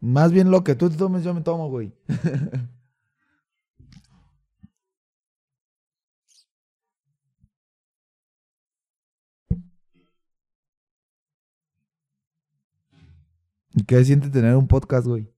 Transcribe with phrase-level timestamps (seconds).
[0.00, 1.92] Más bien lo que tú te tomes, yo me tomo, güey.
[13.74, 15.28] ¿Y qué siente tener un podcast, güey?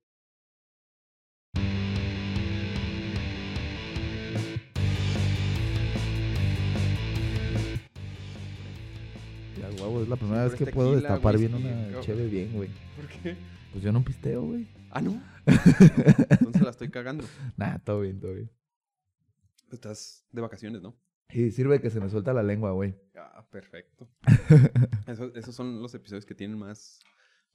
[9.58, 12.70] Ya, huevo, es la primera vez que puedo destapar bien una chévere bien, güey.
[12.96, 13.51] ¿Por qué?
[13.72, 14.68] Pues yo no pisteo, güey.
[14.90, 15.20] Ah, no.
[15.46, 17.24] Entonces la estoy cagando.
[17.56, 18.50] Nah, todo bien, todo bien.
[19.70, 20.94] Estás de vacaciones, ¿no?
[21.30, 22.94] Y sirve que se me suelta la lengua, güey.
[23.16, 24.08] Ah, perfecto.
[25.06, 27.00] Eso- esos son los episodios que tienen más,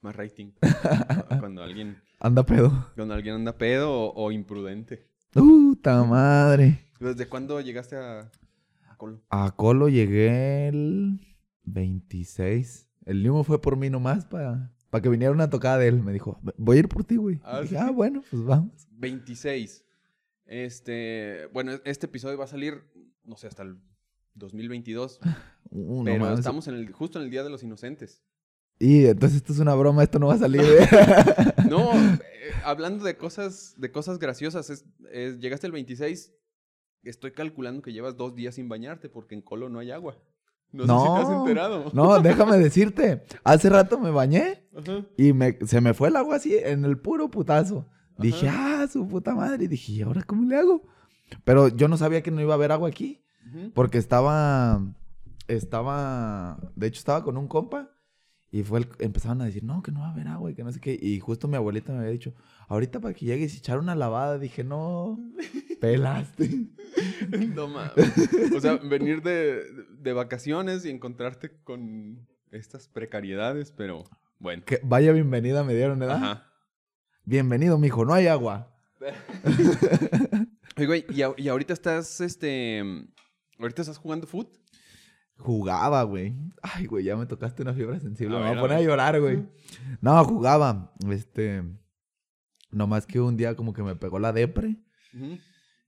[0.00, 0.50] más rating.
[1.38, 2.90] Cuando alguien, Anda pedo.
[2.96, 5.06] cuando alguien anda pedo o, o imprudente.
[5.30, 6.86] Puta madre.
[6.98, 8.20] ¿Desde cuándo llegaste a,
[8.88, 9.22] a Colo?
[9.30, 11.20] A Colo llegué el
[11.62, 12.88] 26.
[13.06, 16.02] El Limo fue por mí nomás para que viniera una tocada de él.
[16.02, 17.40] Me dijo, voy a ir por ti, güey.
[17.44, 17.80] Ah, Dije, ¿sí?
[17.80, 18.86] ah, bueno, pues vamos.
[18.92, 19.84] 26.
[20.46, 22.82] Este, bueno, este episodio va a salir,
[23.24, 23.76] no sé, hasta el
[24.34, 25.20] 2022.
[25.70, 26.38] Uh, no pero mames.
[26.38, 28.22] estamos en el, justo en el Día de los Inocentes.
[28.78, 30.62] Y entonces esto es una broma, esto no va a salir.
[30.62, 30.88] ¿eh?
[31.68, 32.18] No, eh,
[32.64, 36.32] hablando de cosas, de cosas graciosas, es, es- llegaste el 26,
[37.02, 40.16] estoy calculando que llevas dos días sin bañarte porque en Colo no hay agua.
[40.72, 41.40] No, sé si te has No.
[41.40, 41.84] enterado.
[41.92, 43.24] no, déjame decirte.
[43.44, 45.04] Hace rato me bañé Ajá.
[45.16, 47.86] y me, se me fue el agua así en el puro putazo.
[48.18, 49.64] Dije, ah, su puta madre.
[49.64, 50.82] Y dije, ¿y ahora cómo le hago?
[51.44, 53.22] Pero yo no sabía que no iba a haber agua aquí.
[53.74, 54.82] Porque estaba.
[55.46, 56.58] Estaba.
[56.76, 57.90] De hecho, estaba con un compa.
[58.50, 60.64] Y fue el- empezaban a decir, no, que no va a haber agua y que
[60.64, 60.98] no sé qué.
[61.00, 62.32] Y justo mi abuelita me había dicho,
[62.68, 64.38] ahorita para que llegues y echar una lavada.
[64.38, 65.18] Dije, no,
[65.80, 66.66] pelaste.
[67.54, 67.94] No mames.
[68.56, 69.62] O sea, venir de,
[69.98, 74.04] de vacaciones y encontrarte con estas precariedades, pero
[74.38, 74.62] bueno.
[74.64, 76.16] que vaya bienvenida me dieron, ¿verdad?
[76.16, 76.46] Ajá.
[77.24, 78.74] Bienvenido, mijo, no hay agua.
[80.76, 82.80] Oye, güey, ¿y, a- y ahorita estás, este,
[83.58, 84.48] ahorita estás jugando foot?
[85.38, 86.34] Jugaba, güey.
[86.62, 88.36] Ay, güey, ya me tocaste una fibra sensible.
[88.36, 89.46] A me ver, voy a poner a llorar, güey.
[90.00, 90.92] No, jugaba.
[91.08, 91.62] Este.
[92.70, 94.76] Nomás que un día como que me pegó la depre.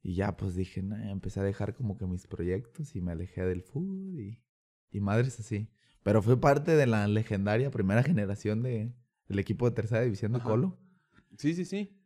[0.03, 3.45] Y ya, pues dije, nah, empecé a dejar como que mis proyectos y me alejé
[3.45, 4.43] del fútbol y,
[4.91, 5.69] y madres así.
[6.03, 8.95] Pero fue parte de la legendaria primera generación de,
[9.29, 10.49] del equipo de tercera división de Ajá.
[10.49, 10.79] Colo.
[11.37, 12.01] Sí, sí, sí.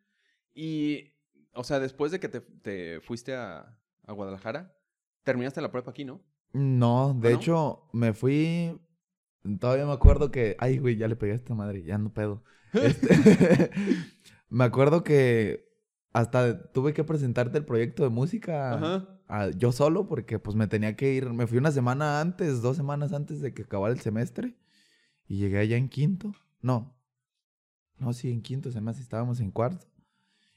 [0.54, 1.12] Y,
[1.52, 4.76] o sea, después de que te, te fuiste a, a Guadalajara,
[5.22, 6.20] terminaste la prepa aquí, ¿no?
[6.54, 7.38] No, de ¿Ah, no?
[7.38, 8.80] hecho, me fui.
[9.60, 10.56] Todavía me acuerdo que.
[10.58, 12.42] Ay, güey, ya le pegué a esta madre, ya no pedo.
[12.72, 13.08] Este,
[14.48, 15.68] me acuerdo que
[16.12, 18.74] hasta tuve que presentarte el proyecto de música.
[18.74, 19.08] Ajá.
[19.28, 22.76] a- yo solo porque pues me tenía que ir, me fui una semana antes, dos
[22.76, 24.54] semanas antes de que acabara el semestre
[25.28, 26.34] y llegué allá en quinto.
[26.62, 26.94] No,
[27.98, 29.86] no, sí, en quinto, se me hace, estábamos en cuarto.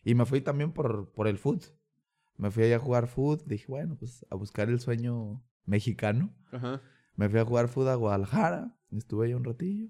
[0.03, 1.65] Y me fui también por, por el foot.
[2.37, 6.33] Me fui allá a jugar foot, dije, bueno, pues a buscar el sueño mexicano.
[6.51, 6.81] Ajá.
[7.15, 9.89] Me fui a jugar foot a Guadalajara, estuve allá un ratillo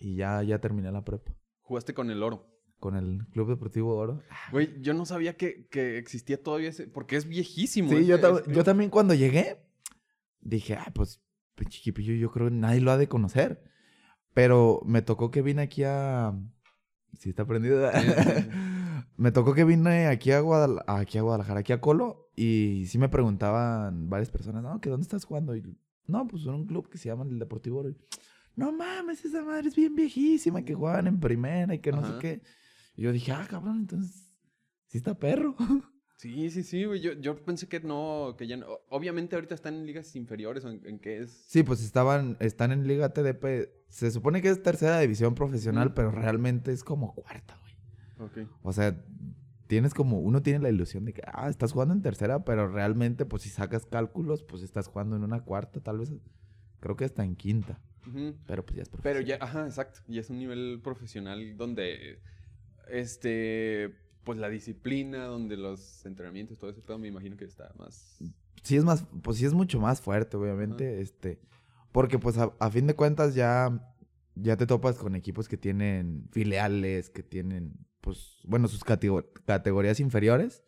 [0.00, 1.32] y ya, ya terminé la prepa
[1.62, 2.46] Jugaste con el oro.
[2.78, 4.22] con el Club Deportivo Oro.
[4.52, 7.88] Güey, yo no sabía que, que existía todavía ese, porque es viejísimo.
[7.90, 9.64] Sí, yo, ta- también cuando llegué
[10.42, 11.22] dije, ah, pues,
[11.54, 13.62] pinche equipillo, yo creo que nadie lo ha de conocer.
[14.34, 16.34] Pero me tocó que vine aquí a...
[17.18, 17.90] Sí, está prendido.
[17.92, 18.48] Sí, sí, sí.
[19.16, 22.98] me tocó que vine aquí a, Guadal- aquí a Guadalajara, aquí a Colo, y sí
[22.98, 25.54] me preguntaban varias personas, no, que dónde estás jugando?
[25.56, 25.62] Y,
[26.06, 27.94] no, pues en un club que se llama el Deportivo Oro.
[28.56, 32.12] No mames, esa madre es bien viejísima, que jugaban en primera y que no Ajá.
[32.14, 32.42] sé qué.
[32.96, 34.30] Y yo dije, ah, cabrón, entonces,
[34.86, 35.54] sí está perro.
[36.16, 37.00] Sí, sí, sí, güey.
[37.00, 38.66] Yo, yo pensé que no, que ya no.
[38.88, 41.44] Obviamente ahorita están en ligas inferiores o en, en qué es.
[41.48, 43.68] Sí, pues estaban, están en Liga TDP.
[43.90, 47.58] Se supone que es tercera división profesional, pero realmente es como cuarta,
[48.62, 49.02] O sea,
[49.66, 53.24] tienes como, uno tiene la ilusión de que, ah, estás jugando en tercera, pero realmente,
[53.26, 56.12] pues si sacas cálculos, pues estás jugando en una cuarta, tal vez,
[56.80, 57.80] creo que hasta en quinta.
[58.46, 59.24] Pero pues ya es Pero profesional.
[59.24, 60.00] ya, ajá, exacto.
[60.06, 62.20] Y es un nivel profesional donde,
[62.90, 63.94] este,
[64.24, 68.18] pues la disciplina, donde los entrenamientos, todo ese pedo, me imagino que está más...
[68.62, 71.40] Sí es más, pues sí es mucho más fuerte, obviamente, este,
[71.92, 73.94] porque pues a, a fin de cuentas ya,
[74.34, 77.74] ya te topas con equipos que tienen filiales, que tienen,
[78.04, 80.62] pues, bueno, sus catego- categorías inferiores.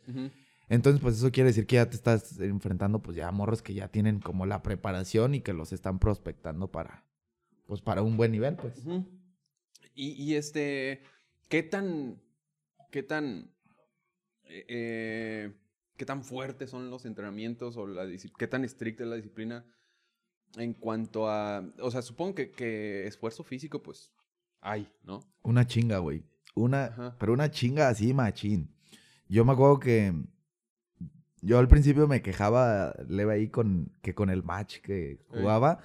[0.69, 3.75] Entonces, pues eso quiere decir que ya te estás enfrentando, pues ya a morros que
[3.75, 7.05] ya tienen como la preparación y que los están prospectando para,
[7.67, 8.83] pues para un buen nivel, pues.
[9.95, 11.03] Y, y este,
[11.49, 12.21] ¿qué tan,
[12.91, 13.55] qué tan,
[14.45, 15.53] eh, eh,
[15.97, 18.07] qué tan fuertes son los entrenamientos o la
[18.39, 19.65] qué tan estricta es la disciplina
[20.57, 24.11] en cuanto a, o sea, supongo que, que esfuerzo físico, pues,
[24.61, 25.21] hay, ¿no?
[25.43, 26.25] Una chinga, güey.
[26.57, 27.17] Una, Ajá.
[27.21, 28.71] pero una chinga así, machín.
[29.29, 30.13] Yo me acuerdo que
[31.43, 35.79] yo al principio me quejaba leve ahí con que con el match que jugaba,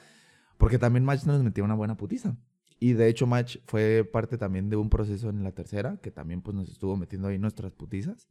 [0.58, 2.36] porque también match nos metía una buena putiza.
[2.80, 6.42] Y de hecho match fue parte también de un proceso en la tercera, que también
[6.42, 8.28] pues nos estuvo metiendo ahí nuestras putizas.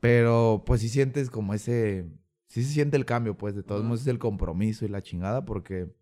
[0.00, 2.10] Pero pues sí sientes como ese,
[2.48, 5.44] sí se siente el cambio, pues de todos modos es el compromiso y la chingada,
[5.44, 5.94] porque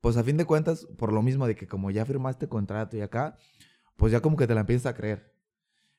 [0.00, 3.00] pues a fin de cuentas, por lo mismo de que como ya firmaste contrato y
[3.00, 3.36] acá,
[3.96, 5.34] pues ya como que te la empiezas a creer.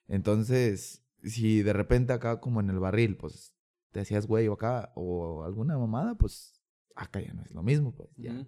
[0.08, 3.54] Entonces, si de repente acá como en el barril, pues
[3.92, 6.62] te hacías güey o acá, o alguna mamada, pues
[6.96, 8.48] acá ya no es lo mismo, pues ya.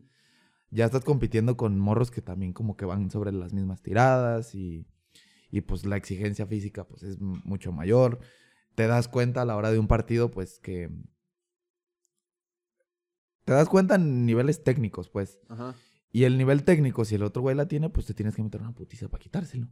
[0.71, 4.87] Ya estás compitiendo con morros que también como que van sobre las mismas tiradas y,
[5.51, 8.19] y pues la exigencia física pues es mucho mayor.
[8.73, 10.89] Te das cuenta a la hora de un partido pues que...
[13.45, 15.39] Te das cuenta en niveles técnicos pues.
[15.49, 15.75] Ajá.
[16.11, 18.61] Y el nivel técnico, si el otro güey la tiene, pues te tienes que meter
[18.61, 19.67] una putiza para quitárselo.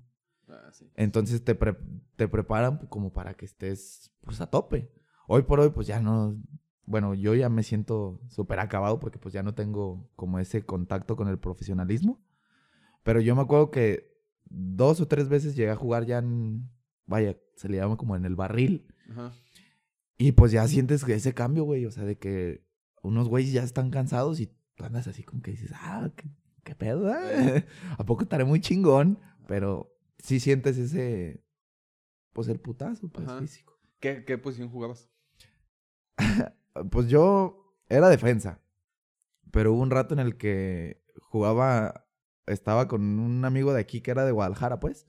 [0.49, 0.89] Ah, sí.
[0.95, 1.77] Entonces te, pre-
[2.15, 4.91] te preparan como para que estés pues a tope.
[5.27, 6.35] Hoy por hoy pues ya no...
[6.85, 11.15] Bueno, yo ya me siento súper acabado porque pues ya no tengo como ese contacto
[11.15, 12.21] con el profesionalismo.
[13.03, 14.11] Pero yo me acuerdo que
[14.49, 16.69] dos o tres veces llegué a jugar ya en...
[17.05, 18.87] Vaya, se le llama como en el barril.
[19.09, 19.31] Ajá.
[20.17, 21.85] Y pues ya sientes ese cambio, güey.
[21.85, 22.65] O sea, de que
[23.01, 26.29] unos güeyes ya están cansados y tú andas así como que dices, ah, qué,
[26.63, 27.19] qué pedo, ah?
[27.97, 29.19] ¿A poco estaré muy chingón?
[29.47, 31.43] Pero sí sientes ese,
[32.33, 33.39] pues el putazo, pues Ajá.
[33.39, 33.79] físico.
[33.99, 35.09] ¿Qué, ¿Qué posición jugabas?
[36.89, 38.61] Pues yo era defensa,
[39.51, 42.07] pero hubo un rato en el que jugaba,
[42.47, 45.05] estaba con un amigo de aquí que era de Guadalajara, pues.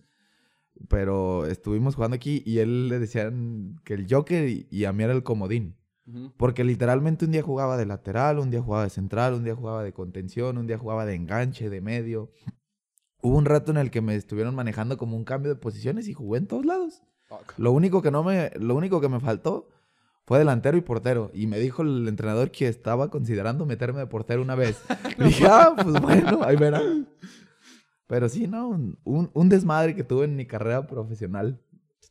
[0.89, 5.05] Pero estuvimos jugando aquí y él le decían que el Joker y, y a mí
[5.05, 5.77] era el comodín.
[6.37, 9.85] Porque literalmente un día jugaba de lateral, un día jugaba de central, un día jugaba
[9.85, 12.31] de contención, un día jugaba de enganche, de medio.
[13.23, 16.13] Hubo un rato en el que me estuvieron manejando como un cambio de posiciones y
[16.13, 17.03] jugué en todos lados.
[17.29, 17.55] Fuck.
[17.57, 19.69] Lo único que no me, lo único que me faltó
[20.27, 21.31] fue delantero y portero.
[21.33, 24.83] Y me dijo el entrenador que estaba considerando meterme de portero una vez.
[25.19, 27.09] Y dije, ah, pues bueno, ahí verán.
[28.09, 31.61] Pero sí, no, un, un- un desmadre que tuve en mi carrera profesional.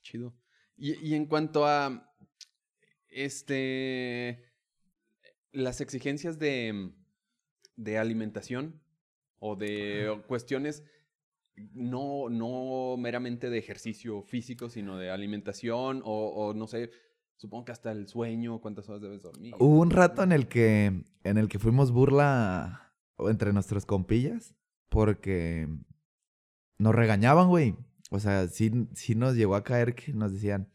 [0.02, 0.34] Chido.
[0.78, 2.11] Y, y en cuanto a
[3.12, 4.44] este
[5.52, 6.92] las exigencias de,
[7.76, 8.82] de alimentación
[9.40, 10.84] o de cuestiones
[11.74, 16.92] no, no meramente de ejercicio físico, sino de alimentación o, o no sé,
[17.36, 19.54] supongo que hasta el sueño, cuántas horas debes dormir.
[19.60, 24.56] Hubo un rato en el que, en el que fuimos burla entre nuestros compillas
[24.90, 25.68] porque
[26.78, 27.76] nos regañaban, güey.
[28.10, 30.70] O sea, sí, sí nos llegó a caer que nos decían,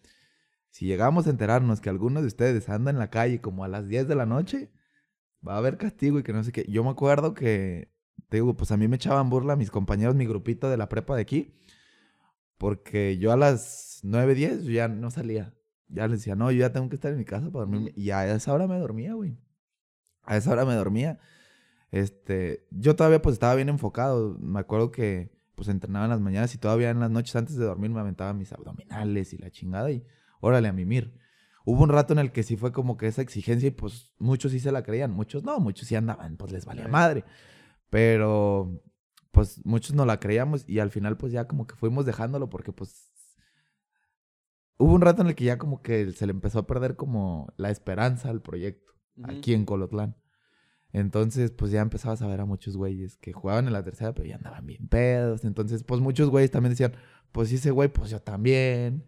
[0.76, 3.88] si llegamos a enterarnos que alguno de ustedes anda en la calle como a las
[3.88, 4.70] 10 de la noche,
[5.46, 6.66] va a haber castigo y que no sé qué.
[6.68, 7.90] Yo me acuerdo que,
[8.28, 11.16] te digo, pues a mí me echaban burla mis compañeros, mi grupito de la prepa
[11.16, 11.54] de aquí,
[12.58, 15.54] porque yo a las 9, 10 yo ya no salía.
[15.88, 17.94] Ya les decía, no, yo ya tengo que estar en mi casa para dormirme.
[17.96, 19.38] Y a esa hora me dormía, güey.
[20.24, 21.18] A esa hora me dormía.
[21.90, 24.36] Este, yo todavía pues estaba bien enfocado.
[24.40, 27.64] Me acuerdo que pues entrenaba en las mañanas y todavía en las noches antes de
[27.64, 30.04] dormir me aventaba mis abdominales y la chingada y
[30.46, 31.18] órale a mimir.
[31.64, 34.52] Hubo un rato en el que sí fue como que esa exigencia y pues muchos
[34.52, 37.24] sí se la creían, muchos no, muchos sí andaban, pues les valía madre.
[37.90, 38.82] Pero
[39.32, 42.72] pues muchos no la creíamos y al final pues ya como que fuimos dejándolo porque
[42.72, 43.12] pues
[44.78, 47.52] hubo un rato en el que ya como que se le empezó a perder como
[47.56, 48.92] la esperanza al proyecto
[49.24, 50.16] aquí en Colotlán.
[50.92, 54.26] Entonces, pues ya empezabas a ver a muchos güeyes que jugaban en la tercera, pero
[54.26, 55.44] ya andaban bien pedos.
[55.44, 56.94] Entonces, pues muchos güeyes también decían,
[57.32, 59.04] pues ese güey, pues yo también.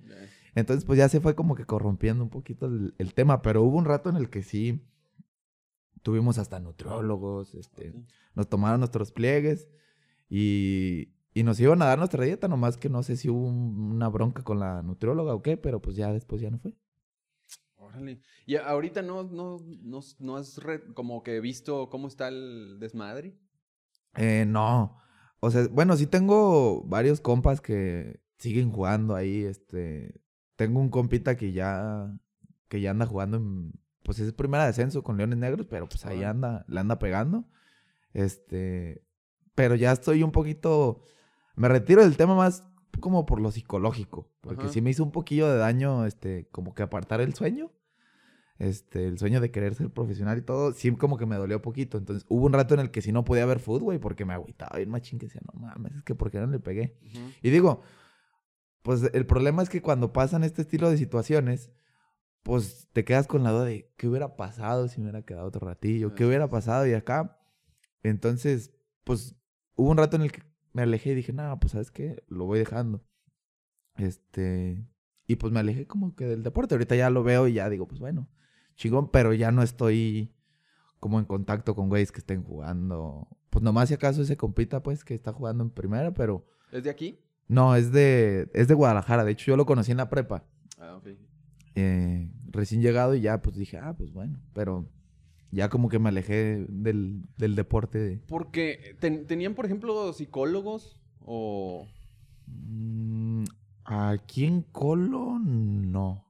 [0.58, 3.76] Entonces, pues ya se fue como que corrompiendo un poquito el, el tema, pero hubo
[3.78, 4.82] un rato en el que sí
[6.02, 8.04] tuvimos hasta nutriólogos, este, sí.
[8.34, 9.68] nos tomaron nuestros pliegues
[10.30, 13.92] y, y nos iban a dar nuestra dieta, nomás que no sé si hubo un-
[13.92, 16.74] una bronca con la nutrióloga o qué, pero pues ya después ya no fue.
[17.76, 18.20] Órale.
[18.46, 23.36] Y ahorita no, no, no, no has re- como que visto cómo está el desmadre.
[24.16, 24.96] Eh, no.
[25.40, 29.44] O sea, bueno, sí tengo varios compas que siguen jugando ahí.
[29.44, 30.20] Este,
[30.58, 32.12] tengo un compita que ya,
[32.66, 33.72] que ya anda jugando en,
[34.02, 37.44] pues es primera descenso con Leones Negros, pero pues ahí anda, le anda pegando.
[38.12, 39.04] Este,
[39.54, 41.04] pero ya estoy un poquito,
[41.54, 42.64] me retiro del tema más
[42.98, 44.72] como por lo psicológico, porque Ajá.
[44.72, 47.70] sí me hizo un poquillo de daño, este, como que apartar el sueño.
[48.58, 51.98] Este, el sueño de querer ser profesional y todo, sí como que me dolió poquito.
[51.98, 54.34] Entonces, hubo un rato en el que sí no podía ver fútbol, güey, porque me
[54.34, 56.98] agüitaba bien machín que decía, no mames, es que ¿por qué no le pegué?
[57.40, 57.82] Y digo,
[58.82, 61.70] pues el problema es que cuando pasan este estilo de situaciones,
[62.42, 65.66] pues te quedas con la duda de qué hubiera pasado si me hubiera quedado otro
[65.66, 67.40] ratillo, qué hubiera pasado y acá.
[68.02, 68.72] Entonces,
[69.04, 69.36] pues
[69.74, 70.42] hubo un rato en el que
[70.72, 73.04] me alejé y dije, no, pues sabes qué, lo voy dejando.
[73.96, 74.86] Este,
[75.26, 76.74] y pues me alejé como que del deporte.
[76.74, 78.30] Ahorita ya lo veo y ya digo, pues bueno,
[78.76, 80.34] chingón, pero ya no estoy
[81.00, 83.28] como en contacto con güeyes que estén jugando.
[83.50, 86.46] Pues nomás si acaso ese compita, pues, que está jugando en primera, pero...
[86.72, 87.18] ¿Es de aquí?
[87.48, 89.24] No, es de, es de Guadalajara.
[89.24, 90.44] De hecho, yo lo conocí en la prepa.
[90.78, 91.08] Ah, ok.
[91.74, 94.38] Eh, recién llegado y ya, pues dije, ah, pues bueno.
[94.52, 94.88] Pero
[95.50, 98.22] ya como que me alejé del, del deporte.
[98.28, 101.86] Porque ten- tenían, por ejemplo, psicólogos o...
[102.46, 103.44] Mm,
[103.84, 106.24] aquí en Colo, no.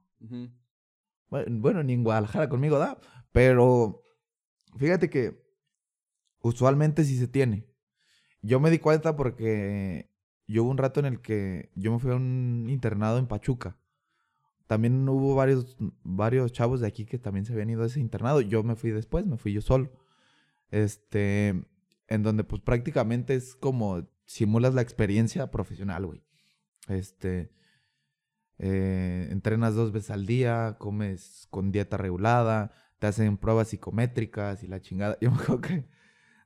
[1.30, 2.98] Bueno, ni en Guadalajara conmigo da.
[3.32, 4.02] Pero
[4.76, 5.42] fíjate que
[6.40, 7.66] usualmente sí se tiene.
[8.42, 10.07] Yo me di cuenta porque
[10.48, 13.76] yo hubo un rato en el que yo me fui a un internado en Pachuca.
[14.66, 18.40] También hubo varios, varios chavos de aquí que también se habían ido a ese internado.
[18.40, 19.92] Yo me fui después, me fui yo solo.
[20.70, 21.64] Este,
[22.08, 26.22] en donde pues prácticamente es como simulas la experiencia profesional, güey.
[26.88, 27.50] Este,
[28.58, 34.66] eh, entrenas dos veces al día, comes con dieta regulada, te hacen pruebas psicométricas y
[34.66, 35.18] la chingada.
[35.20, 35.88] Yo me acuerdo que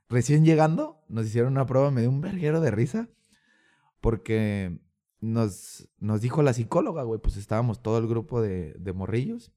[0.09, 3.09] recién llegando nos hicieron una prueba, me dio un verguero de risa
[4.03, 4.77] porque
[5.21, 9.53] nos, nos dijo la psicóloga, güey, pues estábamos todo el grupo de, de morrillos.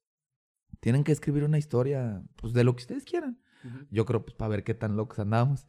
[0.79, 3.41] Tienen que escribir una historia, pues de lo que ustedes quieran.
[3.91, 5.67] Yo creo, pues, para ver qué tan locos andamos.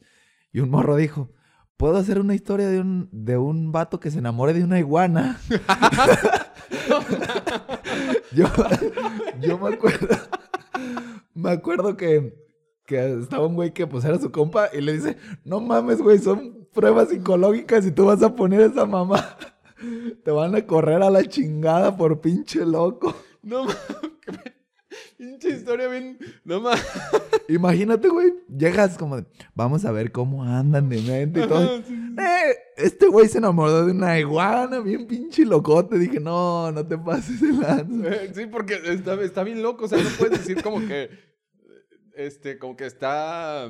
[0.53, 1.33] Y un morro dijo,
[1.77, 5.41] ¿puedo hacer una historia de un, de un vato que se enamore de una iguana?
[8.33, 8.47] yo,
[9.41, 10.17] yo me acuerdo,
[11.35, 12.33] me acuerdo que,
[12.87, 16.19] que estaba un güey que pues era su compa y le dice, no mames, güey,
[16.19, 19.37] son pruebas psicológicas y tú vas a poner esa mamá.
[20.25, 23.15] Te van a correr a la chingada por pinche loco.
[23.43, 23.79] No mames.
[25.17, 26.19] Pinche historia bien.
[26.45, 26.85] No mames.
[27.49, 31.77] Imagínate, güey, llegas como de, vamos a ver cómo andan de mente y todo.
[31.77, 35.99] Eh, este güey se enamoró de una iguana, bien pinche locote.
[35.99, 38.09] Dije, no, no te pases de lanza.
[38.09, 39.85] Eh, Sí, porque está, está bien loco.
[39.87, 41.11] O sea, no puedes decir como que.
[42.15, 43.69] Este, como que está.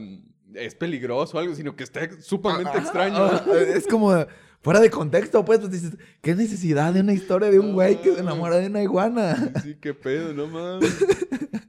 [0.55, 3.26] Es peligroso o algo, sino que está sumamente extraño.
[3.55, 4.12] Es como
[4.61, 8.14] fuera de contexto, pues, pues dices, ¿qué necesidad de una historia de un güey que
[8.14, 9.52] se enamora de una iguana?
[9.62, 10.97] Sí, qué pedo, no mames.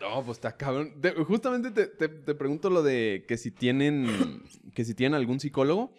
[0.00, 1.00] No, pues está cabrón.
[1.00, 4.42] Te- justamente te, te- te pregunto lo de que si tienen.
[4.72, 5.92] Que si tienen algún psicólogo.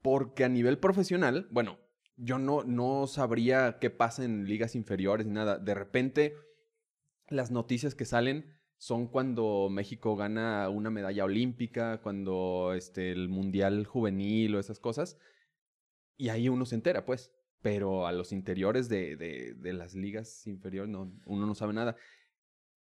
[0.00, 1.78] Porque a nivel profesional, bueno,
[2.16, 5.58] yo no, no sabría qué pasa en ligas inferiores ni nada.
[5.58, 6.34] De repente,
[7.28, 13.84] las noticias que salen son cuando México gana una medalla olímpica, cuando este, el Mundial
[13.84, 15.18] Juvenil o esas cosas.
[16.16, 17.30] Y ahí uno se entera, pues.
[17.60, 21.94] Pero a los interiores de, de- de las ligas inferiores no, uno no sabe nada.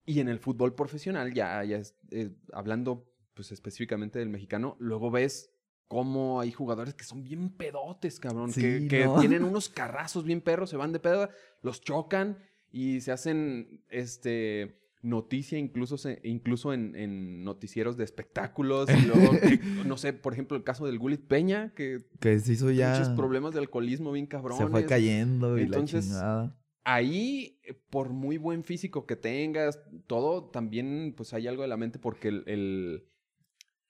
[0.05, 5.09] Y en el fútbol profesional, ya, ya es- eh, hablando pues específicamente del mexicano, luego
[5.09, 5.51] ves
[5.87, 8.53] cómo hay jugadores que son bien pedotes, cabrón.
[8.53, 9.19] que Sí, que ¿no?
[9.19, 11.27] tienen unos carrazos bien perros, se van de pedo,
[11.63, 12.37] los chocan
[12.71, 19.31] y se hacen este noticia incluso se- incluso en, en noticieros de espectáculos y luego
[19.39, 22.91] que, no sé por ejemplo el caso del Gulit Peña que Que se hizo ya.
[22.93, 28.09] muchos problemas de alcoholismo bien cabrones Se fue cayendo y Entonces, la ahí, eh, por
[28.09, 32.43] muy buen físico que tengas, todo, también pues hay algo de la mente porque el,
[32.47, 33.03] el-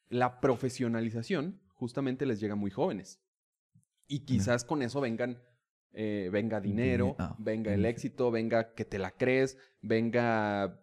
[0.09, 3.21] la profesionalización justamente les llega muy jóvenes.
[4.07, 5.37] Y quizás con eso vengan,
[5.93, 10.81] eh, venga dinero, ah, venga el éxito, venga que te la crees, venga,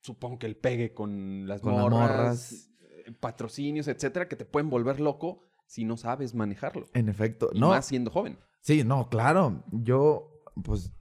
[0.00, 2.70] supongo que el pegue con las Con morras, morras.
[2.80, 6.86] eh, patrocinios, etcétera, que te pueden volver loco si no sabes manejarlo.
[6.94, 7.50] En efecto.
[7.52, 8.38] Y no, más siendo joven.
[8.60, 9.64] Sí, no, claro.
[9.72, 10.92] Yo, pues,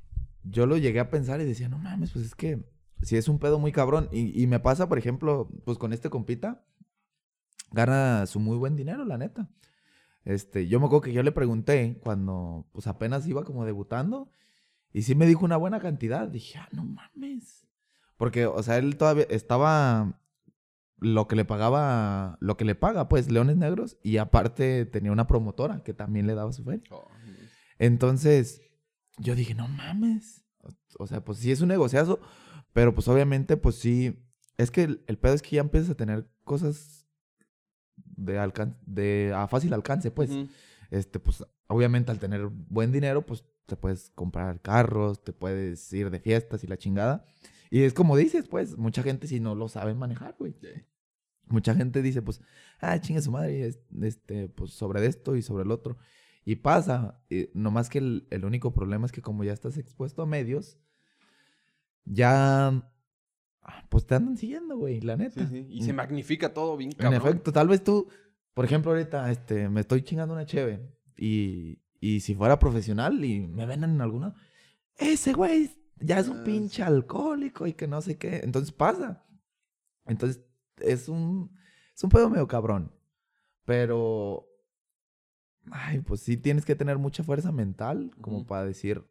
[0.43, 2.63] yo lo llegué a pensar y decía, no mames, pues es que
[3.01, 4.07] si es un pedo muy cabrón.
[4.11, 6.63] Y, y me pasa, por ejemplo, pues con este compita,
[7.71, 9.49] gana su muy buen dinero, la neta.
[10.23, 14.31] Este, yo me acuerdo que yo le pregunté cuando, pues apenas iba como debutando,
[14.93, 16.27] y sí me dijo una buena cantidad.
[16.27, 17.65] Dije, ah, no mames.
[18.17, 20.19] Porque, o sea, él todavía estaba
[20.97, 25.27] lo que le pagaba, lo que le paga, pues, Leones Negros, y aparte tenía una
[25.27, 26.83] promotora que también le daba su feria.
[27.79, 28.61] Entonces,
[29.17, 30.45] yo dije, no mames.
[30.59, 32.19] O, o sea, pues sí es un negociazo,
[32.73, 34.27] pero pues obviamente, pues sí.
[34.57, 37.00] Es que el, el pedo es que ya empiezas a tener cosas
[38.25, 40.31] de alcance, de a fácil alcance, pues.
[40.31, 40.47] Ujú.
[40.89, 46.09] Este, pues, obviamente al tener buen dinero, pues te puedes comprar carros, te puedes ir
[46.09, 47.25] de fiestas y la chingada.
[47.69, 50.53] Y es como dices, pues, mucha gente si no lo sabe manejar, güey.
[51.47, 52.41] Mucha gente dice, pues,
[52.81, 55.97] ah, chingue su madre, es- este, pues sobre esto y sobre el otro.
[56.43, 60.21] Y pasa, y nomás que el, el único problema es que como ya estás expuesto
[60.21, 60.77] a medios,
[62.05, 62.91] ya,
[63.89, 65.47] pues te andan siguiendo, güey, la neta.
[65.47, 65.67] Sí, sí.
[65.69, 67.21] Y se magnifica todo bien En cabrón.
[67.21, 68.07] efecto, tal vez tú
[68.53, 70.81] por ejemplo, ahorita este, me estoy chingando una cheve
[71.17, 74.35] y, y si fuera profesional y me ven en alguna,
[74.97, 78.41] ese güey ya es un Ah, pinche alcohólico y que no sé qué.
[78.43, 79.25] Entonces pasa.
[80.05, 80.43] Entonces
[80.77, 81.55] es un,
[81.95, 82.91] es un pedo medio cabrón.
[83.63, 84.47] Pero,
[85.71, 89.05] ay, pues sí tienes que tener mucha fuerza mental como para decir,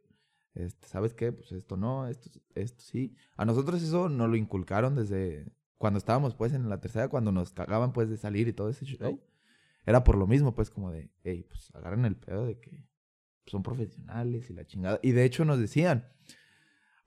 [0.54, 1.32] este, ¿sabes qué?
[1.32, 3.14] Pues esto no, esto, esto sí.
[3.36, 7.52] A nosotros eso nos lo inculcaron desde cuando estábamos pues en la tercera, cuando nos
[7.52, 9.22] cagaban pues de salir y todo ese show.
[9.86, 12.86] Era por lo mismo pues como de, hey, pues agarren el pedo de que
[13.46, 15.00] son profesionales y la chingada.
[15.02, 16.08] Y de hecho nos decían,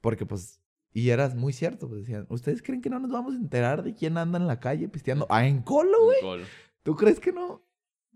[0.02, 3.38] porque pues, y era muy cierto, pues decían, ¿ustedes creen que no nos vamos a
[3.38, 5.28] enterar de quién anda en la calle pisteando?
[5.30, 6.44] Ah, en colo, güey.
[6.84, 7.66] ¿Tú crees que no?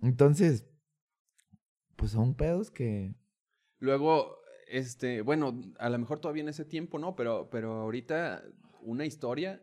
[0.02, 0.66] Entonces,
[1.96, 3.16] pues son pedos que...
[3.80, 4.38] Luego,
[4.70, 8.44] este, bueno, a lo mejor todavía en ese tiempo no, pero, pero ahorita
[8.82, 9.62] una historia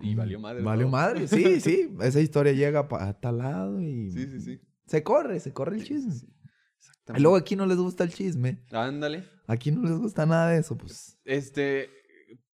[0.00, 0.62] y valió madre.
[0.62, 0.92] Valió todo.
[0.92, 1.94] madre, sí, sí.
[2.00, 4.10] Esa historia llega a tal lado y...
[4.10, 4.60] Sí, sí, sí.
[4.86, 6.12] Se corre, se corre el Sí, sí, chisme.
[6.12, 6.26] sí.
[6.26, 7.22] Y Exactamente.
[7.22, 8.58] luego aquí no les gusta el chisme.
[8.72, 9.24] Ándale.
[9.46, 11.18] Aquí no les gusta nada de eso, pues.
[11.24, 11.88] Este,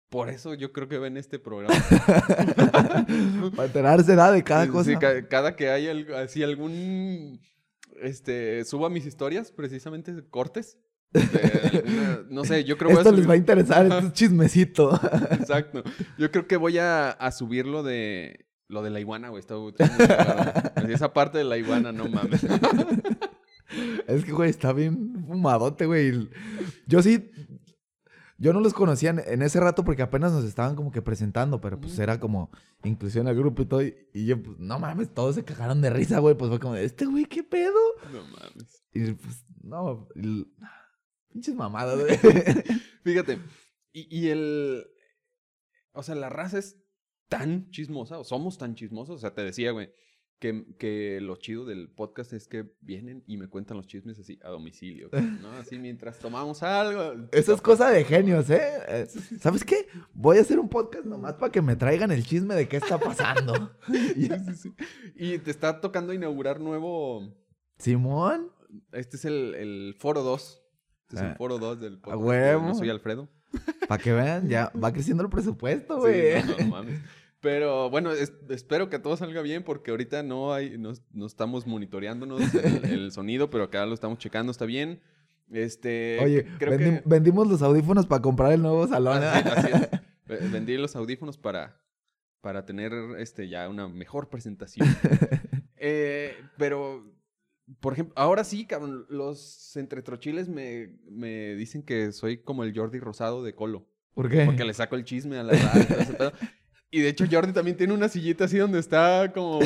[0.10, 1.74] por eso yo creo que ven este programa.
[3.56, 4.90] Para enterarse da de cada Sí, cosa.
[4.92, 7.40] sí, ca- cada que hay algo- así algún,
[8.02, 10.78] este, suba mis historias, precisamente cortes.
[11.14, 14.14] Alguna- no sé, yo creo que voy a Esto les va a interesar, esto es
[14.14, 15.00] chismecito.
[15.32, 15.84] Exacto.
[16.18, 19.40] Yo creo que voy a, a subir lo de lo de la iguana, güey.
[19.40, 19.74] Está, muy
[20.94, 22.44] esa parte de la iguana, no mames.
[24.08, 26.30] es que, güey, está bien fumadote, güey.
[26.88, 27.30] Yo sí.
[28.40, 31.80] Yo no los conocía en, ese rato porque apenas nos estaban como que presentando, pero
[31.80, 32.50] pues era como
[32.84, 33.84] inclusión al grupo y todo.
[33.84, 36.36] Y, y yo, pues, no mames, todos se cagaron de risa, güey.
[36.36, 37.80] Pues fue como, de, este güey, ¿qué pedo?
[38.12, 38.84] No mames.
[38.94, 40.48] Y pues, no, y-
[41.34, 42.18] pinches mamadas, güey.
[43.04, 43.40] Fíjate.
[43.92, 44.86] Y, y el.
[45.92, 46.78] O sea, la raza es
[47.28, 49.16] tan chismosa, o somos tan chismosos.
[49.16, 49.92] O sea, te decía, güey,
[50.44, 54.40] que, que lo chido del podcast es que vienen y me cuentan los chismes así
[54.44, 55.10] a domicilio,
[55.42, 55.52] ¿no?
[55.54, 57.28] Así mientras tomamos algo.
[57.32, 58.62] Eso es cosa de genios, ¿eh?
[58.88, 59.08] Eh,
[59.40, 59.88] ¿Sabes qué?
[60.14, 63.00] Voy a hacer un podcast nomás para que me traigan el chisme de qué está
[63.00, 63.72] pasando.
[63.88, 64.74] Sí, sí, sí.
[65.16, 67.36] Y te está tocando inaugurar nuevo.
[67.78, 68.52] Simón.
[68.92, 70.63] Este es el, el foro 2.
[71.14, 72.22] Este es Ah, el foro 2 del podcast.
[72.24, 72.68] huevo.
[72.70, 73.30] Yo soy Alfredo.
[73.88, 76.42] Para que vean, ya va creciendo el presupuesto, güey.
[76.44, 77.02] no, no, no mames.
[77.40, 81.68] Pero bueno, es- espero que todo salga bien porque ahorita no hay, no, no estamos
[81.68, 85.02] monitoreándonos el, el sonido, pero acá lo estamos checando, está bien.
[85.52, 89.22] Este, Oye, creo vendi- que vendimos los audífonos para comprar el nuevo salón.
[89.22, 89.26] ¿eh?
[89.28, 89.90] así, así es.
[90.26, 91.80] Ve- Vendí los audífonos para,
[92.42, 94.88] para tener este ya una mejor presentación.
[95.78, 97.04] Eh, pero,
[97.80, 103.00] por ejemplo, ahora sí, cabrón, los entretrochiles me, me dicen que soy como el Jordi
[103.00, 103.88] Rosado de Colo.
[104.14, 104.46] ¿Por qué?
[104.46, 106.34] Porque le saco el chisme a la radio
[106.94, 109.60] y de hecho Jordi también tiene una sillita así donde está como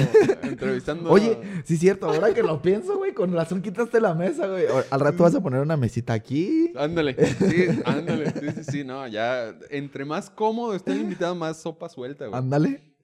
[0.44, 1.12] entrevistando.
[1.12, 4.64] Oye, sí es cierto, ahora que lo pienso, güey, con razón quitaste la mesa, güey.
[4.90, 6.72] Al rato vas a poner una mesita aquí.
[6.78, 8.32] Ándale, sí, ándale.
[8.32, 9.54] Sí, sí, sí, no, ya.
[9.70, 12.40] Entre más cómodo esté el invitado, más sopa suelta, güey.
[12.40, 12.96] Ándale.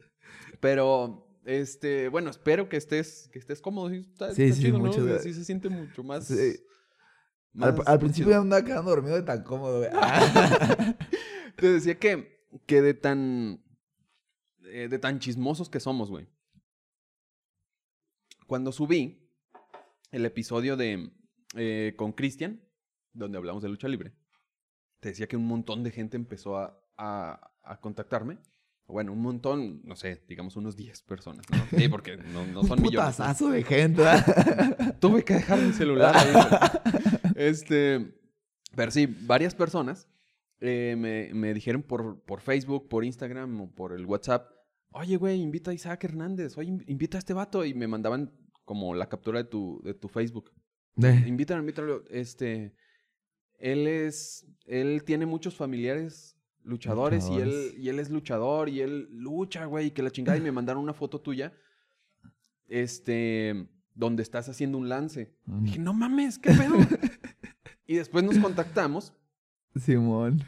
[0.61, 3.89] Pero, este, bueno, espero que estés, que estés cómodo.
[3.89, 5.19] Sí, está, Sí, está sí, chido, ¿no?
[5.19, 6.25] Sí se siente mucho más.
[6.27, 6.59] Sí.
[7.53, 9.89] más- Al, principio ya andaba quedando dormido de tan cómodo, güey.
[11.55, 13.63] Te decía que, que de tan.
[14.65, 16.27] eh, de tan chismosos que somos, güey.
[18.47, 19.29] Cuando subí
[20.11, 21.11] el episodio de.
[21.55, 22.61] eh, con Cristian,
[23.13, 24.13] donde hablamos de lucha libre,
[24.99, 28.39] te decía que un montón de gente empezó a, a, a contactarme.
[28.93, 31.77] Bueno, un montón, no sé, digamos unos 10 personas, ¿no?
[31.77, 33.15] Sí, porque no, no son Un millones.
[33.15, 34.01] putazazo de gente.
[34.03, 34.97] ¿verdad?
[35.01, 36.33] Tuve que dejar mi celular ahí.
[37.35, 38.13] Este,
[38.75, 40.07] pero sí, varias personas
[40.59, 44.47] eh, me, me dijeron por, por Facebook, por Instagram o por el WhatsApp,
[44.91, 47.65] oye, güey, invita a Isaac Hernández, oye, inv- invita a este vato.
[47.65, 48.31] Y me mandaban
[48.63, 50.51] como la captura de tu, de tu Facebook.
[50.95, 52.03] De- Invítalo, invítalo.
[52.09, 52.75] Este,
[53.57, 59.07] él es, él tiene muchos familiares luchadores, Y, él, y él es luchador y él
[59.11, 60.37] lucha, güey, que la chingada.
[60.37, 61.53] Y me mandaron una foto tuya,
[62.67, 65.35] este, donde estás haciendo un lance.
[65.45, 66.75] Dije, no mames, ¿qué pedo?
[67.85, 69.13] y después nos contactamos
[69.75, 70.43] Simón.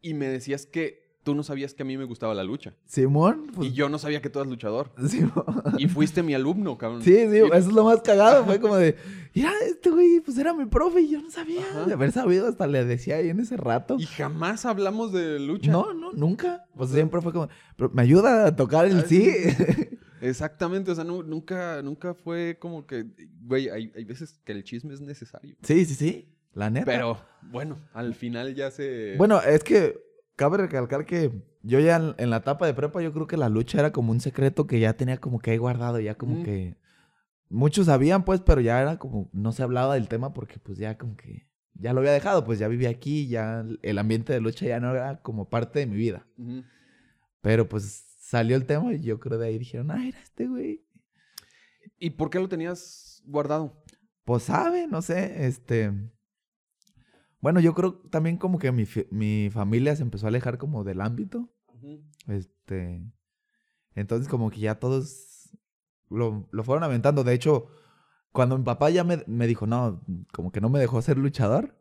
[0.00, 2.72] y me decías que tú no sabías que a mí me gustaba la lucha.
[2.86, 3.48] Simón.
[3.54, 4.90] Pues, Y yo no sabía que tú eras luchador.
[5.06, 5.44] Simón.
[5.76, 7.02] Y fuiste mi alumno, cabrón.
[7.02, 8.46] Sí, sí, Y- eso es lo más cagado.
[8.46, 8.96] Fue como de,
[9.34, 11.60] mira, este güey, pues era mi profe y yo no sabía.
[11.68, 11.84] Ajá.
[11.84, 13.96] De haber sabido, hasta le decía ahí en ese rato.
[13.98, 15.70] Y jamás hablamos de lucha.
[15.70, 16.64] No, no, nunca.
[16.74, 19.30] Pues siempre fue como, pero me ayuda a tocar el Ah, sí.
[20.22, 23.04] Exactamente, o sea, nu- nunca, nunca fue como que,
[23.42, 25.56] güey, hay, hay veces que el chisme es necesario.
[25.62, 26.34] sí, sí, sí.
[26.54, 26.86] La neta.
[26.86, 27.18] Pero,
[27.52, 29.14] bueno, al final ya se...
[29.16, 30.00] Bueno, es que
[30.38, 33.48] cabe recalcar que yo ya en, en la etapa de prepa, yo creo que la
[33.50, 36.42] lucha era como un secreto que ya tenía como que ahí guardado, ya como Mm.
[36.44, 36.76] que.
[37.50, 40.96] muchos sabían, pues, pero ya era como, no se hablaba del tema porque pues ya
[40.98, 44.66] como que, ya lo había dejado, pues ya vivía aquí, ya el ambiente de lucha
[44.66, 46.26] ya no era como parte de mi vida.
[47.40, 50.84] Pero pues salió el tema y yo creo de ahí dijeron, ah, era este güey.
[51.98, 53.82] ¿Y por qué lo tenías guardado?
[54.24, 55.90] Pues sabe, no sé, este...
[57.40, 61.00] Bueno, yo creo también como que mi, mi familia se empezó a alejar como del
[61.00, 61.48] ámbito.
[62.26, 63.02] Este.
[63.94, 65.50] Entonces, como que ya todos
[66.08, 67.24] lo, lo fueron aventando.
[67.24, 67.66] De hecho,
[68.32, 71.76] cuando mi papá ya me, me dijo, no, como que no me dejó ser luchador,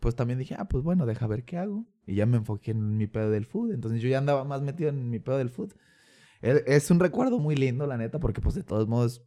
[0.00, 1.86] pues también dije, ah, pues bueno, deja ver qué hago.
[2.06, 3.72] Y ya me enfoqué en mi pedo del food.
[3.72, 5.72] Entonces yo ya andaba más metido en mi pedo del food.
[6.42, 9.24] E- Es un recuerdo muy lindo, la neta, porque pues de todos modos,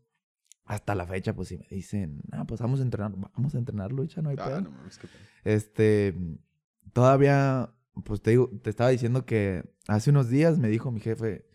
[0.65, 3.91] hasta la fecha, pues si me dicen, ah, pues vamos a entrenar, vamos a entrenar
[3.91, 4.62] lucha, no hay Ah, pedo.
[4.62, 5.21] no qué pedo.
[5.43, 6.15] Este,
[6.93, 7.73] todavía,
[8.06, 11.45] pues te digo, te estaba diciendo que hace unos días me dijo mi jefe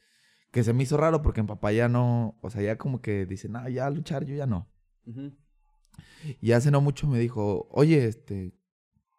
[0.50, 3.26] que se me hizo raro porque mi papá ya no, o sea, ya como que
[3.26, 4.68] dice, no, ya luchar, yo ya no.
[6.40, 8.54] Y hace no mucho me dijo, oye, este,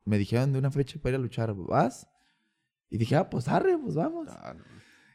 [0.05, 2.07] me dijeron de una fecha para ir a luchar, ¿vas?
[2.89, 4.27] Y dije, ah, pues arre, pues vamos.
[4.29, 4.63] Ah, no.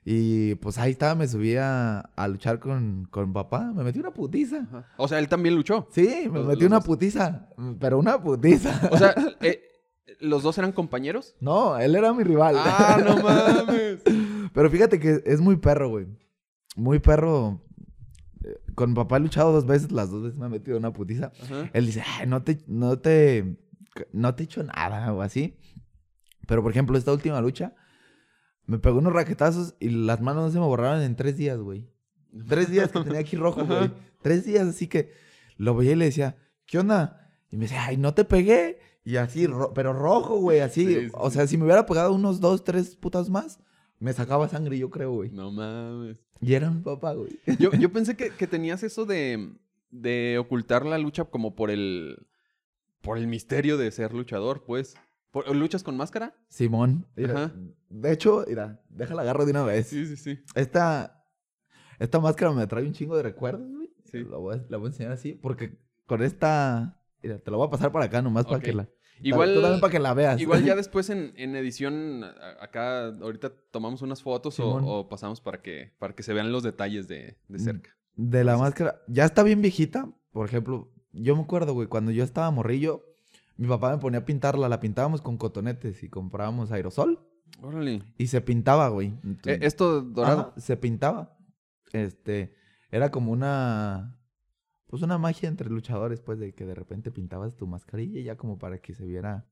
[0.06, 4.10] Y pues ahí estaba, me subí a, a luchar con, con papá, me metí una
[4.12, 4.58] putiza.
[4.58, 4.86] Ajá.
[4.98, 5.88] O sea, él también luchó.
[5.92, 6.84] Sí, me Los- metí los una dos.
[6.86, 7.48] putiza,
[7.80, 8.88] pero una putiza.
[8.92, 9.62] O sea, eh,
[10.20, 11.34] ¿los dos eran compañeros?
[11.40, 12.54] no, él era mi rival.
[12.58, 14.02] Ah, no mames.
[14.52, 16.06] Pero fíjate que es muy perro, güey.
[16.76, 17.62] Muy perro.
[18.74, 21.32] Con papá he luchado dos veces, las dos veces me ha metido una putiza.
[21.44, 21.70] Ajá.
[21.72, 23.56] Él dice, ay, no te, no te,
[24.12, 25.56] no te he hecho nada o así.
[26.46, 27.74] Pero, por ejemplo, esta última lucha,
[28.66, 31.86] me pegó unos raquetazos y las manos no se me borraron en tres días, güey.
[32.48, 33.90] Tres días que tenía aquí rojo, güey.
[34.22, 35.12] Tres días, así que
[35.56, 37.30] lo veía y le decía, ¿qué onda?
[37.50, 38.78] Y me decía, ay, no te pegué.
[39.04, 40.86] Y así, ro- pero rojo, güey, así.
[40.86, 43.60] Sí, sí, o sea, si me hubiera pegado unos dos, tres putas más,
[43.98, 45.30] me sacaba sangre, yo creo, güey.
[45.30, 46.16] No mames.
[46.40, 47.38] Y era mi papá, güey.
[47.58, 49.52] Yo, yo pensé que, que tenías eso de,
[49.90, 52.26] de ocultar la lucha como por el,
[53.02, 54.94] por el misterio de ser luchador, pues.
[55.52, 56.34] ¿Luchas con máscara?
[56.48, 57.06] Simón.
[57.16, 57.52] mira,
[57.88, 59.88] de hecho, mira, déjala agarro de una vez.
[59.88, 60.38] Sí, sí, sí.
[60.54, 61.24] Esta,
[61.98, 63.90] esta máscara me trae un chingo de recuerdos, güey.
[64.04, 64.24] Sí.
[64.24, 67.00] La voy, a, la voy a enseñar así, porque con esta...
[67.22, 68.88] Mira, te la voy a pasar para acá nomás para que la...
[69.22, 70.40] Igual, también para que la veas.
[70.40, 72.24] igual ya después en, en edición,
[72.60, 77.06] acá ahorita tomamos unas fotos o, pasamos para que, para que se vean los detalles
[77.08, 77.96] de, de cerca.
[78.16, 79.02] De la Entonces- máscara.
[79.08, 80.12] Ya está bien viejita.
[80.32, 83.04] Por ejemplo, yo me acuerdo, güey, cuando yo estaba morrillo,
[83.56, 84.68] mi papá me ponía a pintarla.
[84.68, 87.20] La pintábamos con cotonetes y comprábamos aerosol.
[87.62, 88.02] Órale.
[88.18, 89.14] Y se pintaba, güey.
[89.22, 90.40] Entonces- esto dorado.
[90.52, 91.36] Ajá, se pintaba.
[91.92, 92.54] Este,
[92.90, 94.18] era como una,
[94.88, 98.58] pues una magia entre luchadores, pues, de que de repente pintabas tu mascarilla ya como
[98.58, 99.46] para que se viera,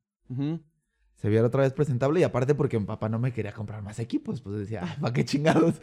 [1.14, 2.18] se viera otra vez presentable.
[2.20, 5.12] Y aparte porque mi papá no me quería comprar más equipos, pues decía, "Ay, ¿para
[5.12, 5.80] qué chingados?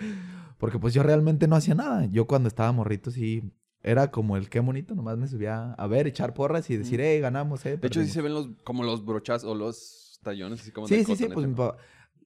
[0.58, 2.06] Porque pues yo realmente no hacía nada.
[2.08, 3.50] Yo cuando estaba morrito sí,
[3.82, 7.20] era como el qué bonito, nomás me subía a ver, echar porras y decir, eh,
[7.20, 7.78] ganamos, eh.
[7.78, 8.14] De hecho, sí perdimos".
[8.14, 11.28] se ven los, como los brochazos o los tallones, así como Sí, de sí, sí,
[11.34, 11.78] pues mi papá.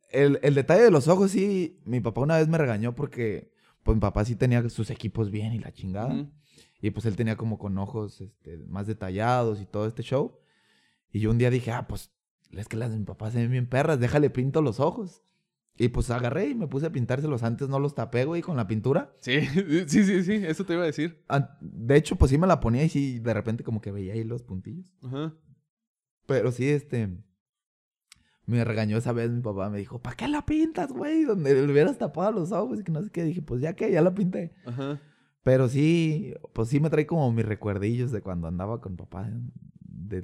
[0.09, 3.51] El, el detalle de los ojos, sí, mi papá una vez me regañó porque,
[3.83, 6.13] pues mi papá sí tenía sus equipos bien y la chingada.
[6.13, 6.31] Ujú.
[6.81, 10.39] Y pues él tenía como con ojos este, más detallados y todo este show.
[11.11, 12.11] Y yo un día dije, ah, pues
[12.51, 15.23] es que las de mi papá se ven bien perras, déjale pinto los ojos.
[15.75, 17.41] Y pues agarré y me puse a pintárselos.
[17.41, 19.13] Antes no los tapé, güey, con la pintura.
[19.19, 19.41] Sí,
[19.88, 21.23] sí, sí, sí, eso te iba a decir.
[21.62, 24.23] De hecho, pues sí me la ponía y sí, de repente como que veía ahí
[24.23, 24.93] los puntillos.
[25.01, 25.33] Ajá.
[26.27, 27.09] Pero sí, este.
[28.45, 29.69] Me regañó esa vez mi papá.
[29.69, 31.23] Me dijo, ¿para qué la pintas, güey?
[31.23, 33.23] Donde le hubieras tapado los ojos y que no sé qué.
[33.23, 34.53] Dije, pues ya que, ya la pinté.
[34.65, 35.01] Ajá.
[35.43, 39.29] Pero sí, pues sí me trae como mis recuerdillos de cuando andaba con papá.
[39.79, 40.23] De,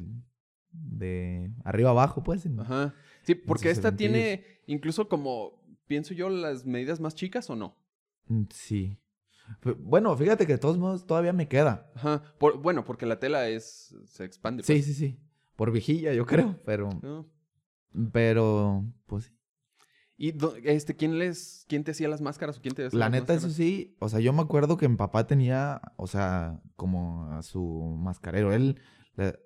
[0.71, 2.47] de arriba abajo, pues.
[2.59, 2.93] Ajá.
[3.33, 7.75] Sí, porque esta tiene incluso como, pienso yo, las medidas más chicas o no.
[8.27, 8.97] Mm, Sí.
[9.79, 11.91] Bueno, fíjate que de todos modos todavía me queda.
[11.95, 12.21] Ajá.
[12.37, 14.61] Por- bueno, porque la tela es, se expande.
[14.63, 14.85] Sí, pues.
[14.85, 15.19] sí, sí.
[15.55, 16.59] Por vigilla, yo creo.
[16.65, 17.27] Pero, ¿no?
[18.11, 19.31] pero, pues sí.
[20.17, 23.05] ¿Y do- este, quién les, quién te hacía las máscaras o quién te hacía La
[23.05, 26.61] las neta, eso sí, o sea, yo me acuerdo que mi papá tenía, o sea,
[26.75, 27.63] como a su
[27.97, 28.51] mascarero.
[28.53, 28.79] Él,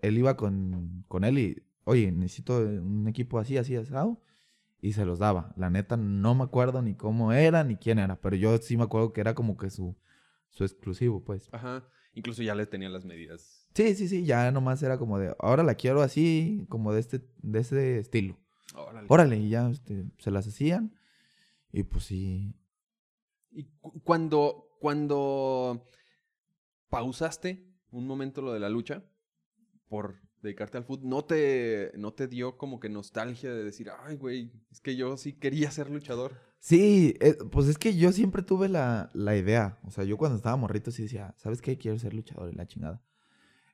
[0.01, 4.21] él iba con, con él y, oye, necesito un equipo así, así, asado.
[4.81, 5.53] Y se los daba.
[5.55, 8.83] La neta, no me acuerdo ni cómo era ni quién era, pero yo sí me
[8.83, 9.95] acuerdo que era como que su,
[10.49, 11.47] su exclusivo, pues.
[11.53, 11.87] Ajá.
[12.15, 13.65] Incluso ya le tenía las medidas.
[13.73, 17.21] Sí, sí, sí, ya nomás era como de, ahora la quiero así, como de este,
[17.41, 18.37] de ese estilo.
[18.75, 19.07] Órale.
[19.09, 20.93] Órale, y ya este, se las hacían.
[21.71, 22.53] Y pues sí,
[23.51, 25.87] Y cu- cuando, cuando
[26.89, 29.03] pausaste un momento lo de la lucha,
[29.87, 34.17] por dedicarte al fútbol, ¿no te, ¿no te dio como que nostalgia de decir, ay,
[34.17, 36.33] güey, es que yo sí quería ser luchador?
[36.59, 39.79] Sí, eh, pues es que yo siempre tuve la, la idea.
[39.83, 41.77] O sea, yo cuando estaba morrito sí decía, ¿sabes qué?
[41.77, 43.01] Quiero ser luchador y la chingada.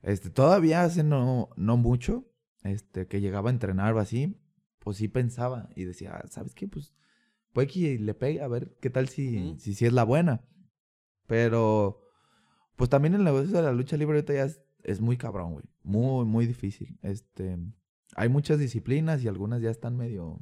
[0.01, 2.31] Este, todavía hace no, no mucho,
[2.63, 4.39] este, que llegaba a entrenar o así,
[4.79, 6.67] pues sí pensaba y decía, ¿sabes qué?
[6.67, 6.93] Pues
[7.51, 10.45] puede que le pegue a ver qué tal si, si, si es la buena.
[11.27, 12.01] Pero,
[12.75, 15.65] pues también el negocio de la lucha libre ahorita ya es, es muy cabrón, güey.
[15.83, 16.97] Muy, muy difícil.
[17.01, 17.57] Este,
[18.15, 20.39] hay muchas disciplinas y algunas ya están medio,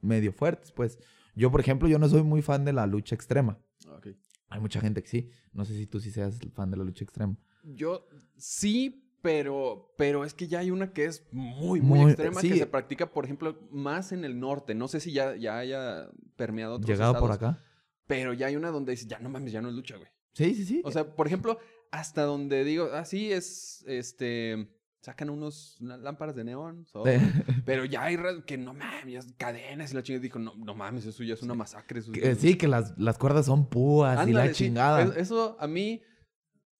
[0.00, 0.98] medio fuertes, pues.
[1.34, 3.58] Yo, por ejemplo, yo no soy muy fan de la lucha extrema.
[3.88, 4.08] Ok.
[4.48, 5.30] Hay mucha gente que sí.
[5.52, 7.36] No sé si tú sí seas fan de la lucha extrema.
[7.62, 12.40] Yo sí, pero, pero es que ya hay una que es muy, muy, Muy- extrema
[12.40, 12.58] que sí.
[12.58, 14.74] se practica, por ejemplo, más en el norte.
[14.74, 17.58] No sé si ya, ya haya permeado otros Llegado por acá.
[18.06, 20.08] Pero ya hay una donde dices, ya no mames, ya no es lucha, güey.
[20.32, 20.80] Sí, sí, sí.
[20.84, 21.58] O sea, por ejemplo,
[21.90, 24.68] hasta donde digo, así es, este,
[25.00, 27.18] sacan unos, unas lámparas de neón, De-
[27.64, 31.22] pero ya hay que no mames, cadenas y la chingada dijo, no, no mames, eso
[31.22, 32.00] ya es una masacre.
[32.00, 35.02] Eso que- es- sí, que las, las cuerdas son púas y la chingada.
[35.04, 36.02] es- Eso a mí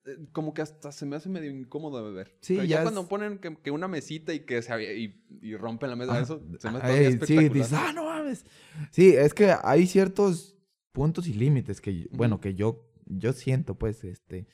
[0.05, 2.37] eh, como que hasta se me hace medio incómodo de ver.
[2.41, 5.23] Sí, Pero ya ya, es- cuando ponen que, que una mesita y que se y,
[5.43, 8.45] y rompen la mesa, Ah, eso se me hace ay, sí, dices, ah, no mames.
[8.91, 10.57] Sí, es que hay ciertos
[10.93, 14.47] puntos y límites que, bueno, que yo, yo siento, pues, este,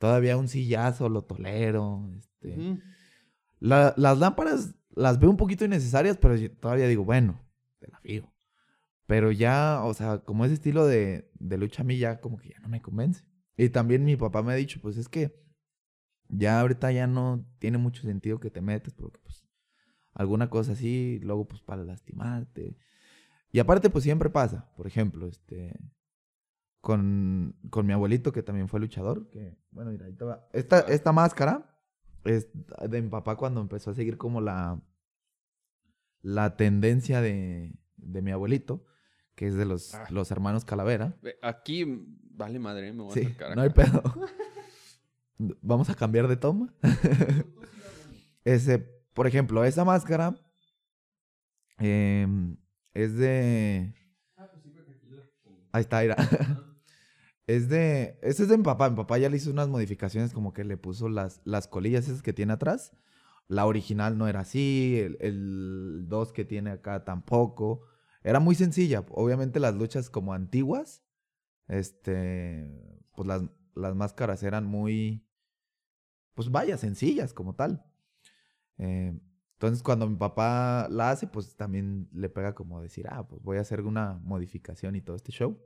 [0.00, 2.56] todavía un sillazo lo tolero, este.
[3.60, 7.40] La- las lámparas las veo un poquito innecesarias, pero yo todavía digo, bueno,
[7.78, 8.32] te la fijo.
[9.06, 12.48] Pero ya, o sea, como ese estilo de, de lucha a mí ya como que
[12.48, 13.24] ya no me convence.
[13.56, 15.38] Y también mi papá me ha dicho, pues es que
[16.28, 19.44] ya ahorita ya no tiene mucho sentido que te metas porque pues
[20.14, 22.76] alguna cosa así, luego pues para lastimarte.
[23.52, 25.78] Y aparte pues siempre pasa, por ejemplo, este
[26.80, 30.48] con, con mi abuelito que también fue luchador, que bueno, mira, ahí te va.
[30.52, 30.84] Esta, Ah.
[30.88, 31.76] esta máscara
[32.24, 32.48] es
[32.88, 34.80] de mi papá cuando empezó a seguir como la
[36.22, 38.84] la tendencia de, de mi abuelito,
[39.34, 40.06] que es de los, Ah.
[40.10, 41.16] los hermanos Calavera.
[41.22, 41.84] Ve, Aquí
[42.32, 44.02] vale madre, me voy a Sí, acercar no hay pedo.
[45.62, 46.74] Vamos a cambiar de toma.
[48.44, 48.78] Ese,
[49.14, 50.34] por ejemplo, esa máscara
[51.78, 52.56] em,
[52.94, 53.94] es de.
[55.72, 56.16] Ahí está, mira.
[57.50, 58.16] Es de.
[58.22, 58.88] Ese es de mi papá.
[58.90, 62.22] Mi papá ya le hizo unas modificaciones, como que le puso las, las colillas esas
[62.22, 62.92] que tiene atrás.
[63.48, 65.00] La original no era así.
[65.00, 67.82] El, el 2 que tiene acá tampoco.
[68.22, 69.04] Era muy sencilla.
[69.10, 71.02] Obviamente las luchas como antiguas.
[71.66, 72.68] Este.
[73.16, 73.42] Pues las,
[73.74, 75.26] las máscaras eran muy.
[76.34, 77.84] Pues vaya, sencillas como tal.
[78.78, 79.18] Eh,
[79.54, 83.58] entonces, cuando mi papá la hace, pues también le pega como decir, ah, pues voy
[83.58, 85.58] a hacer una modificación y todo este show.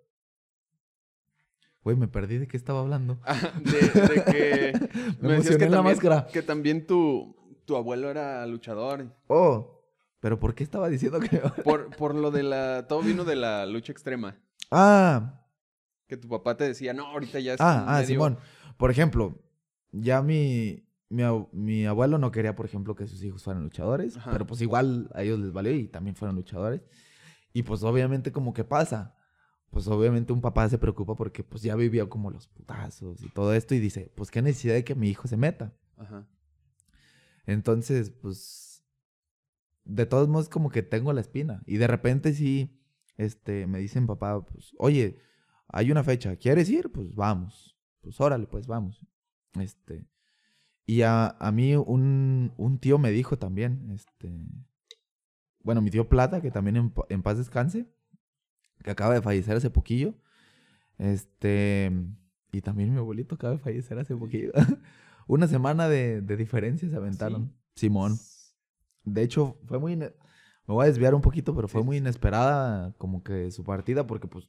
[1.85, 3.19] Güey, me perdí de qué estaba hablando.
[3.27, 4.73] Ah, de, de que
[5.21, 6.27] Me decías emocioné en la también- máscara.
[6.27, 9.15] Que también tu, tu abuelo era luchador.
[9.29, 9.83] Oh,
[10.21, 11.39] pero ¿por qué estaba diciendo que.?
[11.63, 12.87] Por, por lo de la.
[12.89, 14.37] Todo vino de la lucha extrema.
[14.71, 15.43] ah,
[16.09, 17.61] Que tu papá te decía, no, ahorita ya es.
[17.61, 18.39] ah, ah, Simón.
[18.79, 19.39] Por ejemplo,
[19.93, 24.31] ya mi, mi, mi abuelo no quería, por ejemplo, que sus hijos fueran luchadores, Ajá.
[24.33, 26.81] pero pues igual a ellos les valió y también fueron luchadores.
[27.53, 29.15] Y pues obviamente como que pasa.
[29.75, 33.53] Pues obviamente un papá se preocupa porque pues ya vivió como los putazos y todo
[33.55, 35.75] esto y dice, pues qué necesidad de que mi hijo se meta.
[35.97, 36.29] Ajá.
[37.45, 38.85] Entonces, pues,
[39.85, 41.65] de todos modos como que tengo la espina.
[41.67, 42.81] Y de repente sí,
[43.17, 45.19] este, me dicen papá, pues, oye,
[45.67, 46.93] hay una fecha, ¿quieres ir?
[46.93, 47.77] Pues vamos.
[48.01, 49.05] Pues órale, pues vamos.
[49.59, 50.07] Este,
[50.87, 54.47] y a, a mí un, un tío me dijo también, este,
[55.65, 57.93] bueno, mi tío Plata, que también en, en paz descanse,
[58.83, 60.15] que acaba de fallecer hace poquillo.
[60.99, 61.91] Este,
[62.53, 64.53] y también mi abuelito acaba de fallecer hace poquillo.
[65.27, 67.53] Una semana de, de diferencia se aventaron.
[67.75, 68.19] Simón.
[69.05, 69.97] De hecho, fue muy...
[69.97, 70.13] Me
[70.67, 74.29] voy a desviar un poquito, pero fue Sí, muy inesperada como que su partida porque
[74.29, 74.49] pues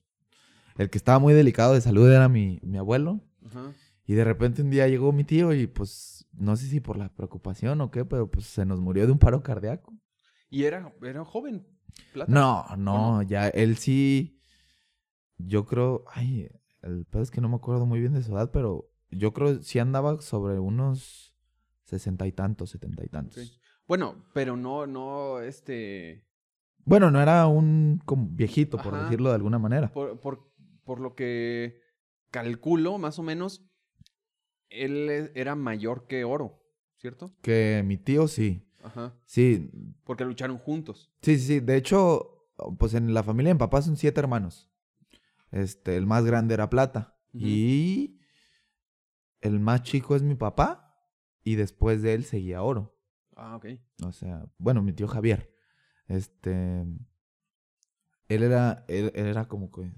[0.77, 3.21] el que estaba muy delicado de salud era mi, mi abuelo.
[3.45, 3.73] Ajá.
[4.05, 7.09] Y de repente un día llegó mi tío y pues no sé si por la
[7.09, 9.93] preocupación o qué, pero pues se nos murió de un paro cardíaco.
[10.49, 11.65] Y era, era joven.
[12.13, 12.31] Plata.
[12.31, 13.21] No, no, no?
[13.23, 14.39] ya él sí.
[15.37, 16.05] Yo creo.
[16.07, 16.49] Ay,
[16.81, 19.61] el pedo es que no me acuerdo muy bien de su edad, pero yo creo
[19.61, 21.35] sí andaba sobre unos
[21.83, 23.61] sesenta y tantos, setenta y tantos.
[23.87, 26.25] Bueno, pero no, no, este.
[26.85, 29.03] Bueno, no era un como viejito, por Ajá.
[29.03, 29.91] decirlo de alguna manera.
[29.91, 30.51] Por, por,
[30.83, 31.79] por lo que
[32.31, 33.65] calculo, más o menos,
[34.69, 36.61] él e- era mayor que Oro,
[36.97, 37.35] ¿cierto?
[37.41, 38.64] Que mi tío sí.
[38.85, 39.13] Ajá.
[39.25, 39.69] Sí,
[40.03, 41.11] Porque lucharon juntos.
[41.21, 41.59] sí, sí, sí.
[41.59, 44.69] De hecho, pues en la familia de mi papá son siete hermanos.
[45.51, 47.17] Este, el más grande era Plata.
[47.33, 48.19] Y
[49.41, 50.81] el más chico es mi papá.
[51.43, 52.97] Y después de él seguía Oro.
[53.35, 53.65] Ah, ok.
[54.03, 55.53] O sea, bueno, mi tío Javier.
[56.07, 56.85] Este.
[58.27, 58.85] Él era.
[58.87, 59.91] Él, él era como que.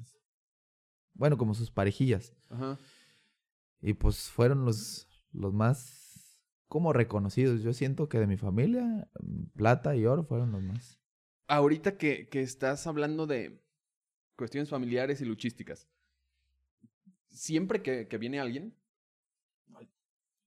[1.13, 2.33] Bueno, como sus parejillas.
[2.49, 2.77] Ajá.
[3.81, 6.06] Y pues fueron los, los más
[6.67, 7.61] como reconocidos.
[7.61, 9.07] Yo siento que de mi familia,
[9.55, 10.99] plata y oro fueron los más.
[11.47, 13.61] Ahorita que, que estás hablando de
[14.35, 15.87] cuestiones familiares y luchísticas,
[17.29, 18.73] siempre que, que viene alguien,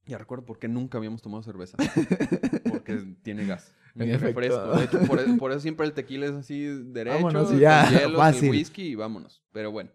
[0.07, 1.77] ya recuerdo por qué nunca habíamos tomado cerveza.
[2.71, 3.75] Porque tiene gas.
[3.95, 4.27] Efecto.
[4.27, 4.73] refresco.
[4.79, 7.89] De hecho, por, por eso siempre el tequila es así derecho, Vámonos y con ya,
[7.91, 8.45] hielos, fácil.
[8.45, 9.43] el whisky y vámonos.
[9.53, 9.91] Pero bueno,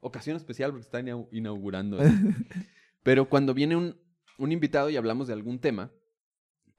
[0.00, 1.98] ocasión especial porque está inau- inaugurando.
[3.02, 3.96] Pero cuando viene un,
[4.38, 5.90] un invitado y hablamos de algún tema,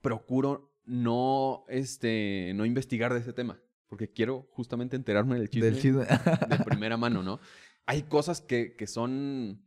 [0.00, 3.60] procuro no, este, no investigar de ese tema.
[3.88, 6.04] Porque quiero justamente enterarme del chisme Del chisme.
[6.04, 7.38] de primera mano, ¿no?
[7.86, 9.62] Hay cosas que, que son.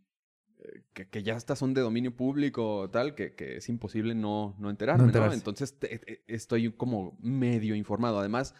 [0.60, 4.56] eh, Que, que ya hasta son de dominio público tal, que, que es imposible no,
[4.60, 5.10] no enterarme, No ¿no?
[5.10, 5.38] enterarse.
[5.38, 8.20] Entonces te- te- estoy como medio informado.
[8.20, 8.54] Además,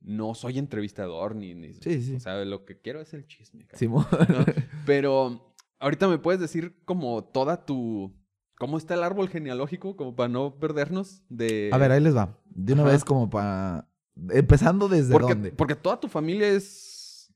[0.00, 1.54] no soy entrevistador ni.
[1.54, 2.14] ni Sí, sí.
[2.16, 3.66] O sea, lo que quiero es el chisme.
[3.66, 4.06] cabrón, Simón.
[4.28, 4.44] ¿no?
[4.86, 8.14] Pero ahorita me puedes decir como toda tu.
[8.58, 9.96] ¿Cómo está el árbol genealógico?
[9.96, 11.70] Como para no perdernos de.
[11.72, 12.36] A ver, ahí les va.
[12.50, 12.92] De una Ajá.
[12.92, 13.88] vez como para...
[14.30, 15.52] Empezando desde porque, dónde.
[15.52, 17.32] porque toda tu familia es.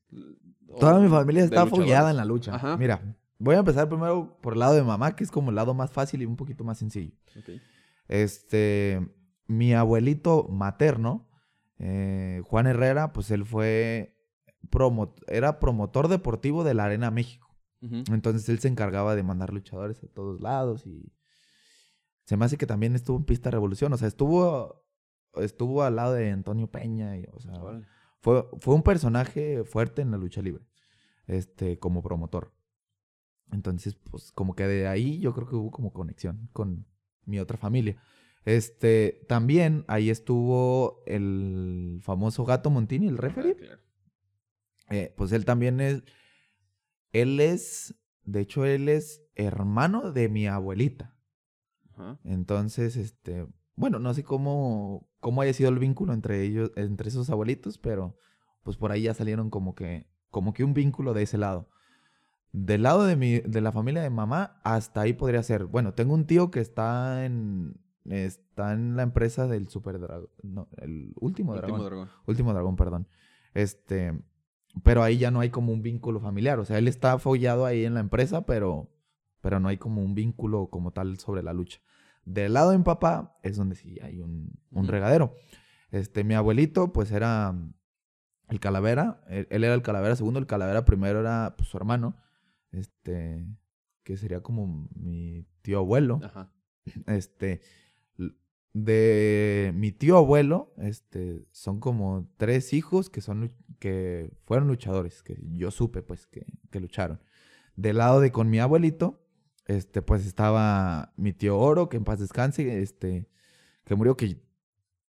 [0.79, 2.55] Toda mi familia está fogueada en la lucha.
[2.55, 2.75] Ajá.
[2.75, 5.73] Mira, voy a empezar primero por el lado de mamá, que es como el lado
[5.73, 7.13] más fácil y un poquito más sencillo.
[7.39, 7.61] Ok.
[8.09, 8.99] Este,
[9.47, 11.29] mi abuelito materno,
[11.79, 14.17] eh, Juan Herrera, pues él fue
[14.69, 17.42] promo era promotor deportivo de la Arena México.
[18.11, 21.11] Entonces él se encargaba de mandar luchadores a todos lados y
[22.23, 24.83] se me hace que también estuvo en Pista Revolución, o sea, estuvo
[25.35, 27.53] estuvo al lado de Antonio Peña, y, o sea,
[28.19, 30.63] fue, fue un personaje fuerte en la lucha libre,
[31.27, 32.53] este, como promotor.
[33.51, 36.85] Entonces, pues, como que de ahí yo creo que hubo como conexión con
[37.25, 37.97] mi otra familia.
[38.45, 43.51] Este, también ahí estuvo el famoso Gato Montini, el referee.
[43.51, 43.81] Ah, claro.
[44.89, 46.03] Eh, pues él también es,
[47.13, 47.95] él es,
[48.25, 51.15] de hecho, él es hermano de mi abuelita.
[51.93, 52.19] Ajá.
[52.23, 57.29] Entonces, este, bueno, no sé cómo, cómo haya sido el vínculo entre ellos, entre esos
[57.29, 58.17] abuelitos, pero
[58.63, 61.69] pues por ahí ya salieron como que, como que un vínculo de ese lado.
[62.51, 65.65] Del lado de mi, de la familia de mamá, hasta ahí podría ser.
[65.65, 70.67] Bueno, tengo un tío que está en, está en la empresa del Super Dragón, no,
[70.77, 71.71] el último dragón.
[71.71, 72.09] Último dragón.
[72.27, 73.07] Último dragón, perdón.
[73.55, 74.19] Este,
[74.81, 76.59] pero ahí ya no hay como un vínculo familiar.
[76.59, 78.89] O sea, él está follado ahí en la empresa, pero,
[79.41, 81.79] pero no hay como un vínculo como tal sobre la lucha.
[82.25, 85.35] Del lado de mi papá es donde sí hay un, un regadero.
[85.91, 87.53] Este, mi abuelito, pues era
[88.49, 89.21] el calavera.
[89.27, 90.39] Él, él era el calavera segundo.
[90.39, 92.15] El calavera primero era pues, su hermano.
[92.71, 93.45] Este,
[94.03, 96.51] que sería como mi tío abuelo Ajá.
[97.07, 97.61] este,
[98.73, 105.37] de mi tío abuelo, este, son como tres hijos que son, que fueron luchadores, que
[105.51, 107.21] yo supe, pues, que, que lucharon.
[107.75, 109.21] Del lado de con mi abuelito,
[109.67, 113.27] este, pues, estaba mi tío Oro, que en paz descanse, este,
[113.85, 114.41] que murió, que,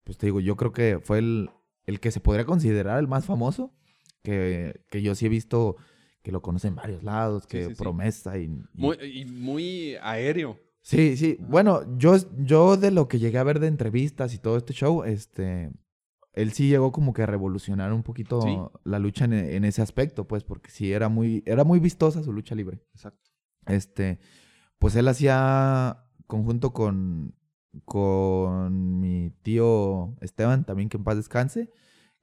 [0.05, 1.51] pues, te digo, yo creo que fue el,
[1.87, 3.73] el que se podría considerar el más famoso,
[4.23, 5.77] que, que yo sí he visto
[6.23, 7.75] que lo conocen en varios lados, que sí, sí.
[7.77, 10.59] promesa y- y Muy, y muy aéreo.
[10.83, 11.37] Sí, sí.
[11.41, 15.05] Bueno, yo, yo de lo que llegué a ver de entrevistas y todo este show,
[15.05, 15.71] este,
[16.33, 18.59] él sí llegó como que a revolucionar un poquito Sí.
[18.85, 22.33] la lucha en, en ese aspecto, pues, porque sí era muy, era muy vistosa su
[22.33, 22.83] lucha libre.
[22.95, 23.31] Exacto.
[23.67, 24.19] Este,
[24.79, 27.37] pues él hacía conjunto con,
[27.85, 31.71] con mi tío Esteban, también que en paz descanse,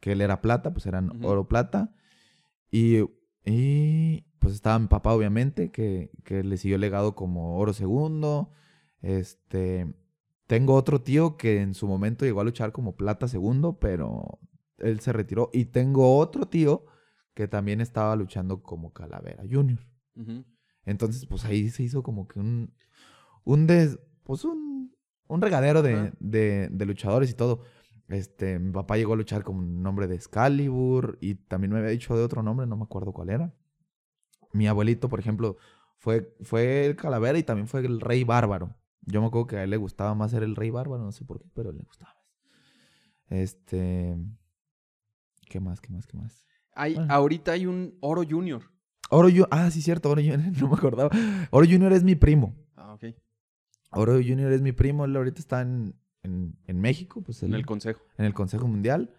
[0.02, 1.94] que él era plata, pues eran oro plata.
[2.72, 2.98] Y,
[3.46, 8.52] y, pues estaba mi papá, obviamente, que, que le siguió el legado como oro segundo.
[9.02, 9.94] Este,
[10.48, 14.40] tengo otro tío que en su momento llegó a luchar como plata segundo, pero
[14.78, 15.50] él se retiró.
[15.54, 16.86] Y tengo otro tío
[17.34, 19.80] que también estaba luchando como calavera junior.
[20.86, 22.74] Entonces, pues ahí se hizo como que un,
[23.44, 24.96] un des, pues un,
[25.28, 27.62] un regadero de, de luchadores y todo.
[28.08, 31.92] Este, mi papá llegó a luchar con un nombre de Excalibur y también me había
[31.92, 33.54] dicho de otro nombre, no me acuerdo cuál era.
[34.54, 35.58] Mi abuelito, por ejemplo,
[35.98, 38.76] fue, fue el calavera y también fue el rey bárbaro.
[39.02, 41.26] Yo me acuerdo que a él le gustaba más ser el rey bárbaro, no sé
[41.26, 42.20] por qué, pero le gustaba más.
[43.30, 44.18] Este,
[45.48, 46.46] ¿qué más, qué más, qué más?
[46.74, 47.14] Hay, Bueno.
[47.14, 48.64] Ahorita hay un oro junior.
[49.12, 51.10] Oro Junior, ah, sí, cierto, Oro Junior, no me acordaba.
[51.50, 52.56] Oro Junior es mi primo.
[52.76, 53.06] Ah, ok.
[53.92, 57.66] Oro Junior es mi primo, él ahorita está en, en, en México, pues En el
[57.66, 58.02] consejo.
[58.20, 59.12] en el Consejo Mundial.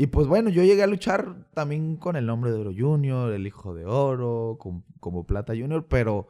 [0.00, 3.46] Y pues bueno, yo llegué a luchar también con el nombre de Oro Junior, el
[3.46, 6.28] hijo de Oro, com- como Plata Junior, pero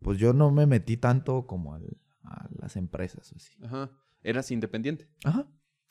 [0.00, 3.30] pues yo no me metí tanto como al- a las empresas.
[3.36, 3.52] Así.
[3.62, 3.90] Ajá.
[4.22, 5.06] eras independiente.
[5.24, 5.46] Ajá.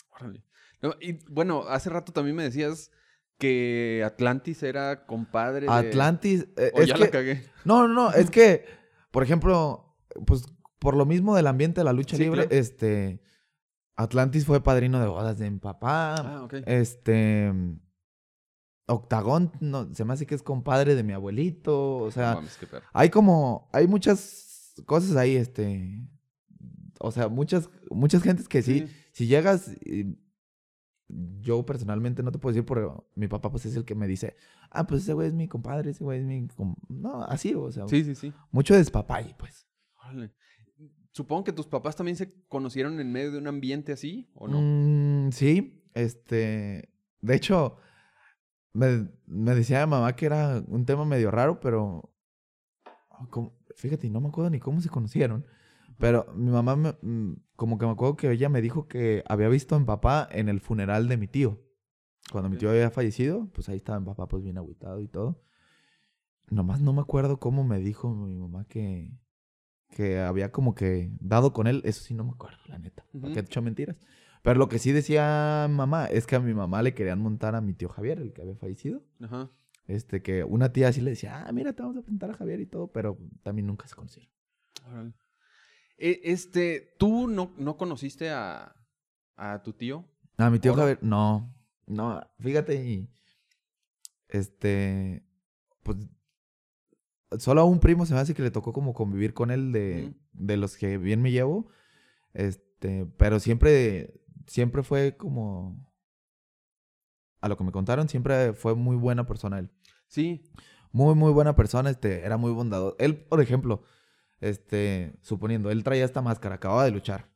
[0.09, 0.43] Órale.
[0.81, 2.89] No, y bueno, hace rato también me decías
[3.37, 5.71] que Atlantis era compadre de...
[5.71, 6.47] Atlantis.
[6.57, 7.43] eh, O es ya que- la cagué.
[7.63, 8.65] No, no, no, es que,
[9.11, 9.95] por ejemplo,
[10.25, 10.45] pues
[10.79, 12.55] por lo mismo del ambiente de la lucha Sí, libre, claro.
[12.59, 13.21] este,
[13.97, 16.53] Atlantis fue padrino de bodas de mi papá, Ah, ok.
[16.65, 17.51] este,
[18.89, 22.55] Octagón, no, se me hace que es compadre de mi abuelito, o sea, No mames,
[22.57, 22.85] qué perro.
[22.93, 26.07] hay como, hay muchas cosas ahí, este,
[26.99, 28.93] o sea, muchas, muchas gentes que sí, Sí.
[29.11, 30.17] si llegas, y
[31.41, 34.35] yo personalmente no te puedo decir, pero mi papá pues es el que me dice,
[34.71, 36.75] ah, pues ese güey es mi compadre, ese güey es mi, com-".
[36.87, 38.31] no, así, o sea, Sí, sí, sí.
[38.51, 39.67] mucho despapay, pues.
[39.97, 40.33] Órale.
[41.17, 44.59] Supongo que tus papás también se conocieron en medio de un ambiente así, ¿o no?
[44.61, 46.89] Mm, sí, este,
[47.21, 47.77] de hecho,
[48.73, 52.13] me, me decía mi mamá que era un tema medio raro, pero,
[53.09, 55.43] ah, como- fíjate, no me acuerdo ni cómo se conocieron,
[55.97, 59.49] pero mi mamá, me- mm, como que me acuerdo que ella me dijo que había
[59.49, 61.59] visto a mi papá en el funeral de mi tío.
[62.31, 65.41] Cuando mi tío había fallecido, pues ahí estaba mi papá, pues bien agüitado y todo.
[66.51, 69.11] Nomás no me acuerdo cómo me dijo mi mamá que,
[69.97, 71.81] que había como que dado con él.
[71.83, 73.03] Eso sí no me acuerdo, la neta.
[73.11, 73.33] ¿Para Ujú.
[73.33, 73.95] qué he hecho mentiras?
[74.43, 77.61] Pero lo que sí decía mamá es que a mi mamá le querían montar a
[77.61, 79.03] mi tío Javier, el que había fallecido.
[79.19, 79.49] Ajá.
[79.87, 82.59] Este, que una tía sí le decía, ah, mira, te vamos a presentar a Javier
[82.61, 84.29] y todo, pero también nunca se conocieron.
[84.87, 85.13] Órale.
[85.97, 88.75] E- Este, ¿tú no, no conociste a,
[89.35, 90.05] a tu tío?
[90.37, 90.75] A mi tío.
[90.75, 91.51] Javier, no,
[91.87, 93.09] no, fíjate, y,
[94.29, 95.23] este,
[95.83, 95.97] pues,
[97.39, 100.13] solo a un primo se me hace que le tocó como convivir con él de,
[100.33, 101.69] de los que bien me llevo,
[102.33, 105.87] este, pero siempre, siempre fue como,
[107.41, 109.71] a lo que me contaron, siempre fue muy buena persona él.
[110.07, 110.51] Sí.
[110.91, 112.95] Muy, muy buena persona, este, era muy bondadoso.
[112.99, 113.83] Él, por ejemplo,
[114.39, 117.29] este, suponiendo, él traía esta máscara, acababa de luchar.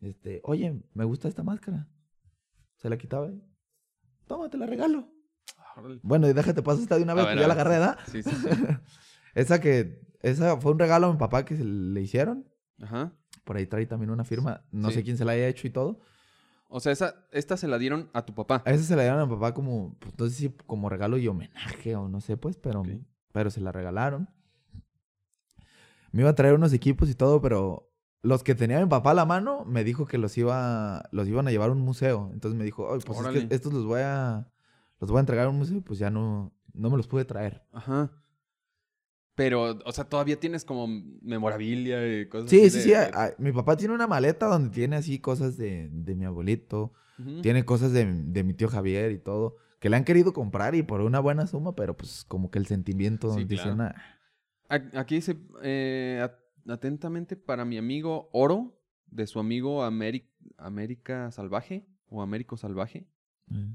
[0.00, 1.88] Este, oye, me gusta esta máscara.
[2.76, 3.30] Se la quitaba.
[4.26, 5.08] Toma, te la regalo.
[5.80, 6.00] Órale.
[6.02, 7.98] Bueno, y déjate paso esta de una vez, ver, a ya la agarré, ¿verdad?
[8.10, 8.48] Sí, sí, sí.
[9.34, 12.46] esa que, esa fue un regalo a mi papá que se le hicieron.
[12.80, 13.12] Ajá.
[13.44, 14.62] Por ahí trae también una firma.
[14.70, 14.96] No Sí.
[14.96, 16.00] sé quién se la haya hecho y todo.
[16.68, 18.62] O sea, esa, esta se la dieron a tu papá.
[18.64, 21.18] A esa se la dieron a mi papá como, pues no sé si como regalo
[21.18, 22.88] y homenaje o no sé, pues, pero, Ok.
[23.32, 24.28] pero se la regalaron.
[26.12, 27.90] Me iba a traer unos equipos y todo, pero
[28.22, 31.46] los que tenía mi papá a la mano me dijo que los iba, los iban
[31.48, 32.30] a llevar a un museo.
[32.32, 34.48] Entonces me dijo, "Ay, pues es que estos los voy a,
[35.00, 37.62] los voy a entregar a un museo, pues ya no, no me los pude traer.
[37.72, 38.10] Ajá.
[39.34, 40.86] Pero, o sea, todavía tienes como
[41.22, 42.88] memorabilia y cosas Sí, así sí, de- sí.
[42.90, 46.24] de- a- a- mi papá tiene una maleta donde tiene así cosas de, de mi
[46.24, 46.92] abuelito.
[47.42, 49.56] Tiene cosas de, de mi tío Javier y todo.
[49.78, 52.64] Que le han querido comprar y por una buena suma, pero pues como que el
[52.66, 53.94] sentimiento Sí, dice, claro.
[54.94, 59.82] Aquí dice, eh, at- atentamente para mi amigo Oro, de su amigo
[60.56, 63.06] América Salvaje o Américo Salvaje.
[63.48, 63.72] Mm.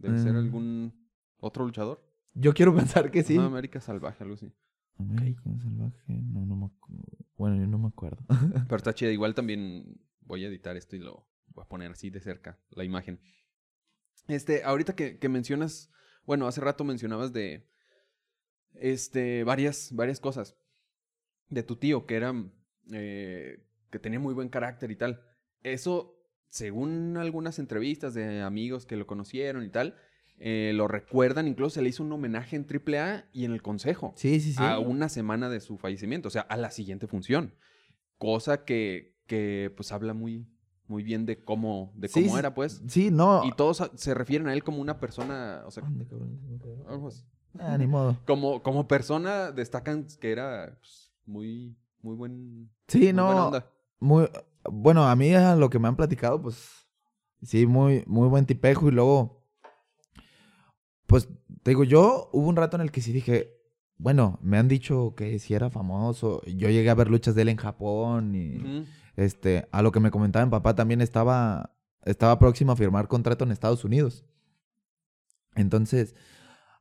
[0.00, 0.36] Debe ser Mm.
[0.36, 2.02] algún otro luchador.
[2.34, 2.74] Yo quiero
[3.04, 3.36] pensar que sí.
[3.36, 4.52] Ajá, América Salvaje, algo así.
[4.98, 8.22] América Salvaje, no, no me acu- Bueno, yo no me acuerdo.
[8.68, 9.10] Pero está chida.
[9.10, 12.84] Igual también voy a editar esto y lo voy a poner así de cerca, la
[12.84, 13.20] imagen.
[14.28, 15.90] Este, ahorita que, que mencionas,
[16.24, 17.66] bueno, hace rato mencionabas de,
[18.74, 20.56] este, varias, varias cosas
[21.48, 22.32] de tu tío, que era,
[22.92, 25.24] eh, que tenía muy buen carácter y tal.
[25.62, 26.19] Eso,
[26.50, 29.96] según algunas entrevistas de amigos que lo conocieron y tal,
[30.38, 34.14] eh, lo recuerdan, incluso se le hizo un homenaje en AAA y en el Consejo
[34.16, 34.62] Sí, sí, sí.
[34.62, 37.54] a una semana de su fallecimiento, o sea, a la siguiente función.
[38.18, 40.46] Cosa que, que pues habla muy,
[40.88, 42.38] muy bien de cómo, de cómo sí.
[42.38, 42.82] era, pues.
[42.88, 43.44] Sí, no.
[43.44, 47.24] Y todos se refieren a él como una persona, o sea, así.
[47.58, 48.18] Ah, ni modo.
[48.26, 52.70] como, como persona destacan que era pues, muy, muy buen.
[52.88, 53.46] Sí, muy buena no.
[53.46, 53.70] onda.
[54.00, 54.28] Muy,
[54.64, 56.88] bueno, a mí a lo que me han platicado, pues
[57.42, 58.88] sí, muy, muy buen tipejo.
[58.88, 59.46] Y luego,
[61.06, 61.28] pues
[61.62, 63.56] te digo, yo hubo un rato en el que sí dije,
[63.96, 66.42] bueno, me han dicho que sí era famoso.
[66.46, 68.86] Yo llegué a ver luchas de él en Japón y
[69.16, 73.44] este, a lo que me comentaba mi papá también estaba, estaba próximo a firmar contrato
[73.44, 74.24] en Estados Unidos.
[75.54, 76.14] Entonces,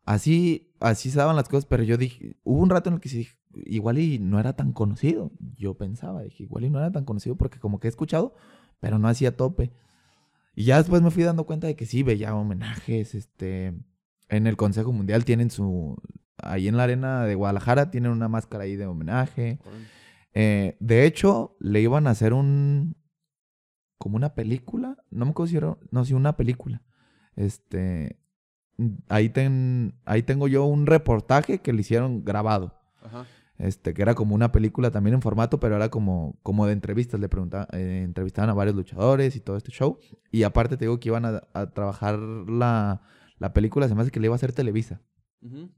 [0.06, 3.10] así, así se daban las cosas, pero yo dije, hubo un rato en el que
[3.10, 5.32] sí dije, igual y no era tan conocido.
[5.58, 8.36] Yo pensaba, dije, igual y no era tan conocido porque como que he escuchado,
[8.80, 9.72] pero no hacía tope.
[10.56, 13.74] Y ya después me fui dando cuenta de que sí, veía homenajes, este,
[14.30, 15.98] en el Consejo Mundial tienen su,
[16.42, 19.60] ahí en la arena de Guadalajara tienen una máscara ahí de homenaje.
[20.34, 22.96] Eh, de hecho, le iban a hacer un.
[23.98, 24.98] como una película.
[25.10, 25.80] No me considero.
[25.92, 26.84] No, sí, una película.
[27.36, 28.20] Este.
[29.10, 32.80] Ahí, ten, ahí tengo yo un reportaje que le hicieron grabado.
[33.04, 33.26] Ajá.
[33.60, 37.20] Este, que era como una película también en formato, pero era como, como de entrevistas.
[37.20, 40.00] Le preguntaban, eh, entrevistaban a varios luchadores y todo este show.
[40.32, 43.02] Y aparte te digo que iban a, a trabajar la,
[43.38, 45.02] la película, se me hace que le iba a hacer Televisa.
[45.42, 45.70] Ujú.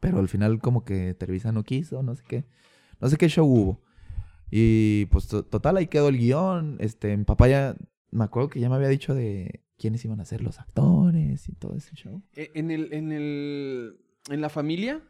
[0.00, 2.44] Pero al final como que Televisa no quiso, no sé qué.
[3.00, 3.82] No sé qué show hubo.
[4.50, 6.78] Y pues to- total, ahí quedó el guion.
[6.80, 7.76] Este, mi papá ya,
[8.10, 11.52] me acuerdo que ya me había dicho de quiénes iban a ser los actores y
[11.52, 12.22] todo ese show.
[12.34, 15.00] E- En el, en el, en la familia,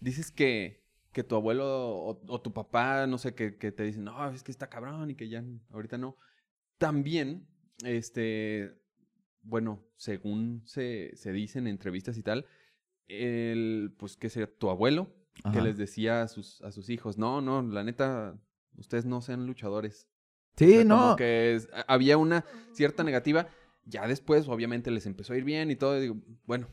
[0.00, 0.79] dices que,
[1.12, 4.42] que tu abuelo o, o tu papá, no sé, que, que te dicen, no, es
[4.42, 6.16] que está cabrón y que ya ahorita no.
[6.78, 7.46] También,
[7.84, 8.80] este,
[9.42, 12.46] bueno, según se, se dice en entrevistas y tal,
[13.08, 15.12] el, pues, que sea tu abuelo,
[15.52, 18.38] que les decía a sus, a sus hijos, no, no, la neta,
[18.76, 20.06] ustedes no sean luchadores.
[20.56, 21.16] Sí, O sea, como no.
[21.16, 23.48] que es- había una cierta negativa.
[23.86, 25.96] Ya después, obviamente, les empezó a ir bien y todo.
[25.96, 26.68] y digo, bueno,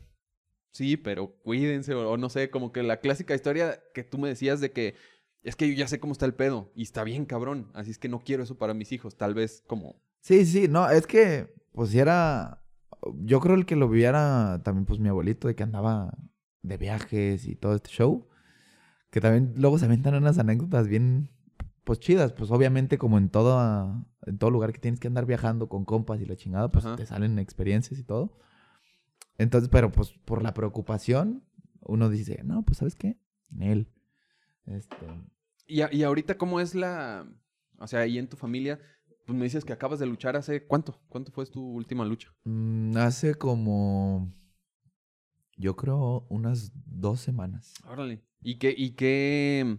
[0.70, 1.94] sí, pero cuídense.
[1.94, 4.94] O, o no sé, como que la clásica historia que tú me decías de que
[5.42, 7.70] es que yo ya sé cómo está el pedo y está bien cabrón.
[7.74, 9.16] Así es que no quiero eso para mis hijos.
[9.16, 9.96] Tal vez como.
[10.20, 12.62] Sí, sí, no, es que, pues si era,
[13.20, 16.12] yo creo el que lo viviera también, pues mi abuelito, de que andaba
[16.62, 18.28] de viajes y todo este show,
[19.10, 21.30] que también luego se aventan unas anécdotas bien,
[21.84, 25.68] pues chidas, pues obviamente como en todo, en todo lugar que tienes que andar viajando
[25.68, 26.96] con compas y la chingada, pues Ajá.
[26.96, 28.38] te salen experiencias y todo.
[29.38, 31.44] Entonces, pero pues por la preocupación,
[31.82, 33.16] uno dice, no, pues ¿sabes qué?
[33.52, 33.88] En él.
[34.66, 34.96] Este,
[35.66, 37.26] Y, a- y ahorita, ¿cómo es la.
[37.78, 38.80] O sea, ahí en tu familia,
[39.26, 40.66] pues me dices que acabas de luchar hace.
[40.66, 41.00] ¿Cuánto?
[41.08, 42.34] ¿Cuánto fue tu última lucha?
[42.44, 44.32] mm, hace como,
[45.56, 47.74] yo creo, unas dos semanas.
[47.86, 48.22] Órale.
[48.42, 49.78] ¿Y qué, y qué.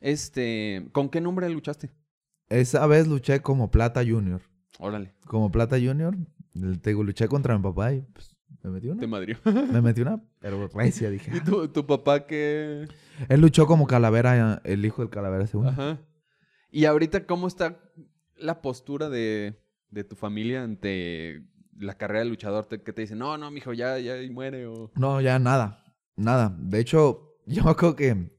[0.00, 0.88] Este.
[0.92, 1.90] ¿Con qué nombre luchaste?
[2.48, 4.42] Esa vez luché como Plata Junior.
[4.78, 5.14] Órale.
[5.26, 6.16] Como Plata Junior,
[6.80, 9.06] te digo, luché contra mi papá y pues me metí Te una.
[9.06, 9.36] madrió.
[9.72, 11.30] Me metí una, pero recia, dije.
[11.36, 12.88] ¿Y tu, tu papá qué?
[13.28, 15.70] Él luchó como Calavera, el hijo del Calavera segundo.
[15.70, 15.98] Ajá.
[16.70, 17.78] ¿Y ahorita cómo está
[18.36, 19.58] la postura de,
[19.90, 21.42] de tu familia ante
[21.78, 22.66] la carrera de luchador?
[22.66, 24.90] Te- que te dicen, no, no, mijo, ya, ya muere o...
[24.96, 25.82] No, ya nada,
[26.16, 26.54] nada.
[26.58, 28.30] De hecho, yo me acuerdo que,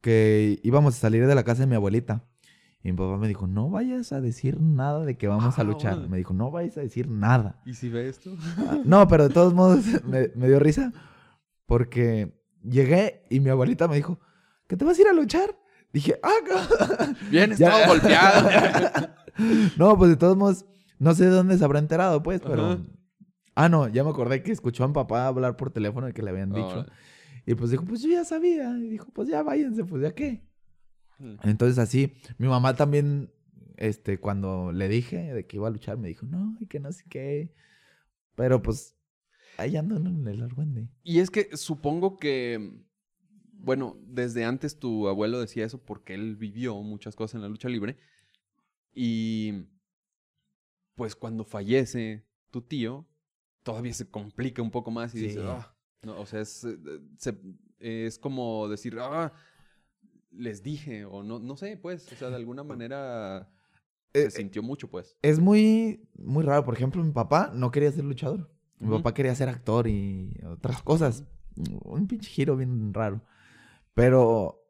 [0.00, 2.24] que íbamos a salir de la casa de mi abuelita.
[2.86, 5.64] Y mi papá me dijo, no vayas a decir nada de que vamos a Ah,
[5.64, 6.08] luchar.
[6.08, 7.60] Me dijo, no vayas a decir nada.
[7.66, 8.30] ¿Y si ve esto?
[8.58, 10.92] Ah, No, pero de todos modos me, me dio risa
[11.66, 12.32] porque
[12.62, 14.20] llegué y mi abuelita me dijo,
[14.68, 15.58] ¿que te vas a ir a luchar?
[15.92, 17.12] Dije, ah, ca-".
[17.30, 18.48] Bien, estaba golpeado.
[19.76, 20.64] no, pues de todos modos,
[21.00, 22.64] no sé de dónde se habrá enterado, pues, pero...
[22.66, 22.78] Ajá.
[23.56, 26.22] Ah, no, ya me acordé que escuchó a mi papá hablar por teléfono y que
[26.22, 26.84] le habían dicho.
[27.46, 28.68] Y pues dijo, pues yo ya sabía.
[28.78, 30.45] Y dijo, pues ya váyanse, pues ya qué.
[31.42, 33.30] Entonces así, mi mamá también,
[33.76, 36.92] este, cuando le dije de que iba a luchar, me dijo, no, y que no
[36.92, 37.54] sé qué.
[38.34, 38.96] Pero pues,
[39.56, 40.88] ahí ando en el argüende.
[41.02, 42.82] Y es que supongo que,
[43.52, 47.68] bueno, desde antes tu abuelo decía eso porque él vivió muchas cosas en la lucha
[47.68, 47.96] libre.
[48.94, 49.64] Y
[50.94, 53.06] pues cuando fallece tu tío,
[53.62, 55.24] todavía se complica un poco más y Sí.
[55.26, 56.78] dices, "Ah", no, o sea, es, eh,
[57.18, 57.36] se-
[57.78, 59.32] es como decir, ah,
[60.36, 63.50] les dije, o no, no sé, pues, o sea, de alguna manera
[64.12, 65.16] Eh, se eh, sintió mucho, pues.
[65.22, 66.64] Es muy, muy raro.
[66.64, 68.50] Por ejemplo, mi papá no quería ser luchador.
[68.78, 71.24] Mi papá quería ser actor y otras cosas.
[71.82, 73.22] Un pinche giro bien raro.
[73.94, 74.62] Pero,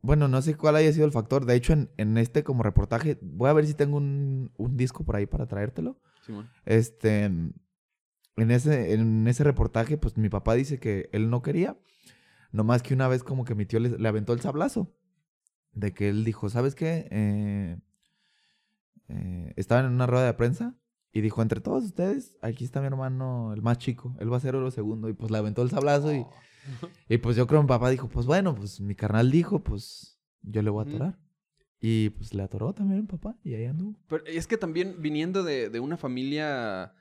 [0.00, 1.44] bueno, no sé cuál haya sido el factor.
[1.44, 5.04] De hecho, en, en este como reportaje, voy a ver si tengo un, un disco
[5.04, 6.00] por ahí para traértelo.
[6.24, 6.48] Simón.
[6.64, 7.54] Este, en
[8.36, 11.78] ese, en ese reportaje, pues mi papá dice que él no quería.
[12.52, 14.96] Nomás que una vez como que mi tío le, le aventó el sablazo.
[15.72, 17.06] De que él dijo, ¿sabes qué?
[17.10, 17.78] Eh,
[19.08, 20.74] eh, estaban en una rueda de prensa
[21.12, 24.14] y dijo, entre todos ustedes, aquí está mi hermano, el más chico.
[24.20, 25.08] Él va a ser oro segundo.
[25.08, 26.24] Y pues le aventó el sablazo y,
[27.08, 30.18] y pues yo creo que mi papá dijo, pues bueno, pues mi carnal dijo, pues
[30.42, 31.18] yo le voy a atorar.
[31.80, 33.96] Y pues le atoró también mi papá y ahí anduvo.
[34.06, 36.92] Pero es que también viniendo de, de una familia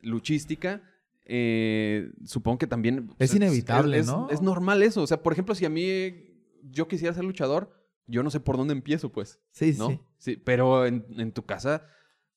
[0.00, 0.82] luchística,
[1.26, 3.10] eh, supongo que también...
[3.18, 4.28] Es o sea, inevitable, es- ¿no?
[4.30, 5.02] Es normal eso.
[5.02, 6.24] O sea, por ejemplo, si a mí
[6.62, 7.77] yo quisiera ser luchador,
[8.08, 9.88] yo no sé por dónde empiezo, pues, Sí, ¿no?
[9.88, 10.00] sí.
[10.18, 11.86] Sí, pero en, en tu casa,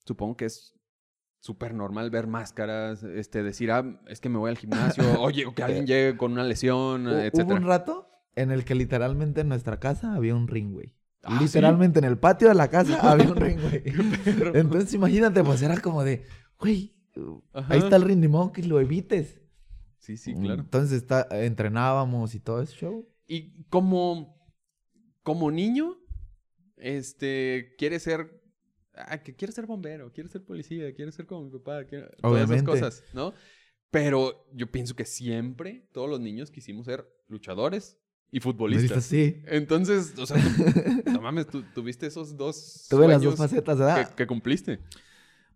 [0.06, 0.76] supongo que es
[1.40, 5.56] súper normal ver máscaras, este, decir, ah, es que me voy al gimnasio, oye, o
[5.56, 9.50] que alguien llegue con una lesión, Hu- Hubo un rato en el que literalmente en
[9.50, 10.94] nuestra casa había un ring, güey.
[11.24, 11.46] Ah, ¿sí?
[11.46, 13.84] literalmente en el patio de la casa había un ring, güey.
[14.54, 16.26] Entonces imagínate, pues era como de,
[16.60, 16.96] güey,
[17.54, 17.74] Ajá.
[17.74, 19.40] ahí está el ring, ni que lo evites.
[19.98, 20.62] Sí, sí, claro.
[20.62, 23.08] Entonces está, entrenábamos y todo ese show.
[23.28, 24.41] Y como,
[25.24, 25.98] como niño,
[26.78, 28.42] este, quiere ser,
[28.96, 32.50] ah, que quiere ser bombero, quiere ser policía, quiere ser como mi papá, quiere- todas
[32.50, 33.34] esas cosas, ¿no?
[33.90, 37.98] Pero yo pienso que siempre todos los niños quisimos ser luchadores
[38.32, 39.02] y futbolista.
[39.02, 39.42] Sí.
[39.48, 40.42] Entonces, o sea, tú-
[41.12, 44.10] no mames, tú tuviste esos dos Tuve las dos facetas, ¿verdad?
[44.10, 44.80] que, que cumpliste.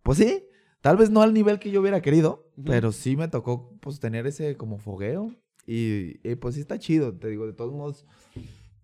[0.02, 0.44] Pues sí,
[0.82, 2.66] tal vez no al nivel que yo hubiera querido, Ujú.
[2.66, 5.34] pero sí me tocó pues tener ese como fogueo
[5.66, 8.04] y, y, pues sí está chido, te digo, de todos modos,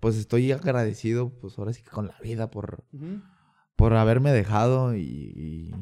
[0.03, 2.85] pues estoy agradecido pues ahora sí que con la vida por,
[3.77, 5.73] por haberme dejado y,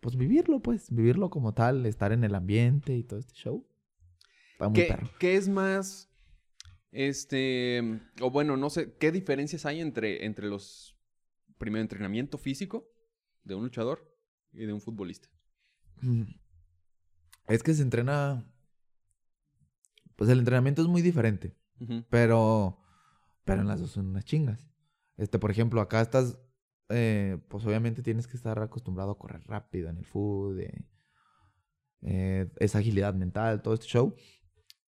[0.00, 3.64] pues vivirlo, pues vivirlo como tal, estar en el ambiente y todo este show.
[4.54, 5.10] Está muy ¿Qué, perro.
[5.20, 6.10] qué es más,
[6.90, 10.96] este, o bueno, no sé, qué diferencias hay entre, entre los,
[11.56, 12.90] primero, entrenamiento físico
[13.44, 14.12] de un luchador
[14.52, 15.28] y de un futbolista?
[16.00, 16.24] Mm.
[17.46, 18.52] Es que se entrena,
[20.16, 21.54] pues el entrenamiento es muy diferente.
[22.10, 22.80] Pero,
[23.44, 24.66] pero en las dos son unas chingas.
[25.16, 26.38] Este, por ejemplo, acá estás,
[26.88, 30.84] eh, pues obviamente tienes que estar acostumbrado a correr rápido en el food, eh,
[32.02, 34.14] eh, esa agilidad mental, todo este show.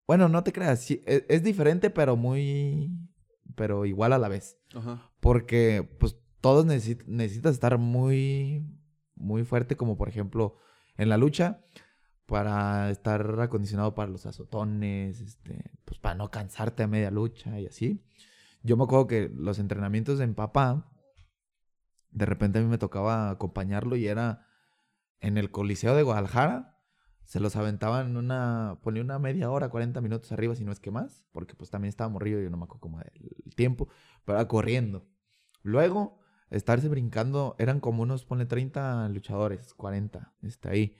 [0.06, 2.90] Bueno, no te creas, sí, e- es, diferente, pero muy,
[3.54, 4.58] pero igual a la vez.
[4.74, 5.10] Ajá.
[5.20, 8.66] Porque, pues, todos necesi- necesitas estar muy,
[9.14, 10.56] muy fuerte, como por ejemplo,
[10.96, 11.64] en la lucha,
[12.26, 17.66] para estar acondicionado para los azotones, este, pues para no cansarte a media lucha y
[17.66, 18.04] así.
[18.62, 20.92] Yo me acuerdo que los entrenamientos mi papá,
[22.10, 24.46] de repente a mí me tocaba acompañarlo y era
[25.20, 26.76] en el Coliseo de Guadalajara.
[27.24, 30.90] Se los aventaban una, ponía una media hora, 40 minutos arriba, si no es que
[30.90, 33.88] más, porque pues también estaba morrido yo no me acuerdo como del tiempo,
[34.24, 35.06] pero era corriendo.
[35.62, 36.18] Luego,
[36.50, 40.96] estarse brincando, eran como unos, ponle 30 luchadores, 40, está ahí.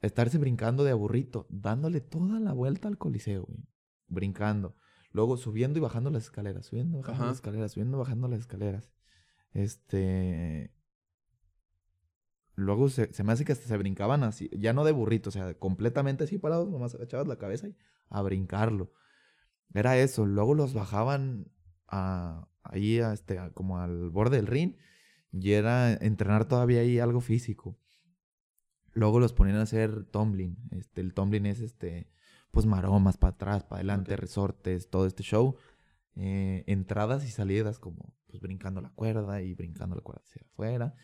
[0.00, 3.68] Estarse brincando de aburrito, dándole toda la vuelta al coliseo, güey.
[4.08, 4.74] Brincando.
[5.12, 7.26] Luego subiendo y bajando las escaleras, subiendo, bajando Ajá.
[7.28, 8.90] las escaleras, subiendo, bajando las escaleras.
[9.52, 10.72] Este.
[12.54, 15.32] Luego se, se me hace que hasta se brincaban así, ya no de burrito, o
[15.32, 17.76] sea, completamente así parados, nomás agachabas la cabeza y
[18.10, 18.92] a brincarlo.
[19.74, 20.26] Era eso.
[20.26, 21.50] Luego los bajaban
[21.88, 24.76] a, ahí a este, a- como al borde del ring
[25.32, 27.78] y era entrenar todavía ahí algo físico.
[28.92, 30.58] Luego los ponían a hacer tumbling.
[30.72, 32.10] Este, el tumbling es este,
[32.52, 34.20] pues maromas para atrás, para adelante, Ok.
[34.20, 35.56] resortes, todo este show.
[36.14, 40.94] Eh, entradas y salidas como pues brincando la cuerda y brincando la cuerda hacia afuera.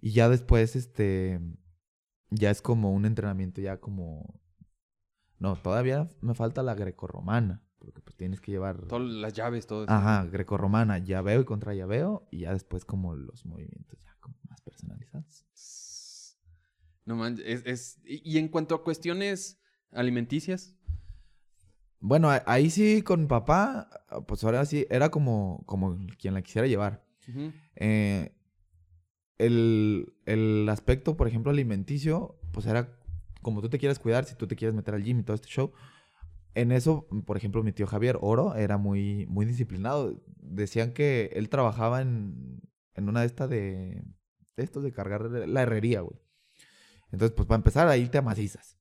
[0.00, 1.40] Y ya después, este,
[2.30, 4.40] ya es como un entrenamiento ya como...
[5.38, 8.86] No, todavía me falta la grecorromana, porque pues tienes que llevar...
[8.86, 9.92] Todas las llaves, todo eso.
[9.92, 14.60] Ajá, grecorromana, llaveo y contra llaveo, y ya después como los movimientos ya como más
[14.62, 15.44] personalizados.
[17.04, 20.74] No manches, es, es- y en cuanto a cuestiones alimenticias,
[22.06, 23.88] Bueno, ahí sí con papá,
[24.26, 27.02] pues ahora sí, era como, como quien la quisiera llevar.
[27.76, 28.30] Eh,
[29.38, 32.98] el, el aspecto, por ejemplo, alimenticio, pues era
[33.40, 35.48] como tú te quieras cuidar, si tú te quieres meter al gym y todo este
[35.48, 35.72] show.
[36.54, 40.22] En eso, por ejemplo, mi tío Javier Oro era muy, muy disciplinado.
[40.42, 42.60] Decían que él trabajaba en,
[42.96, 44.04] en una de estas de,
[44.56, 46.20] de estos de cargar la herrería, güey.
[47.10, 48.76] Entonces, pues para empezar, ahí te amacizas.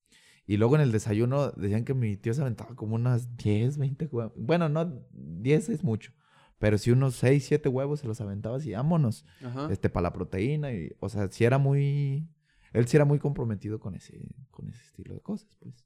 [0.46, 4.06] Y luego en el desayuno decían que mi tío se aventaba como unas 10, 20
[4.08, 4.34] huevos.
[4.36, 6.12] Bueno, no, 10 es mucho.
[6.60, 9.70] Pero si unos 6, 7 huevos se los aventaba así, vámonos ajá.
[9.72, 10.72] este, para la proteína.
[10.74, 12.28] Y, o sea, sí era muy.
[12.74, 14.20] Él sí era muy comprometido con ese,
[14.52, 15.86] con ese estilo de cosas, pues.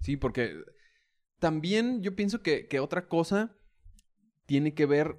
[0.00, 0.54] Sí, porque
[1.38, 3.56] también yo pienso que, que otra cosa
[4.46, 5.18] tiene que ver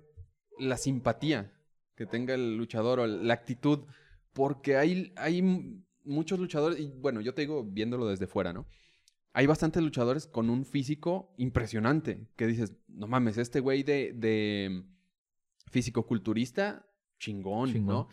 [0.60, 1.54] la simpatía
[1.96, 3.86] que tenga el luchador o la actitud.
[4.34, 8.66] Porque hay, hay muchos luchadores, y bueno, yo te digo viéndolo desde fuera, ¿no?
[9.36, 12.28] Hay bastantes luchadores con un físico impresionante.
[12.36, 14.84] Que dices, no mames, este güey de, de
[15.72, 16.86] físico-culturista,
[17.20, 17.96] chingón, Chingón.
[17.96, 18.08] ¿no?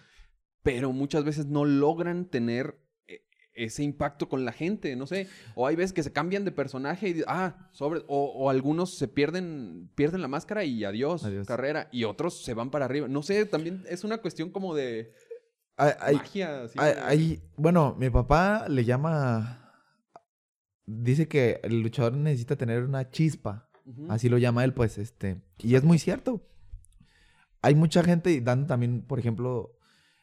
[0.62, 3.22] Pero muchas veces no logran tener eh,
[3.52, 5.26] ese impacto con la gente, no sé.
[5.54, 9.06] O hay veces que se cambian de personaje y, ah, sobre, o, o algunos se
[9.08, 11.46] pierden, pierden la máscara y adiós, Adiós.
[11.46, 11.88] carrera.
[11.92, 13.08] Y otros se van para arriba.
[13.08, 15.12] No sé, también es una cuestión como de
[15.80, 16.62] Hay, hay- magia.
[16.64, 19.72] así hay- bueno, mi papá le llama.
[20.86, 23.68] Dice que el luchador necesita tener una chispa.
[24.08, 25.40] Así lo llama él, pues, este.
[25.58, 26.46] Y es muy cierto.
[27.62, 29.76] Hay mucha gente y dando también, por ejemplo,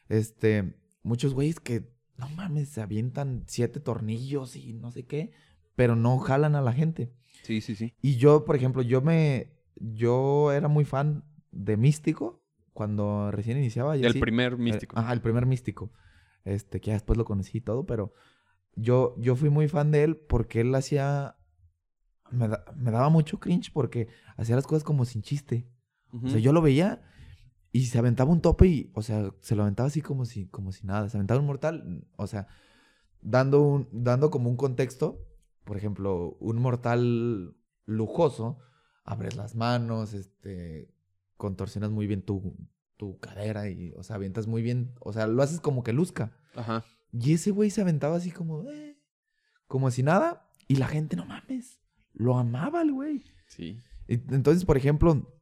[0.08, 5.32] este, muchos güeyes que, no mames, se avientan siete tornillos y no sé qué,
[5.76, 7.12] pero no jalan a la gente.
[7.42, 7.94] Sí, sí, sí.
[8.00, 12.42] Y yo, por ejemplo, yo me, yo era muy fan de Místico
[12.78, 13.96] cuando recién iniciaba.
[13.96, 14.96] El primer Eh, místico.
[14.96, 15.90] Ajá, el primer Místico.
[16.44, 18.14] Este, que ya después lo conocí y todo, pero
[18.76, 21.34] yo, yo fui muy fan de él porque él hacía,
[22.30, 24.06] me, da- me daba mucho cringe porque
[24.36, 25.66] hacía las cosas como sin chiste.
[26.12, 27.02] O sea, yo lo veía
[27.72, 30.70] y se aventaba un tope y, o sea, se lo aventaba así como si, como
[30.70, 31.08] si nada.
[31.08, 32.46] Se aventaba un mortal, o sea,
[33.20, 35.26] dando, un, dando como un contexto.
[35.64, 38.58] Por ejemplo, un mortal lujoso
[39.04, 40.88] abres las manos, este,
[41.38, 42.54] contorsionas muy bien tu,
[42.98, 46.36] tu cadera y, o sea, avientas muy bien, o sea, lo haces como que luzca.
[46.54, 46.84] Ajá.
[47.12, 48.98] Y ese güey se aventaba así como, eh,
[49.66, 51.80] como si nada, y la gente, no mames,
[52.12, 53.24] lo amaba el güey.
[53.46, 53.80] Sí.
[54.08, 55.40] Entonces, por ejemplo,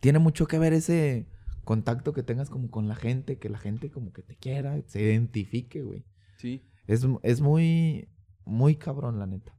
[0.00, 1.28] tiene mucho que ver ese
[1.64, 5.02] contacto que tengas como con la gente, que la gente como que te quiera, se
[5.02, 6.04] identifique, güey.
[6.38, 6.64] Sí.
[6.86, 8.08] Es, es muy,
[8.44, 9.54] muy cabrón, la neta.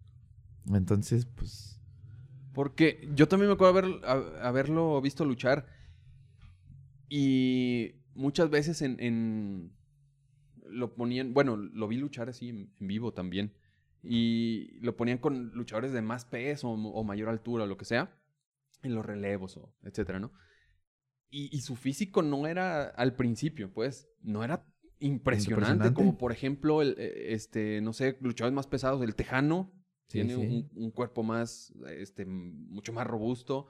[0.67, 1.81] Entonces, pues,
[2.54, 5.66] Porque yo también me acuerdo haber, a- haberlo visto luchar.
[7.10, 9.72] Y muchas veces en, en-
[10.66, 11.34] Lo ponían.
[11.34, 13.54] Bueno, lo vi luchar así en, en vivo también.
[14.01, 17.86] Y lo ponían con luchadores de más peso o, o mayor altura o lo que
[17.86, 18.18] sea.
[18.82, 20.32] En los relevos o etcétera, ¿no?
[21.30, 24.10] Y, y su físico no era al principio, pues.
[24.22, 24.66] No era
[24.99, 25.54] impresionante.
[25.62, 25.93] Impresionante.
[25.95, 29.01] Como por ejemplo, el, eh, este, no sé, luchadores más pesados.
[29.01, 29.72] El Tejano
[30.08, 30.70] tiene sí.
[30.76, 33.68] Un, un cuerpo más, este, mucho más robusto.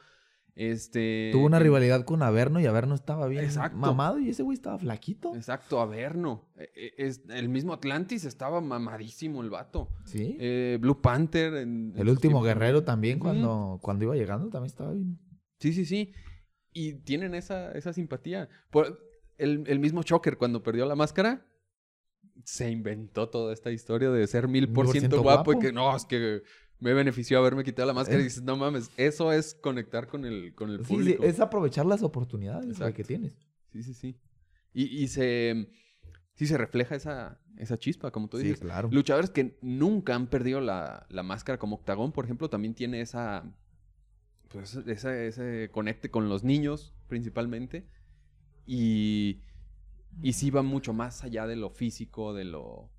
[0.55, 1.29] Este.
[1.33, 3.75] tuvo una rivalidad con Averno y Averno estaba bien Exacto.
[3.75, 5.35] mamado y ese güey estaba flaquito.
[5.35, 6.47] Exacto, Averno.
[6.57, 9.89] Eh, eh, Es, el mismo Atlantis estaba mamadísimo el vato.
[10.05, 10.37] Sí.
[10.39, 11.55] Eh, Blue Panther.
[11.55, 15.17] en- el último guerrero también cuando, cuando iba llegando también estaba bien.
[15.59, 16.13] Sí, sí, sí.
[16.71, 18.47] Y tienen esa, esa simpatía.
[18.69, 18.99] Por-
[19.39, 21.47] el, el mismo Choker, cuando perdió la máscara,
[22.43, 25.95] se inventó toda esta historia de ser mil por ciento 1000% guapo y que no,
[25.95, 26.41] es que
[26.79, 28.17] me benefició haberme quitado la máscara.
[28.19, 28.21] Eh.
[28.21, 31.23] Y dices, no mames, eso es conectar con el, con el Sí, sí, público.
[31.23, 33.33] es aprovechar las oportunidades que tienes.
[33.71, 34.17] Sí, sí, sí.
[34.73, 35.69] Y, y se.
[36.35, 38.59] Sí, se refleja esa, esa chispa, como tú Sí, dices.
[38.61, 38.89] claro.
[38.91, 43.43] Luchadores que nunca han perdido la, la máscara, como Octagón, por ejemplo, también tiene esa.
[44.49, 47.87] Pues esa- ese conecte con los niños, principalmente.
[48.65, 49.41] Y.
[50.21, 52.89] Y sí va mucho más allá de lo físico, de lo.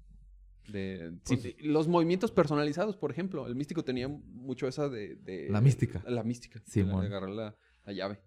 [0.68, 3.46] De, sí, Pues- los movimientos personalizados, por ejemplo.
[3.46, 5.16] El místico tenía mucho esa de.
[5.16, 6.02] de- La mística.
[6.06, 6.58] La mística.
[6.58, 7.00] de la- Simón.
[7.02, 8.20] de agarrar la, la llave.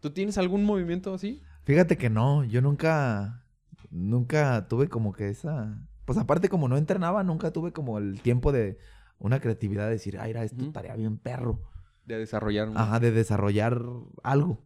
[0.00, 1.42] ¿Tú tienes algún movimiento así?
[1.64, 3.44] Fíjate que no, yo nunca,
[3.90, 8.52] nunca tuve como que esa, pues aparte como no entrenaba, nunca tuve como el tiempo
[8.52, 8.78] de
[9.18, 11.60] una creatividad de decir, ay, era esto estaría bien perro.
[12.06, 12.76] De desarrollar un...
[12.78, 13.82] Ajá, de desarrollar
[14.22, 14.64] algo.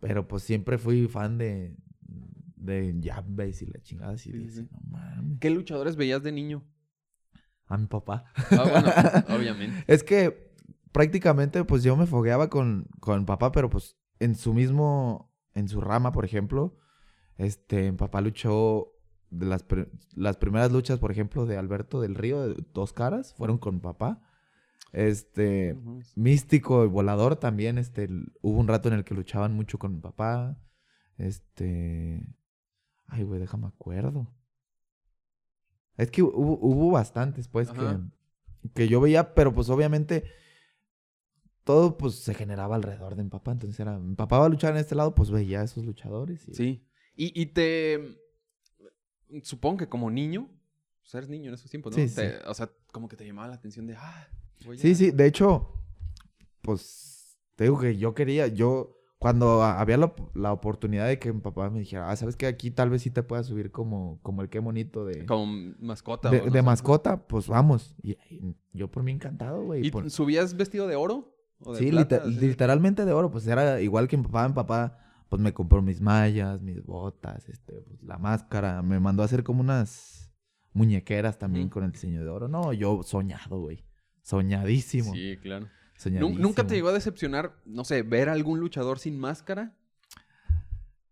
[0.00, 1.76] Pero pues siempre fui fan de,
[2.62, 4.30] de Jambase y la chingada así.
[4.32, 4.68] Sí, sí.
[4.70, 5.38] no mames.
[5.40, 6.64] ¿Qué luchadores veías de niño?
[7.66, 8.24] A mi papá.
[8.50, 8.88] Ah, bueno,
[9.36, 9.84] obviamente.
[9.86, 10.52] Es que
[10.92, 15.80] prácticamente pues yo me fogueaba con, con papá, pero pues en su mismo, en su
[15.80, 16.78] rama, por ejemplo,
[17.38, 18.92] este, mi papá luchó
[19.30, 19.64] de las,
[20.14, 24.22] las primeras luchas, por ejemplo, de Alberto del Río, de Dos Caras, fueron con papá.
[24.92, 25.74] Este.
[26.14, 28.08] Místico y Volador también, este,
[28.42, 30.58] hubo un rato en el que luchaban mucho con mi papá.
[31.16, 32.20] Este,
[33.12, 34.26] ay, güey, déjame acuerdo.
[35.96, 37.98] Es que hubo, hubo bastantes, pues, que,
[38.74, 40.24] que yo veía, pero pues obviamente
[41.64, 43.52] todo pues se generaba alrededor de mi papá.
[43.52, 46.48] Entonces era, mi papá va a luchar en este lado, pues veía a esos luchadores.
[46.48, 46.86] y- Sí.
[47.14, 48.18] Y, y te...
[49.42, 50.48] Supongo que como niño,
[51.02, 52.02] pues eres niño en esos tiempos, ¿no?
[52.08, 53.94] Sí, Te- O sea, como que te llamaba la atención de...
[53.96, 54.28] Ah,
[54.64, 54.94] voy Sí, a-".
[54.94, 55.68] sí, de hecho,
[56.62, 61.40] pues te digo que yo quería, yo cuando había la, la oportunidad de que mi
[61.40, 64.42] papá me dijera, ah, sabes que aquí tal vez sí te puedas subir como, como
[64.42, 65.46] el qué bonito de, Como
[65.78, 66.28] mascota.
[66.28, 67.94] de, no de mascota, pues vamos.
[68.02, 69.86] Y, y yo por mí encantado, güey.
[69.86, 71.34] ¿Y por- subías vestido de oro?
[71.64, 72.16] ¿O de Sí, plata?
[72.16, 72.46] liter- Así.
[72.46, 74.98] literalmente de oro, pues era igual que mi papá, mi papá
[75.28, 79.42] pues me compró mis mallas, mis botas, este, pues, la máscara, me mandó a hacer
[79.44, 80.30] como unas
[80.74, 82.48] muñequeras también con el diseño de oro.
[82.48, 83.84] No, yo soñado, güey.
[84.22, 85.12] Soñadísimo.
[85.14, 85.68] Sí, claro.
[86.40, 89.74] ¿Nunca te llegó a decepcionar, no sé, ver a algún luchador sin máscara?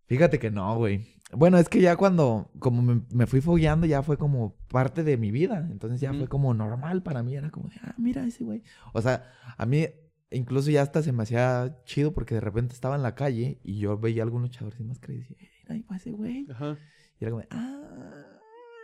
[0.06, 1.06] Fíjate que no, güey.
[1.32, 5.16] Bueno, es que ya cuando, como me, me fui fogueando, ya fue como parte de
[5.16, 5.68] mi vida.
[5.70, 7.36] Entonces ya fue como normal para mí.
[7.36, 8.64] Era como de, ah, mira ese güey.
[8.92, 9.86] O sea, a mí
[10.32, 13.78] incluso ya hasta se me hacía chido porque de repente estaba en la calle y
[13.78, 16.46] yo veía a algún luchador sin máscara y decía, "Eh, ahí va ese güey.
[16.50, 16.76] Ajá.
[17.20, 17.76] Y era como de, ah.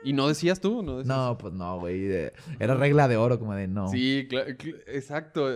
[0.04, 0.84] ¿Y no decías tú?
[0.84, 2.06] No, decías- No, pues no, güey.
[2.60, 3.88] Era regla de oro, como de no.
[3.88, 4.28] Sí,
[4.86, 5.48] exacto.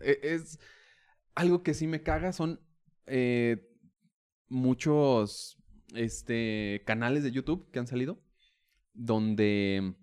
[0.00, 0.58] E- Es
[1.34, 2.60] algo que sí me caga, son
[3.06, 3.68] eh,
[4.48, 5.58] muchos
[5.94, 8.18] este, canales de YouTube que han salido
[8.94, 9.94] donde...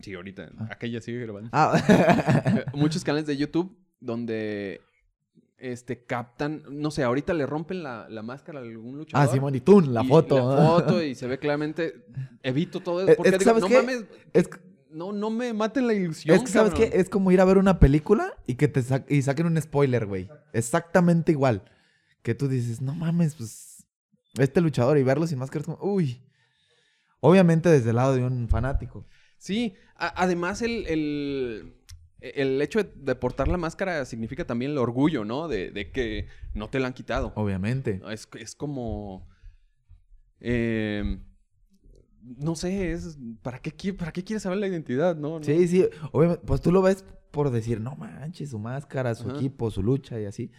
[0.00, 0.68] Sí, ahorita, Ah.
[0.72, 1.48] aquella sigue grabando.
[1.52, 2.64] Ah.
[2.74, 4.80] Muchos canales de YouTube donde
[5.58, 9.28] este, captan, no sé, ahorita le rompen la, la máscara a algún luchador.
[9.28, 10.56] ah, Simón y Tun, la y foto.
[10.56, 12.04] La foto y se ve claramente.
[12.42, 13.16] Evito todo Es- eso.
[13.18, 13.76] Porque es digo, ¿sabes no qué?
[13.76, 14.50] mames, Es,
[14.92, 16.36] no, no me maten la ilusión.
[16.36, 16.90] es que, ¿sabes qué?
[16.94, 20.06] Es como ir a ver una película y que te sa- y saquen un spoiler,
[20.06, 20.28] güey.
[20.52, 21.64] Exactamente igual.
[22.22, 23.84] Que tú dices, no mames, pues,
[24.38, 26.22] este luchador y verlo sin máscara es como, uy.
[27.20, 29.06] Obviamente desde el lado de un fanático.
[29.38, 31.74] Sí, además el, el,
[32.20, 35.48] el hecho de, portar la máscara significa también el orgullo, ¿no?
[35.48, 37.32] De, de que no te la han quitado.
[37.36, 38.00] Obviamente.
[38.10, 39.28] Es, es como.
[40.40, 41.18] eh,
[42.22, 43.18] no sé, es.
[43.42, 45.38] ¿para qué, ¿Para qué quieres saber la identidad, no?
[45.38, 45.44] No.
[45.44, 45.86] Sí, sí.
[46.12, 49.38] Obviamente, pues tú lo ves por decir, no manches, su máscara, su Ajá.
[49.38, 50.52] equipo, su lucha y así.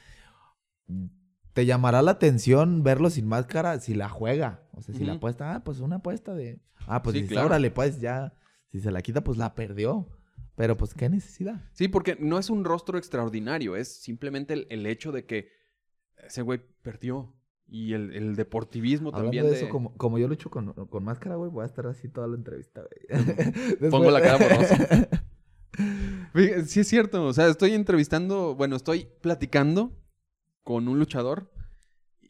[1.54, 4.68] Te llamará la atención verlo sin máscara si la juega.
[4.72, 6.60] O sea, si la apuesta, ah, pues una apuesta de.
[6.88, 7.48] Ah, pues Sí, dices, claro.
[7.48, 8.34] órale, pues ya.
[8.72, 10.08] Si se la quita, pues la perdió.
[10.56, 11.62] Pero pues, ¿qué necesidad?
[11.74, 15.48] Sí, porque no es un rostro extraordinario, es simplemente el, el hecho de que
[16.26, 17.36] ese güey perdió.
[17.68, 19.58] Y el, el deportivismo Hablando también de de...
[19.58, 22.36] eso, como, como yo lucho con, con máscara, güey, voy a estar así toda la
[22.36, 23.24] entrevista, güey.
[23.80, 25.08] Después- Pongo la cara borrosa.
[26.66, 29.92] Sí es cierto, o sea, estoy entrevistando, bueno, estoy platicando
[30.64, 31.52] con un luchador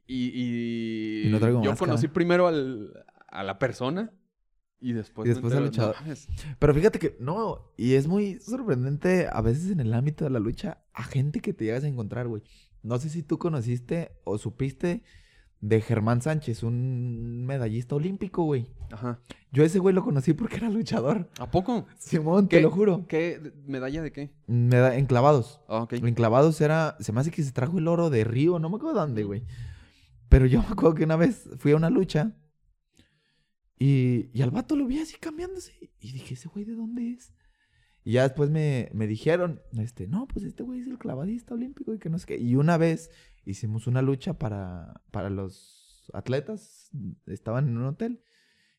[0.06, 1.90] y, y Y no traigo yo máscara.
[1.92, 2.94] conocí primero al-
[3.28, 4.12] a la persona
[4.80, 5.96] y después, Y después al luchador.
[6.06, 6.14] no.
[6.60, 10.40] Pero fíjate que no, y es muy sorprendente a veces en el ámbito de la
[10.40, 12.44] lucha a gente que te llegas a encontrar, güey.
[12.82, 15.04] No sé si tú conociste o supiste
[15.64, 18.68] de Germán Sánchez, un medallista olímpico, güey.
[18.92, 19.22] Ajá.
[19.54, 21.30] Yo ese güey lo conocí porque era luchador.
[21.40, 21.86] ¿A poco?
[21.98, 23.06] Simón, te lo juro.
[23.08, 24.34] ¿Qué medalla de qué?
[24.46, 25.62] Me da enclavados.
[25.70, 25.94] Ah, ok.
[25.94, 29.00] Enclavados era, se me hace que se trajo el oro de Río, no me acuerdo
[29.00, 29.46] dónde, güey.
[30.28, 32.34] Pero yo me acuerdo que una vez fui a una lucha
[33.80, 35.72] y, y al vato lo vi así cambiándose.
[36.02, 37.34] Y dije, ¿ese güey de dónde es?
[38.04, 41.94] Y ya después me, me dijeron, este, no, pues este güey es el clavadista olímpico
[41.94, 42.38] y que no sé qué.
[42.38, 43.12] Y una vez
[43.46, 46.90] hicimos una lucha para, para los atletas,
[47.26, 48.22] estaban en un hotel.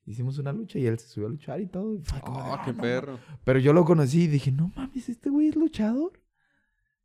[0.06, 1.94] Hicimos una lucha y él se subió a luchar y todo.
[1.94, 3.18] y fue como de, Ah, "Ah, qué no perro.
[3.44, 6.20] pero yo lo conocí y dije, no mames, este güey es luchador.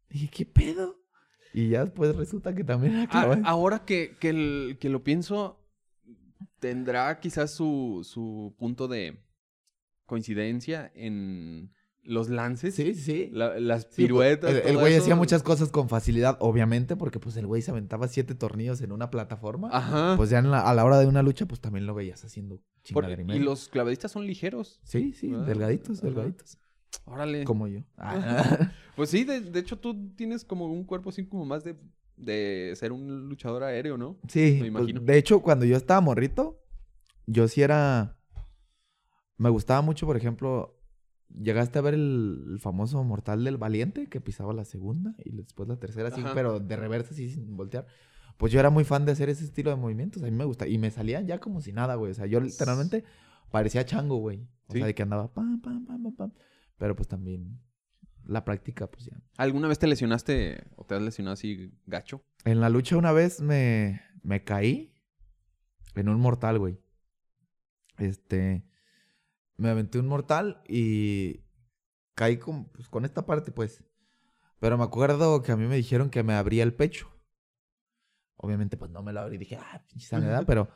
[0.10, 0.98] Dije, ¿qué pedo?
[1.54, 5.66] Y ya después resulta que también era Ah, ahora que, que, el- que lo pienso,
[6.60, 9.24] tendrá quizás su, su punto de
[10.06, 11.72] coincidencia en
[12.04, 13.30] los lances, Sí, sí.
[13.34, 14.52] la- las Sí, pues, piruetas.
[14.66, 15.04] el, güey eso.
[15.04, 18.92] hacía muchas cosas con facilidad, obviamente, porque pues el güey se aventaba siete tornillos en
[18.92, 19.70] una plataforma.
[19.72, 20.16] Ajá.
[20.18, 23.24] Pues ya la- a la hora de una lucha, pues también lo veías haciendo chingadera
[23.36, 24.80] y los clavadistas son ligeros.
[24.84, 26.58] Sí, sí, Ah, delgaditos, delgaditos.
[27.06, 27.44] Órale.
[27.44, 27.82] Como yo.
[27.98, 28.14] Ah.
[28.96, 31.78] Pues sí, de, de hecho tú tienes como un cuerpo así como más de,
[32.18, 34.18] de ser un luchador aéreo, ¿no?
[34.28, 35.02] Sí, Me pues, imagino.
[35.02, 36.60] de hecho, cuando yo estaba morrito,
[37.26, 38.18] yo sí era.
[39.38, 40.79] Me gustaba mucho, por ejemplo,
[41.38, 45.68] llegaste a ver el, el famoso Mortal del Valiente que pisaba la segunda y después
[45.70, 47.86] la tercera, así, pero de reversa, así sin voltear.
[48.38, 50.66] Pues yo era muy fan de hacer ese estilo de movimientos, a mí me gusta.
[50.68, 52.12] Y me salían ya como si nada, güey.
[52.12, 53.04] O sea, yo literalmente
[53.52, 54.48] parecía chango, güey.
[54.68, 54.78] O Sí.
[54.80, 56.32] sea, de que andaba pam, pam, pam, pam, pam.
[56.78, 57.60] Pero pues también
[58.26, 59.22] la práctica, pues ya.
[59.38, 62.24] ¿Alguna vez te lesionaste o te has lesionado así gacho?
[62.46, 64.94] En la lucha una vez me, me caí
[65.96, 66.80] en un mortal, güey.
[67.98, 68.64] Este,
[69.60, 71.42] me aventé un mortal y
[72.16, 73.84] caí con, pues, con esta parte, pues.
[74.60, 77.08] Pero me acuerdo que a mí me dijeron que me abría el pecho.
[78.38, 79.38] Obviamente, pues no me lo abrí.
[79.38, 80.32] Dije, ah, pinche sangre.
[80.48, 80.70] Pero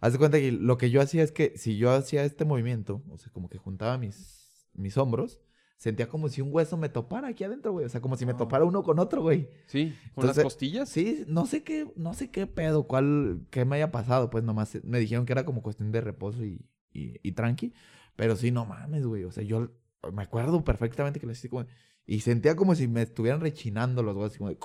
[0.00, 3.02] haz de cuenta que lo que yo hacía es que si yo hacía este movimiento,
[3.08, 5.40] o sea, como que juntaba mis, mis hombros,
[5.76, 7.86] sentía como si un hueso me topara aquí adentro, güey.
[7.86, 8.36] O sea, como si me Ah.
[8.36, 9.48] topara uno con otro, güey.
[9.66, 10.88] Sí, con las Entonces, costillas.
[10.88, 14.78] Sí, no sé qué, no sé qué pedo, cuál, qué me haya pasado, pues nomás
[14.84, 17.72] me dijeron que era como cuestión de reposo y, y, y tranqui,
[18.18, 19.70] pero sí, no mames, güey, o sea, yo
[20.12, 21.66] me acuerdo perfectamente que lo hice como,
[22.04, 24.58] y sentía como si me estuvieran rechinando los huesos, como de,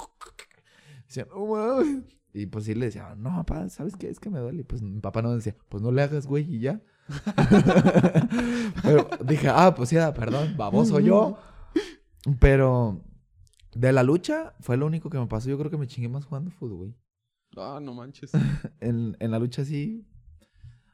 [1.05, 4.09] decía, no mames, y pues sí le decía, no, papá, ¿sabes qué?
[4.09, 6.51] Es que me duele, y pues mi papá no decía, pues no le hagas, güey,
[6.51, 6.81] y ya.
[8.81, 11.37] pero dije, ah, pues sí, ah, perdón, baboso yo,
[12.39, 13.05] pero...
[13.75, 15.49] De la lucha fue lo único que me pasó.
[15.49, 16.95] Yo creo que me chingué más jugando fútbol, güey.
[17.57, 18.31] Ah, no manches.
[18.79, 20.05] En, en la lucha sí.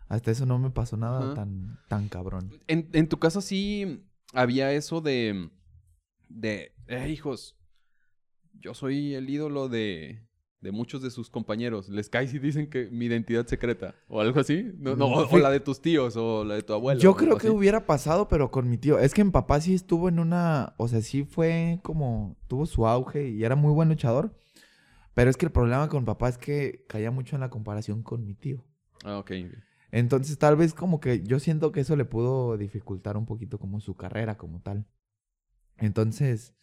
[0.10, 1.34] Hasta eso no me pasó nada Ajá.
[1.36, 2.52] tan, tan cabrón.
[2.68, 4.04] En, en tu caso sí
[4.34, 5.50] había eso de.
[6.28, 6.74] de.
[6.88, 7.56] Eh, hijos.
[8.60, 10.28] Yo soy el ídolo de.
[10.62, 11.90] de muchos de sus compañeros.
[11.90, 13.94] Les cae si dicen que mi identidad secreta.
[14.08, 14.72] O algo así.
[14.80, 16.16] No, no, o, la de tus tíos.
[16.18, 17.00] O la de tu abuelo.
[17.00, 17.56] Yo creo que así.
[17.56, 18.98] hubiera pasado, pero con mi tío.
[18.98, 20.74] Es que mi papá sí estuvo en una.
[20.78, 22.36] O sea, sí fue como.
[22.48, 24.36] Tuvo su auge y era muy buen luchador.
[25.14, 28.26] Pero es que el problema con papá es que caía mucho en la comparación con
[28.26, 28.66] mi tío.
[29.04, 29.32] Ah, ok.
[29.92, 33.80] Entonces, tal vez como que yo siento que eso le pudo dificultar un poquito como
[33.80, 34.88] su carrera como tal.
[35.78, 36.54] Entonces,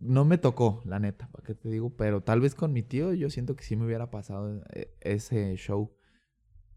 [0.00, 1.94] no me tocó, la neta, ¿para qué te digo?
[1.96, 5.54] Pero tal vez con mi tío yo siento que sí me hubiera pasado eh, ese
[5.56, 5.94] show.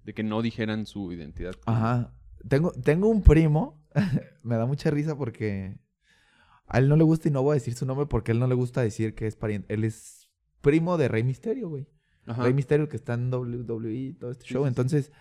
[0.03, 1.53] De que no dijeran su identidad.
[1.65, 2.13] Ajá.
[2.47, 3.83] Tengo, tengo un primo,
[4.43, 5.79] me da mucha risa porque
[6.65, 8.39] a él no le gusta y no voy a decir su nombre porque a él
[8.39, 9.73] no le gusta decir que es pariente.
[9.73, 10.29] Él es
[10.61, 11.87] primo de Rey Misterio, güey.
[12.27, 12.43] Ajá.
[12.43, 14.63] Rey Misterio que está en WWE y todo este show.
[14.63, 14.67] sí, sí.
[14.67, 15.11] Entonces,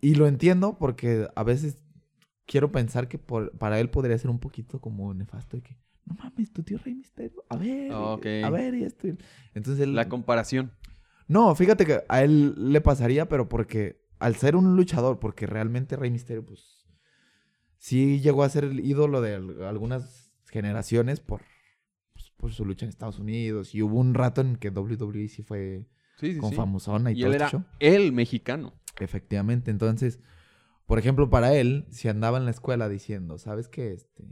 [0.00, 1.78] y lo entiendo porque a veces
[2.46, 6.14] quiero pensar que por, para él podría ser un poquito como nefasto de que, no
[6.14, 9.08] mames, tu tío Rey Misterio, a ver, a ver, y esto.
[9.54, 9.94] Entonces él...
[9.94, 10.72] La comparación.
[11.26, 15.96] No, fíjate que a él le pasaría, pero porque al ser un luchador, porque realmente
[15.96, 16.86] Rey Misterio, pues,
[17.78, 21.40] sí llegó a ser el ídolo de al- algunas generaciones por,
[22.44, 23.74] por su lucha en Estados Unidos.
[23.74, 25.86] Y hubo un rato en que WWE sí fue
[26.16, 26.56] Sí, sí, con sí.
[26.56, 27.64] famosona y, Y todo él este era show.
[27.80, 28.74] el mexicano.
[29.00, 30.20] Efectivamente, entonces,
[30.84, 33.92] por ejemplo, para él, si andaba en la escuela diciendo, ¿sabes qué?
[33.94, 34.24] Este,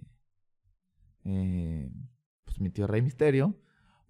[1.24, 1.90] eh,
[2.44, 3.56] pues mi tío Rey Misterio,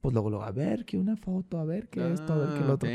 [0.01, 2.63] pues luego, luego, a ver, que una foto, a ver, que esto, a ver, que
[2.65, 2.89] Ah, lo otro.
[2.89, 2.95] ok.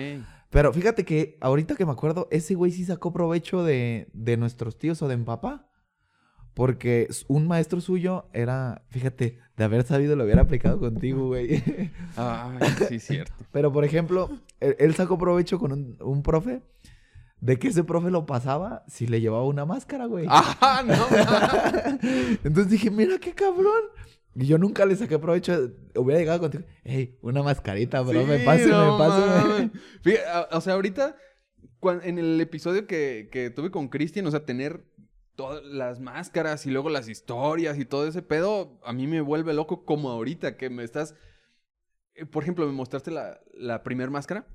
[0.50, 4.78] Pero fíjate que ahorita que me acuerdo, ese güey sí sacó provecho de, de nuestros
[4.78, 5.67] tíos o de mi papá.
[6.58, 11.64] Porque un maestro suyo era, fíjate, de haber sabido lo hubiera aplicado contigo, güey.
[12.16, 12.58] Ay,
[12.90, 13.32] sí, cierto.
[13.52, 16.64] Pero, por ejemplo, él, él sacó provecho con un, un profe
[17.42, 20.26] de que ese profe lo pasaba si le llevaba una máscara, güey.
[20.30, 20.96] ¡Ah, no!
[22.44, 23.84] Entonces dije, mira qué cabrón.
[24.34, 25.74] Y yo nunca le saqué provecho.
[25.94, 29.72] Hubiera llegado contigo, hey, una mascarita, profe, Sí, páseme, no páseme.
[30.02, 31.16] Fíjate, o sea, ahorita,
[32.02, 34.84] en el episodio que, que tuve con Cristian, o sea, tener
[35.38, 39.54] todas las máscaras y luego las historias y todo ese pedo, a mí me vuelve
[39.54, 41.16] loco como ahorita que me estás...
[42.16, 44.46] eh, Por ejemplo, me mostraste la, la primer máscara.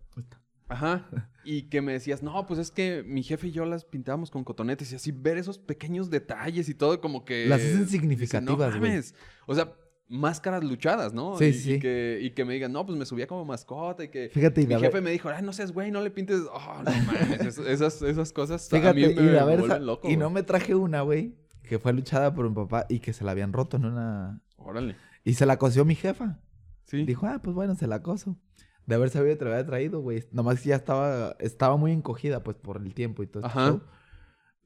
[0.69, 1.09] Ajá.
[1.45, 4.45] Y que me decías, no, pues es que mi jefe y yo las pintábamos con
[4.45, 7.47] cotonetes y así ver esos pequeños detalles y todo como que...
[7.47, 8.91] Las hacen significativas, no güey".
[8.93, 9.13] mames.
[9.47, 9.73] O sea,
[10.13, 11.39] máscaras luchadas, ¿no?
[11.39, 11.73] Sí, y, sí.
[11.75, 14.29] Y que, y que me digan, no, pues me subía como mascota y que...
[14.29, 16.43] Fíjate, y Mi jefe me dijo, ay, no seas güey, no le pintes...
[16.53, 20.09] Oh, no mames, es- esas, esas cosas Fíjate, a mí me, vuelven loco.
[20.09, 23.25] y no me traje una, güey, que fue luchada por mi papá y que se
[23.25, 24.41] la habían roto en una...
[24.59, 24.97] Órale.
[25.25, 26.39] Y se la cosió mi jefa.
[26.85, 27.05] Sí.
[27.05, 28.37] Dijo, ah, pues bueno, se la coso.
[28.87, 30.25] De haber sabido te la había traído, güey.
[30.33, 33.69] Nomás que ya estaba, estaba muy encogida, pues, por el tiempo y todo este Ajá.
[33.71, 33.83] show.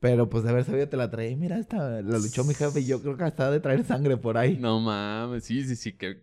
[0.01, 1.36] Pero, pues, de haber sabido te la traí.
[1.36, 4.16] Mira, esta la luchó mi jefe y yo creo que hasta ha de traer sangre
[4.16, 4.57] por ahí.
[4.59, 6.22] No mames, sí, sí, sí, qué,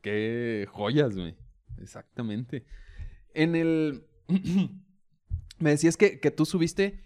[0.00, 1.36] qué joyas, güey.
[1.80, 2.64] Exactamente.
[3.32, 4.04] En el...
[5.58, 7.04] me decías que, que tú subiste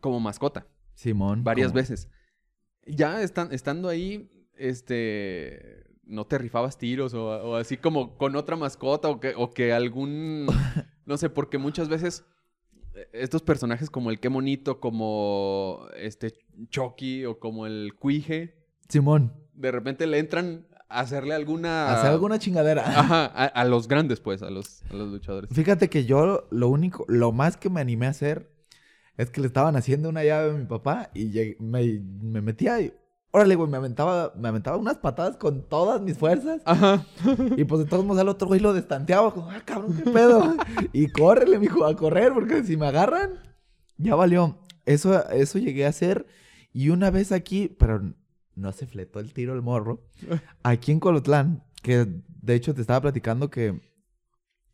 [0.00, 1.42] como mascota Simón.
[1.44, 2.08] varias veces.
[2.86, 5.84] Ya estan- estando ahí, este...
[6.04, 9.72] ¿No te rifabas tiros o, o así como con otra mascota o que, o que
[9.72, 10.46] algún...
[11.04, 12.24] No sé, porque muchas veces
[13.12, 16.34] estos personajes como el Qué Monito, como este
[16.70, 18.54] Chucky o como el Cuije,
[18.88, 19.32] Simón.
[19.54, 21.92] de repente le entran a hacerle alguna...
[21.92, 22.82] Hacer alguna chingadera.
[22.86, 25.50] Ajá, a, a los grandes, pues, a los, a los luchadores.
[25.52, 28.50] Fíjate que yo lo único, lo más que me animé a hacer
[29.16, 32.80] es que le estaban haciendo una llave a mi papá y llegué- me, me metía
[32.80, 32.92] y...
[33.36, 36.62] Órale, güey, me aventaba, me aventaba unas patadas con todas mis fuerzas.
[36.64, 37.04] Ajá.
[37.58, 39.34] Y pues de todos modos al otro güey lo destanteaba.
[39.34, 40.56] Como, ah, cabrón, qué pedo.
[40.94, 43.34] y córrele, mijo, a correr, porque si me agarran,
[43.98, 44.58] ya valió.
[44.86, 46.26] Eso, eso llegué a hacer.
[46.72, 48.14] Y una vez aquí, pero
[48.54, 50.08] no se fletó el tiro el morro.
[50.62, 52.06] Aquí en Colotlán, que
[52.40, 53.82] de hecho te estaba platicando que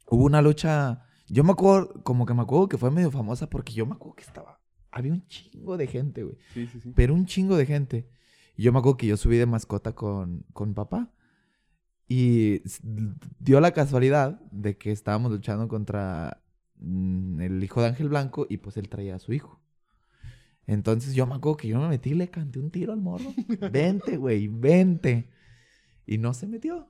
[0.06, 1.04] hubo una lucha.
[1.26, 4.14] Yo me acuerdo, como que me acuerdo que fue medio famosa porque yo me acuerdo
[4.14, 4.60] que estaba.
[4.92, 6.36] Había un chingo de gente, güey.
[6.54, 6.92] Sí, sí, sí.
[6.94, 8.21] Pero un chingo de gente.
[8.62, 11.10] Y yo me acuerdo que yo subí de mascota con, con papá.
[12.06, 12.62] Y
[13.40, 16.44] dio la casualidad de que estábamos luchando contra
[16.76, 19.60] mm, el hijo de Ángel Blanco y pues él traía a su hijo.
[20.68, 23.34] Entonces yo me acuerdo que yo me metí y le canté un tiro al morro.
[23.72, 25.28] Vente, güey, vente.
[26.06, 26.88] Y no se metió.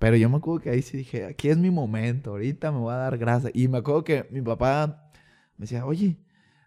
[0.00, 2.94] Pero yo me acuerdo que ahí sí dije, aquí es mi momento, ahorita me voy
[2.94, 3.50] a dar grasa.
[3.54, 5.08] Y me acuerdo que mi papá
[5.56, 6.18] me decía, oye,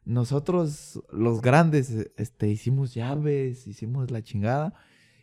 [0.05, 4.73] nosotros los grandes eh, este, hicimos llaves, hicimos la chingada.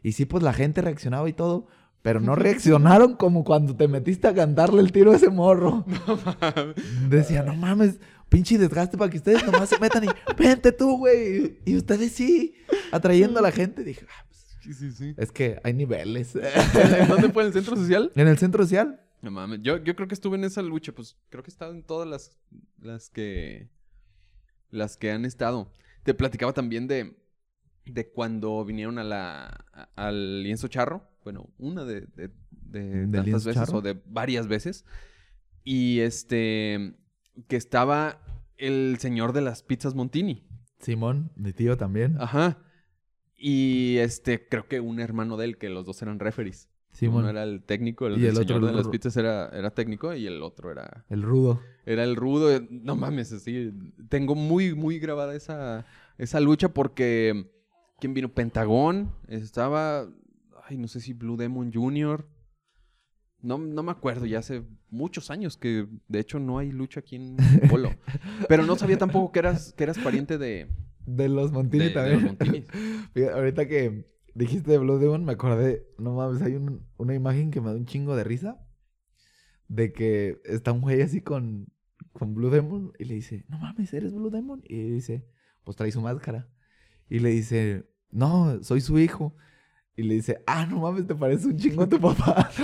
[0.03, 1.67] Y sí, pues la gente reaccionaba y todo.
[2.03, 5.85] Pero no reaccionaron como cuando te metiste a cantarle el tiro a ese morro.
[7.09, 10.09] Decía, no mames, pinche desgaste para que ustedes nomás se metan y
[10.39, 11.59] vente tú, güey.
[11.67, 12.55] Y ustedes sí,
[12.91, 13.85] atrayendo a la gente.
[13.85, 15.15] Dije, ah, pues, Sí, sí, sí.
[15.17, 16.37] es que hay niveles.
[16.37, 17.43] ¿En dónde fue?
[17.43, 18.13] ¿En el centro social?
[18.15, 19.01] en el centro social.
[19.23, 19.61] No mames.
[19.63, 22.09] Yo, yo creo que estuve en esa lucha, pues creo que he estado en todas
[22.09, 22.39] las,
[22.81, 23.69] las que.
[24.71, 25.73] Las que han estado.
[26.03, 27.17] Te platicaba también de.
[27.87, 29.65] De cuando vinieron a la.
[29.73, 31.09] a- al lienzo charro.
[31.25, 32.03] Bueno, una de.
[32.15, 33.79] de, de ¿Del tantas veces charro?
[33.79, 34.85] o de varias veces.
[35.65, 36.95] Y este.
[37.49, 38.23] Que estaba
[38.59, 40.47] el señor de las pizzas Montini.
[40.79, 42.17] Simón, mi tío también.
[42.21, 42.59] Ajá.
[43.37, 46.69] Y este, creo que un hermano de él, que los dos eran referees.
[46.93, 49.49] Simón, Uno era el técnico, el, Y el el otro señor de las pizzas era,
[49.51, 51.61] era técnico y el otro era, el rudo.
[51.87, 52.53] era el rudo.
[52.55, 53.73] eh, No mames, así.
[54.09, 55.87] Tengo muy, muy grabada esa,
[56.19, 57.47] esa lucha porque.
[58.01, 58.29] ¿Quién vino?
[58.33, 59.13] Pentagón.
[59.29, 60.09] Estaba.
[60.69, 62.27] Ay, no sé si Blue Demon Jr.
[63.43, 67.17] No, no me acuerdo, ya hace muchos años que de hecho no hay lucha aquí
[67.17, 67.37] en
[67.71, 67.91] Polo.
[68.49, 70.69] Pero no sabía tampoco que eras, que eras pariente de,
[71.07, 72.15] De los Montini de, de también.
[72.17, 72.65] los Montinis.
[73.15, 74.05] Fíjate, ahorita que
[74.35, 77.77] dijiste de Blue Demon, me acordé, no mames, hay un- una imagen que me da
[77.77, 78.61] un chingo de risa.
[79.69, 81.69] De que está un güey así con,
[82.13, 84.63] con Blue Demon y le dice, no mames, ¿eres Blue Demon?
[84.65, 85.25] Y dice,
[85.65, 86.49] pues trae su máscara.
[87.09, 89.37] Y le dice, no, soy su hijo.
[89.97, 92.51] Y le dice, ah, no mames, te parece un chingo a tu papá.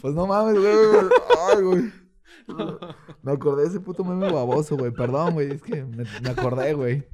[0.00, 0.74] pues no mames, güey.
[1.56, 1.92] Ay, güey.
[3.22, 4.92] Me acordé de ese puto meme baboso, güey.
[4.92, 5.50] Perdón, güey.
[5.52, 7.08] Es que me acordé, güey.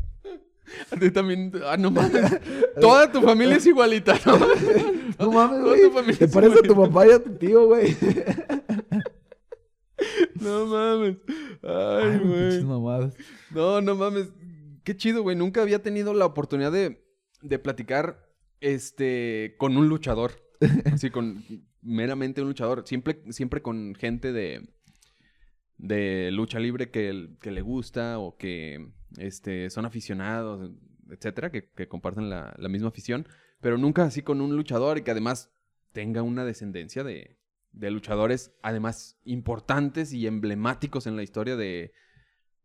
[0.90, 1.52] A ti también.
[1.64, 2.40] Ah, no mames.
[2.80, 4.38] Toda tu familia es igualita, ¿no?
[5.18, 6.16] No mames, güey.
[6.16, 7.96] Te parece a tu papá y a tu tío, güey.
[10.40, 11.16] No mames.
[11.62, 12.64] Ay, güey.
[12.64, 13.14] mamadas.
[13.50, 14.32] No, no mames.
[14.82, 15.36] Qué chido, güey.
[15.36, 17.04] Nunca había tenido la oportunidad de,
[17.40, 18.28] de platicar
[18.60, 20.32] este, con un luchador.
[20.92, 21.44] Así, con
[21.82, 22.82] meramente un luchador.
[22.86, 24.68] Siempre, siempre con gente de,
[25.78, 30.70] de lucha libre que, que le gusta o que este, son aficionados,
[31.10, 33.26] etcétera, que, que comparten la, la misma afición.
[33.60, 35.50] Pero nunca así con un luchador y que además
[35.92, 37.36] tenga una descendencia de,
[37.72, 41.92] de luchadores, además importantes y emblemáticos en la historia de,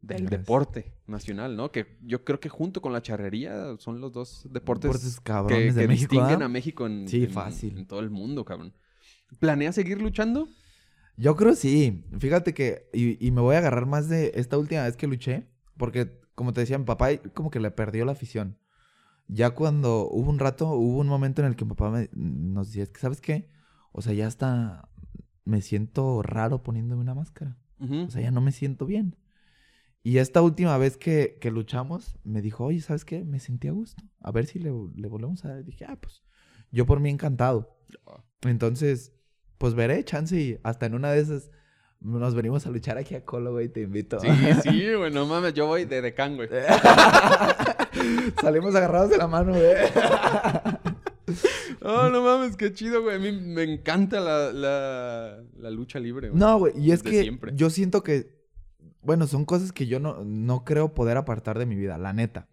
[0.02, 1.72] del deporte nacional, ¿no?
[1.72, 5.82] Que yo creo que junto con la charrería son los dos deportes, Deportes que, de
[5.82, 6.46] que México, distinguen ¿ah?
[6.46, 7.78] a México en, Sí, en- fácil.
[7.78, 8.74] en todo el mundo, cabrón.
[9.40, 10.48] ¿Planeas seguir luchando?
[11.18, 12.06] Yo creo sí.
[12.20, 15.48] Fíjate que, y, y me voy a agarrar más de esta última vez que luché,
[15.78, 18.60] porque como te decía, mi papá como que le perdió la afición.
[19.28, 22.68] Ya cuando hubo un rato, hubo un momento en el que mi papá me, nos
[22.68, 23.50] decía, ¿sabes qué?
[23.92, 24.88] O sea, ya hasta
[25.46, 27.58] me siento raro poniéndome una máscara.
[27.80, 28.04] Ujú.
[28.04, 29.16] O sea, ya no me siento bien.
[30.04, 33.26] Y esta última vez que, que luchamos, me dijo, oye, ¿sabes qué?
[33.26, 34.04] Me sentí a gusto.
[34.20, 35.66] A ver si le, le volvemos a dar.
[35.66, 36.22] Dije, ah, pues,
[36.72, 37.80] yo por mí encantado.
[38.42, 39.12] Entonces,
[39.58, 41.50] pues veré, chance y hasta en una de esas
[42.00, 44.20] nos venimos a luchar aquí a Colo, güey, te invito.
[44.20, 44.28] Sí,
[44.64, 46.50] sí, güey, no mames, yo voy de decán, güey.
[48.42, 49.66] Salimos agarrados de la mano, güey.
[51.82, 53.16] Oh, no mames, qué chido, güey.
[53.16, 56.40] A mí me encanta la, la, la lucha libre, güey.
[56.40, 57.52] No, güey, y es que siempre.
[57.56, 58.46] yo siento que,
[59.02, 62.48] bueno, son cosas que yo no, no creo poder apartar de mi vida, la neta.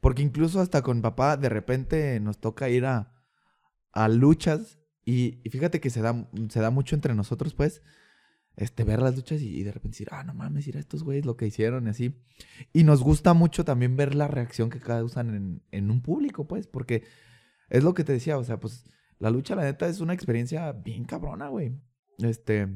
[0.00, 3.12] Porque incluso hasta con papá de repente nos toca ir a,
[3.92, 7.82] a luchas y, y fíjate que se da, se da mucho entre nosotros, pues,
[8.60, 11.24] este, ver las luchas y, y de repente decir, ah, no mames, mira estos güeyes
[11.24, 12.14] lo que hicieron y así.
[12.74, 16.66] Y nos gusta mucho también ver la reacción que causan en, en un público, pues,
[16.66, 17.04] porque
[17.70, 18.84] es lo que te decía, o sea, pues,
[19.18, 21.72] la lucha, la neta, es una experiencia bien cabrona, güey.
[22.18, 22.68] Este,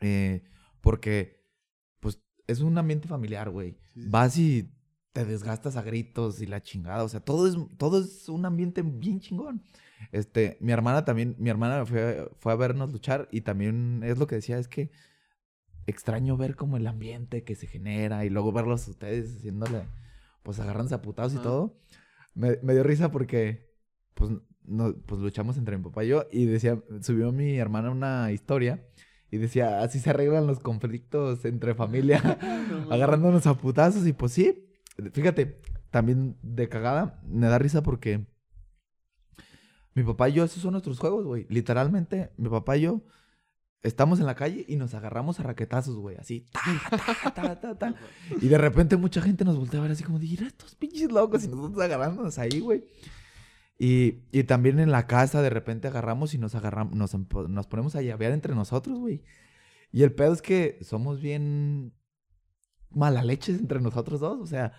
[0.00, 0.42] eh,
[0.80, 1.44] porque,
[2.00, 3.72] pues, es un ambiente familiar, güey.
[3.92, 4.08] Sí, sí.
[4.08, 4.72] Vas y
[5.12, 7.04] te desgastas a gritos y la chingada.
[7.04, 9.62] O sea, todo es, todo es un ambiente bien chingón.
[10.12, 14.26] Este, mi hermana también, mi hermana fue, fue a vernos luchar y también es lo
[14.26, 14.90] que decía, es que
[15.86, 19.86] extraño ver como el ambiente que se genera y luego verlos ustedes haciéndole,
[20.42, 21.78] pues agarrándose a putados y todo.
[22.34, 23.72] Me, me dio risa porque,
[24.14, 24.30] pues,
[24.64, 28.86] no, pues luchamos entre mi papá y yo y decía, subió mi hermana una historia
[29.30, 32.20] y decía, así se arreglan los conflictos entre familia.
[32.68, 34.68] No agarrándonos a putazos y pues sí,
[35.12, 38.26] fíjate, también de cagada, me da risa porque
[39.98, 41.46] mi papá y yo, esos son nuestros juegos, güey.
[41.48, 43.02] Literalmente, mi papá y yo
[43.82, 46.46] estamos en la calle y nos agarramos a raquetazos, güey, así.
[48.40, 51.44] Y de repente mucha gente nos voltea a ver así como, mira estos pinches locos
[51.44, 52.84] y nosotros agarrándonos ahí, güey.
[53.78, 57.66] Y, y también en la casa de repente agarramos y nos agarramos, nos, empo- nos
[57.68, 59.22] ponemos a llavear entre nosotros, güey.
[59.92, 61.94] Y el pedo es que somos bien
[62.90, 64.72] mala leches entre nosotros dos, o sea,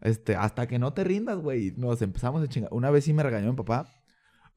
[0.00, 2.72] este, hasta que no te rindas, güey, nos empezamos a chingar.
[2.72, 3.90] Una vez sí me regañó mi papá,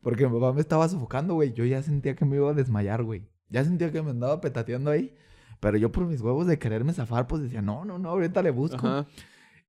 [0.01, 3.03] porque mi papá me estaba sofocando, güey, yo ya sentía que me iba a desmayar,
[3.03, 3.23] güey.
[3.49, 5.15] Ya sentía que me andaba petateando ahí,
[5.59, 8.51] pero yo por mis huevos de quererme zafar, pues decía, no, no, no, ahorita le
[8.51, 8.87] busco.
[8.87, 9.07] Ajá.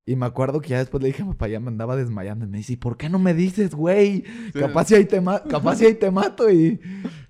[0.04, 2.44] Y me acuerdo que ya después le dije a mi papá, ya me andaba desmayando.
[2.44, 4.24] Y me dice, ¿y por qué no me dices, güey?
[4.52, 4.58] Sí.
[4.58, 6.50] Capaz si ahí te, ma- capaz si ahí te mato.
[6.50, 6.80] Y,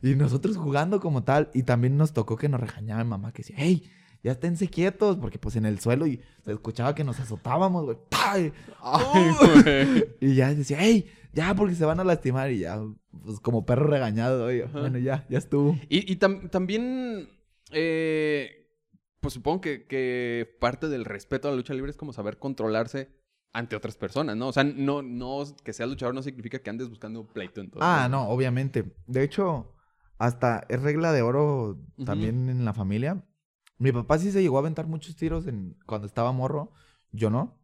[0.03, 1.51] y nosotros jugando como tal.
[1.53, 3.91] Y también nos tocó que nos regañaba mi mamá, que decía, hey,
[4.23, 5.19] ya esténse quietos.
[5.19, 7.99] Porque pues en el suelo y se escuchaba que nos azotábamos, güey.
[8.13, 8.53] Ay,
[9.65, 10.05] güey.
[10.21, 12.51] Y ya decía, hey, ya porque se van a lastimar.
[12.51, 12.81] Y ya,
[13.25, 14.49] pues como perro regañado.
[14.49, 14.81] Ajá.
[14.81, 15.79] Bueno, ya, ya estuvo.
[15.89, 17.29] Y, y tam- también,
[17.73, 18.69] eh,
[19.21, 23.11] pues supongo que, que parte del respeto a la lucha libre es como saber controlarse
[23.53, 24.49] ante otras personas, ¿no?
[24.49, 27.83] O sea, no, no que seas luchador no significa que andes buscando pleito en todo.
[27.83, 28.95] Ah, no, obviamente.
[29.07, 29.75] De hecho,
[30.19, 33.25] hasta es regla de oro también en la familia.
[33.79, 36.73] Mi papá sí se llegó a aventar muchos tiros en, cuando estaba morro,
[37.11, 37.59] yo no.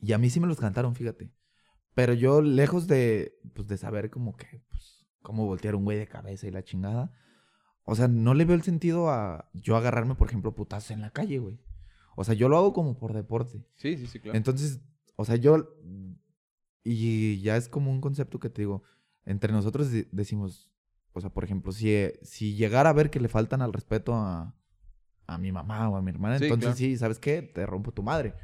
[0.00, 1.30] Y a mí sí me los cantaron, fíjate.
[1.94, 6.08] Pero yo, lejos de, pues, de saber como que, pues, cómo voltear un güey de
[6.08, 7.12] cabeza y la chingada.
[7.84, 11.10] O sea, no le veo el sentido a yo agarrarme, por ejemplo, putazos en la
[11.10, 11.58] calle, güey.
[12.16, 13.64] O sea, yo lo hago como por deporte.
[13.76, 14.36] Sí, sí, sí, claro.
[14.36, 14.80] Entonces,
[15.16, 15.68] o sea, yo...
[16.82, 18.82] Y ya es como un concepto que te digo,
[19.24, 20.70] entre nosotros de- decimos,
[21.12, 24.54] o sea, por ejemplo, si, si llegara a ver que le faltan al respeto a,
[25.26, 26.76] a mi mamá o a mi hermana, Sí, entonces claro.
[26.76, 27.40] sí, ¿sabes qué?
[27.42, 28.34] Te rompo tu madre.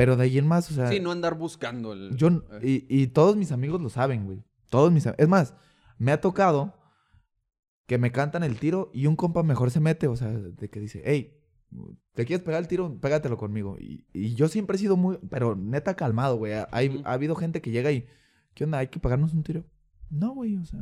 [0.00, 0.88] Pero de ahí en más, o sea...
[0.88, 2.16] sí, no andar buscando el...
[2.16, 2.28] Yo,
[2.62, 4.42] eh, y, y todos mis amigos lo saben, güey.
[4.70, 5.52] Todos mis Es más,
[5.98, 6.72] me ha tocado
[7.86, 10.80] que me cantan el tiro y un compa mejor se mete, o sea, de que
[10.80, 11.36] dice, hey,
[12.14, 12.98] ¿te quieres pegar el tiro?
[12.98, 13.76] Pégatelo conmigo.
[13.78, 16.54] Y, y yo siempre he sido muy, pero neta calmado, güey.
[16.54, 18.06] Ha, hay- ha habido gente que llega y,
[18.54, 18.78] ¿qué onda?
[18.78, 19.66] ¿Hay que pegarnos un tiro?
[20.08, 20.80] No, güey, o sea.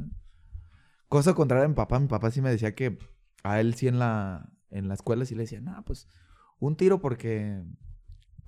[1.08, 1.98] Cosa contraria a mi papá.
[1.98, 2.98] Mi papá sí me decía que
[3.42, 6.06] a él sí en la, en la escuela sí le decía, no, pues
[6.60, 7.64] un tiro porque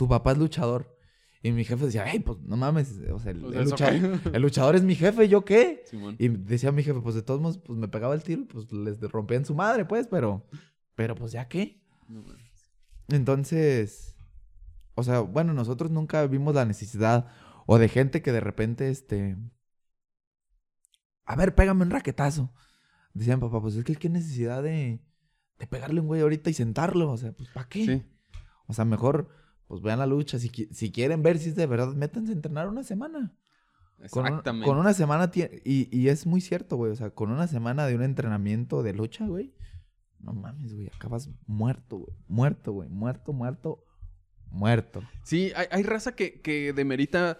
[0.01, 0.97] tu papá es luchador.
[1.43, 4.77] Y mi jefe decía, hey, pues no mames, o sea, el, eso luchador, el luchador
[4.77, 5.83] es mi jefe, ¿yo qué?
[5.85, 6.17] Simón.
[6.19, 8.73] Y decía mi jefe, pues de todos modos, pues me pegaba el tiro y pues
[8.73, 10.47] les rompían su madre, pues, pero,
[10.95, 11.85] pero pues ya qué.
[12.09, 12.25] No.
[13.09, 14.17] Entonces,
[14.95, 17.27] o sea, bueno, nosotros nunca vimos la necesidad
[17.67, 19.37] o de gente que de repente, este,
[21.27, 22.55] a ver, pégame un raquetazo.
[23.13, 25.03] Decía mi papá, pues es que qué necesidad de,
[25.59, 27.85] de pegarle un güey ahorita y sentarlo, o sea, pues ¿para qué?
[27.85, 28.03] Sí.
[28.67, 29.29] O sea, mejor,
[29.71, 30.37] pues vean la lucha.
[30.41, 33.33] Si, si quieren ver si es de verdad, métanse a entrenar una semana.
[34.11, 34.67] Con, un- Exactamente.
[34.67, 35.31] con una semana,
[35.65, 36.91] y, y es muy cierto, güey.
[36.91, 39.55] O sea, con una semana de un entrenamiento de lucha, güey.
[40.19, 40.89] No mames, güey.
[40.93, 42.17] Acabas muerto, güey.
[42.27, 42.89] Muerto, güey.
[42.89, 43.85] Muerto, muerto,
[44.51, 45.03] muerto.
[45.23, 47.39] Sí, hay, hay raza que, que demerita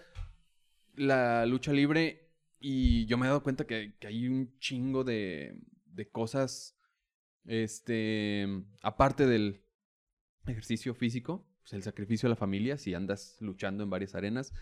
[0.95, 2.31] la lucha libre
[2.61, 6.77] y yo me he dado cuenta que, que hay un chingo de, de cosas,
[7.45, 8.47] este,
[8.81, 9.65] aparte del
[10.45, 14.53] ejercicio físico, pues el sacrificio a la familia, si andas luchando en varias arenas,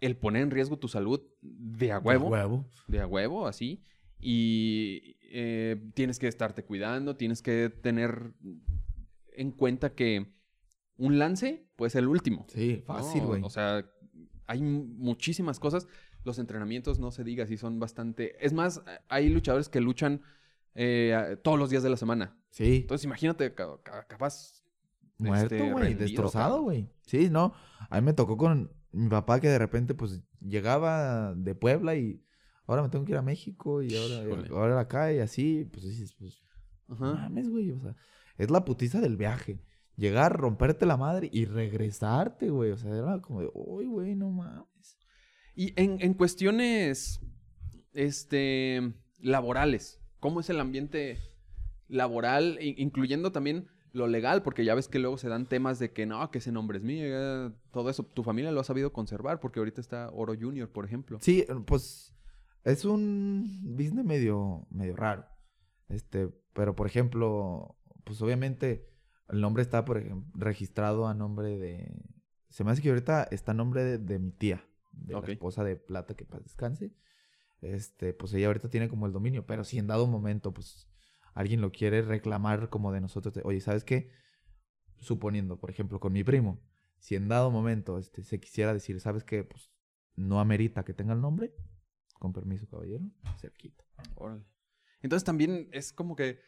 [0.00, 2.68] el poner en riesgo tu salud de a huevo, huevo.
[2.88, 3.82] de a huevo, así.
[4.20, 8.32] Y eh, tienes que estarte cuidando, tienes que tener
[9.34, 10.32] en cuenta que
[10.96, 12.46] un lance puede ser el último.
[12.48, 13.42] Sí, fácil, güey.
[13.42, 13.84] O sea,
[14.46, 15.88] hay mu- muchísimas cosas.
[16.24, 18.36] Los entrenamientos, no se diga, sí son bastante...
[18.44, 20.22] Es más, hay luchadores que luchan
[20.76, 22.36] eh, a- todos los días de la semana.
[22.50, 22.76] sí.
[22.82, 24.61] Entonces, imagínate, ca- ca- capaz...
[25.18, 25.94] Muerto, este, güey.
[25.94, 26.88] Destrozado, güey.
[27.06, 27.52] Sí, no.
[27.90, 32.24] A mí me tocó con mi papá que de repente, pues, llegaba de Puebla y
[32.66, 34.48] ahora me tengo que ir a México y ahora, Híjole.
[34.50, 35.68] ahora acá y así.
[35.72, 36.42] Pues dices, pues,
[36.88, 37.14] No Ajá.
[37.14, 37.70] mames, güey.
[37.70, 37.96] O sea,
[38.38, 39.60] es la putiza del viaje.
[39.96, 42.70] Llegar, romperte la madre y regresarte, güey.
[42.72, 44.98] O sea, era como de, uy, güey, no mames.
[45.54, 47.20] Y en, en cuestiones
[47.92, 51.18] este, laborales, ¿cómo es el ambiente
[51.88, 54.42] laboral, in- incluyendo también lo legal?
[54.42, 56.84] Porque ya ves que luego se dan temas de que no, que ese nombre es
[56.84, 58.04] mío, ya, todo eso.
[58.04, 61.18] Tu familia lo ha sabido conservar, porque ahorita está Oro Junior, por ejemplo.
[61.20, 62.14] Sí, pues
[62.64, 65.26] es un business medio, medio raro.
[65.88, 68.88] Este, pero por ejemplo, pues obviamente
[69.28, 71.92] el nombre está por ejem- registrado a nombre de.
[72.48, 75.26] Se me hace que ahorita está a nombre de, de mi tía, de Ok.
[75.26, 76.92] la esposa de Plata, que paz descanse.
[77.60, 80.88] Este, pues ella ahorita tiene como el dominio, pero si en dado momento, pues
[81.34, 84.10] alguien lo quiere reclamar como de nosotros, de, oye, ¿sabes qué?
[84.98, 86.60] Suponiendo, por ejemplo, con mi primo,
[86.98, 89.42] si en dado momento este, se quisiera decir, ¿sabes qué?
[89.44, 89.70] Pues
[90.14, 91.52] no amerita que tenga el nombre,
[92.18, 93.04] con permiso, caballero,
[93.40, 93.84] se quita.
[94.14, 94.44] Órale.
[95.00, 96.38] Entonces también es como que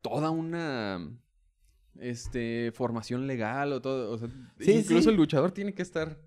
[0.00, 0.98] toda una
[2.00, 4.28] este formación legal o todo, o sea,
[4.58, 5.08] Sí, incluso sí.
[5.10, 6.18] el luchador tiene que estar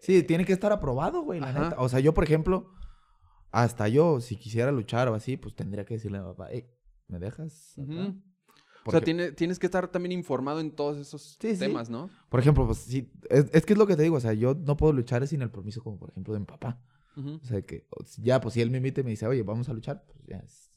[0.00, 1.74] Sí, tiene que estar aprobado, güey, la neta.
[1.78, 2.70] O sea, yo, por ejemplo,
[3.50, 6.70] hasta yo, si quisiera luchar o así, pues tendría que decirle a mi papá, hey,
[7.10, 7.74] ¿me dejas?
[7.78, 8.20] acá?" Ujú.
[8.86, 11.58] O sea, tiene- tienes que estar también informado en todos esos Sí, sí.
[11.58, 12.08] temas, ¿no?
[12.30, 14.54] Por ejemplo, pues sí, es, es que es lo que te digo, o sea, yo
[14.54, 16.80] no puedo luchar sin el permiso, como por ejemplo de mi papá.
[17.16, 17.86] O sea, que
[18.22, 20.38] ya, pues si él me invita y me dice, oye, vamos a luchar, pues ya
[20.38, 20.72] es.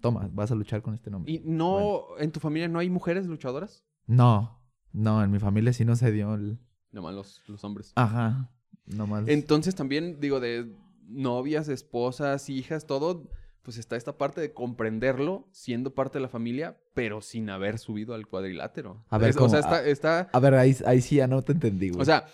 [0.00, 1.30] Toma, vas a luchar con este nombre.
[1.32, 3.84] ¿Y no, en tu familia no hay mujeres luchadoras?
[4.06, 4.60] No,
[4.92, 6.58] no, en mi familia sí no se dio el.
[6.90, 7.92] Nomás los, los hombres.
[7.94, 8.50] Ajá,
[8.86, 9.28] nomás.
[9.28, 10.74] Entonces también, digo, de
[11.06, 13.28] novias, esposas, hijas, todo,
[13.62, 18.14] pues está esta parte de comprenderlo siendo parte de la familia, pero sin haber subido
[18.14, 19.04] al cuadrilátero.
[19.10, 21.52] A ver, Es- o sea, está, está A ver, ahí, ahí sí ya no te
[21.52, 22.00] entendí, güey.
[22.00, 22.26] O sea,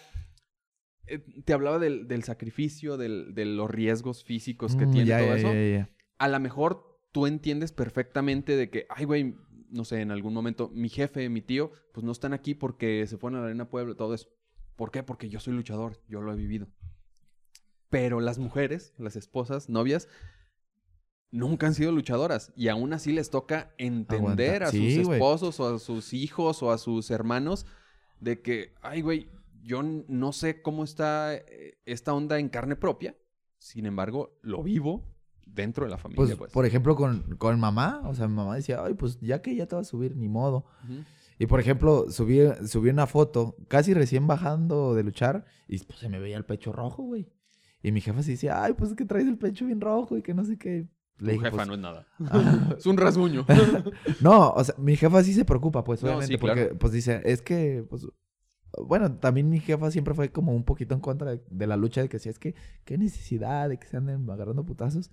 [1.06, 5.18] eh, te hablaba del, del sacrificio, del- de los riesgos físicos que Mm, tiene ya,
[5.18, 5.54] todo ya, eso.
[5.54, 5.90] ya.
[6.18, 9.34] A lo mejor tú entiendes perfectamente de que, ay, güey,
[9.70, 13.18] no sé, en algún momento mi jefe, mi tío, pues no están aquí porque se
[13.18, 14.28] fueron a la Arena Puebla, todo eso.
[14.76, 15.02] ¿Por qué?
[15.02, 16.68] Porque yo soy luchador, yo lo he vivido.
[17.90, 20.08] Pero las mujeres, las esposas, novias,
[21.34, 24.68] nunca han sido luchadoras y aún así les toca entender Aguanta.
[24.68, 27.66] a Sí, sus esposos o a sus hijos o a sus hermanos
[28.20, 29.28] de que, ay, güey,
[29.62, 33.16] yo no sé cómo está eh, esta onda en carne propia,
[33.58, 35.02] sin embargo, lo vivo
[35.46, 36.52] dentro de la familia, Pues, pues.
[36.52, 39.66] por ejemplo, con, con mamá, o sea, mi mamá decía, ay, pues ya que ya
[39.66, 40.64] te vas a subir, ni modo.
[41.38, 46.08] Y por ejemplo, subí, subí una foto, casi recién bajando de luchar, y pues se
[46.08, 47.28] me veía el pecho rojo, güey.
[47.82, 50.22] Y mi jefa sí decía, ay, pues es que traes el pecho bien rojo y
[50.22, 50.86] que no sé qué.
[51.18, 52.06] Le dije, jefa pues, no es nada.
[52.30, 53.46] ah, es un rasguño.
[54.20, 56.60] no, o sea, mi jefa sí se preocupa, pues, No, obviamente, sí, claro.
[56.60, 58.06] porque, pues, dice, es que, pues,
[58.86, 62.02] bueno, también mi jefa siempre fue como un poquito en contra de, de la lucha,
[62.02, 62.54] de que decía, es que,
[62.84, 65.10] qué necesidad de que se anden agarrando putazos.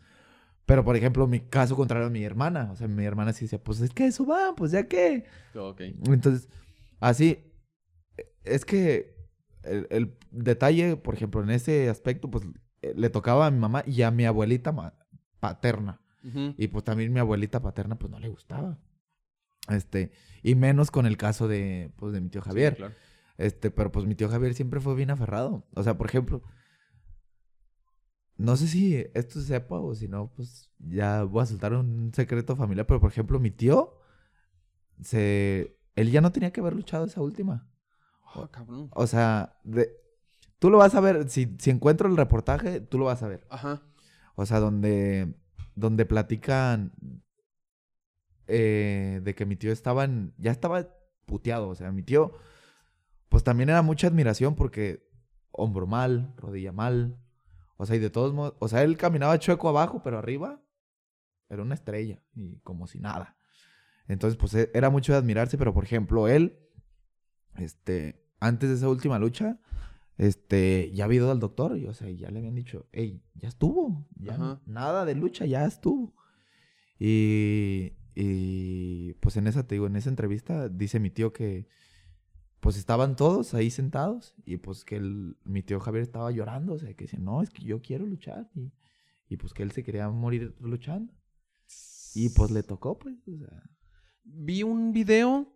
[0.65, 3.64] Pero, por ejemplo, mi caso contrario a mi hermana, o sea, mi hermana sí decía,
[3.64, 5.26] pues, es que eso va, pues, ya que.
[5.56, 5.82] ok.
[6.07, 6.49] Entonces,
[6.99, 7.52] así,
[8.44, 9.15] es que
[9.64, 12.45] el, el detalle, por ejemplo, en ese aspecto, pues,
[12.82, 14.72] eh, le tocaba a mi mamá y a mi abuelita
[15.41, 15.99] paterna.
[16.55, 18.77] Y pues también mi abuelita paterna pues no le gustaba.
[19.69, 20.11] Este,
[20.43, 22.73] y menos con el caso de pues de mi tío Javier.
[22.73, 22.93] Sí, claro.
[23.38, 25.68] Este, pero pues mi tío Javier siempre fue bien aferrado.
[25.73, 26.43] O sea, por ejemplo,
[28.38, 32.11] no sé si esto se sepa o si no, pues ya voy a soltar un
[32.13, 33.97] secreto familiar, pero por ejemplo, mi tío
[35.01, 37.68] se él ya no tenía que haber luchado esa última.
[38.51, 38.89] Cabrón.
[38.93, 39.91] O sea, de,
[40.59, 43.45] tú lo vas a ver si si encuentro el reportaje, tú lo vas a ver.
[43.49, 43.81] Ajá.
[44.41, 45.35] O sea, donde,
[45.76, 46.93] donde platican
[48.47, 50.88] eh, de que mi tío estaba en, ya estaba
[51.27, 51.69] puteado.
[51.69, 52.34] O sea, mi tío,
[53.30, 55.07] pues también era mucha admiración porque
[55.51, 57.19] hombro mal, rodilla mal.
[57.77, 60.59] O sea, y de todos modos, o sea, él caminaba chueco abajo, pero arriba
[61.47, 63.38] era una estrella y como si nada.
[64.07, 66.57] Entonces, pues e- era mucho de admirarse, pero por ejemplo, él,
[67.57, 69.59] este, antes de esa última lucha,
[70.18, 73.48] este, ya había ido al doctor y, o sea, ya le habían dicho, hey, ya
[73.50, 74.62] estuvo, ya Ajá.
[74.66, 76.14] nada de lucha, ya estuvo.
[77.00, 81.68] Y, y, pues en esa, te digo, en esa entrevista dice mi tío que,
[82.60, 86.78] pues estaban todos ahí sentados y pues que el- mi tío Javier estaba llorando, o
[86.78, 88.72] sea, que dice, no, es que yo quiero luchar y,
[89.30, 91.12] y pues que él se quería morir luchando.
[92.14, 93.64] Y pues le tocó, pues, o sea.
[94.24, 95.52] Vi un video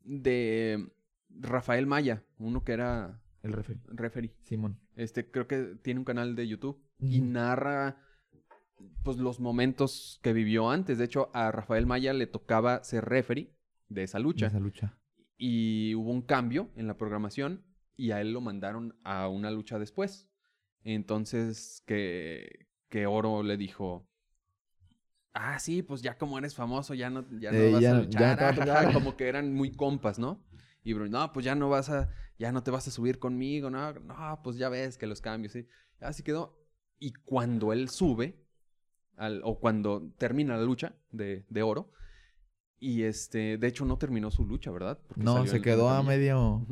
[0.00, 0.90] de
[1.28, 3.80] Rafael Maya, uno que era El referee.
[3.88, 4.34] referee.
[4.42, 4.78] Simón.
[4.96, 8.02] Este, creo que tiene un canal de YouTube y narra
[9.02, 10.98] pues los momentos que vivió antes.
[10.98, 13.52] De hecho, a Rafael Maya le tocaba ser referee
[13.88, 14.46] de esa lucha.
[14.46, 14.98] Esa lucha.
[15.36, 17.64] Y hubo un cambio en la programación
[17.96, 20.28] y a él lo mandaron a una lucha después.
[20.84, 24.08] Entonces, que, que Oro le dijo,
[25.34, 28.00] ah, sí, pues ya como eres famoso, ya no, ya no Eh, vas ya- a
[28.00, 28.22] luchar.
[28.30, 28.92] no te va a ajaja", tocar.
[28.94, 30.44] como que eran muy compas, ¿no?
[30.84, 32.08] Y Bruno, no, pues ya no vas a,
[32.38, 35.52] ya no te vas a subir conmigo, no, no, pues ya ves que los cambios,
[35.52, 35.66] sí.
[36.00, 36.56] Así quedó.
[36.98, 38.44] Y cuando él sube,
[39.16, 41.92] al- o cuando termina la lucha de, de Oro,
[42.80, 45.00] y este, de hecho no terminó su lucha, ¿verdad?
[45.08, 46.66] Porque No, se quedó a medio.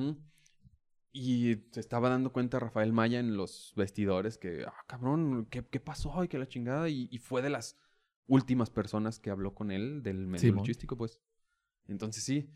[1.12, 5.80] Y se estaba dando cuenta Rafael Maya en los vestidores que, ah, cabrón, ¿qué, qué
[5.80, 6.22] pasó?
[6.22, 6.88] Y que la chingada.
[6.90, 7.78] Y, y fue de las
[8.26, 10.58] últimas personas que habló con él del medio Simón.
[10.58, 11.20] luchístico, pues.
[11.88, 12.50] Entonces sí.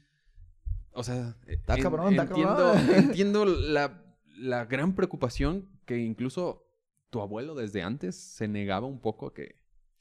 [1.00, 2.94] O sea, Está en- cabrón, está entiendo, cabrón.
[2.96, 4.04] entiendo la,
[4.38, 6.66] la gran preocupación que incluso
[7.10, 9.56] tu abuelo desde antes se negaba un poco a que,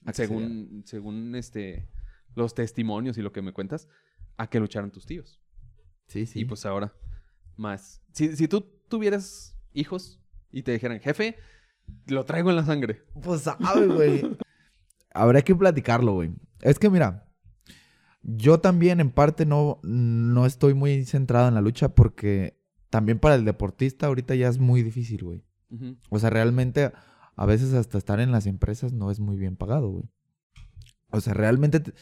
[0.05, 1.89] A que se según, según este,
[2.35, 3.88] los testimonios y lo que me cuentas,
[4.38, 5.39] a que lucharan tus tíos.
[6.07, 6.41] Sí, sí.
[6.41, 6.93] Y pues ahora,
[7.55, 8.01] más.
[8.13, 10.19] Si, si tú tuvieras hijos
[10.51, 11.38] y te dijeran, jefe,
[12.07, 13.03] lo traigo en la sangre.
[13.21, 14.38] Pues sabe, güey.
[15.13, 16.31] Habrá que platicarlo, güey.
[16.61, 17.28] Es que mira,
[18.22, 22.60] yo también en parte no, no estoy muy centrado en la lucha porque
[22.90, 25.44] también para el deportista ahorita ya es muy difícil, güey.
[26.10, 26.91] O sea, realmente
[27.36, 30.04] a veces hasta estar en las empresas no es muy bien pagado, güey.
[31.12, 31.94] O sea, realmente te-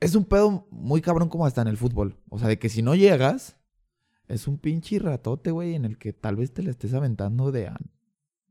[0.00, 2.16] es un pedo muy cabrón como hasta en el fútbol.
[2.28, 3.56] O sea, de que si no llegas,
[4.28, 7.68] es un pinche ratote, güey, en el que tal vez te la estés aventando de...
[7.68, 7.78] a-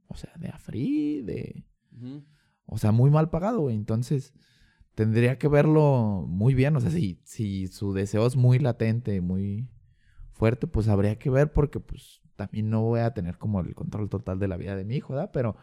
[0.07, 1.65] O sea, de a free, de...
[2.65, 3.75] O sea, muy mal pagado, güey.
[3.75, 4.33] Entonces,
[4.95, 6.75] tendría que verlo muy bien.
[6.75, 9.69] O sea, si, si su deseo es muy latente, muy
[10.31, 14.09] fuerte, pues habría que ver porque, pues, también no voy a tener como el control
[14.09, 15.31] total de la vida de mi hijo, ¿verdad?
[15.33, 15.55] Pero,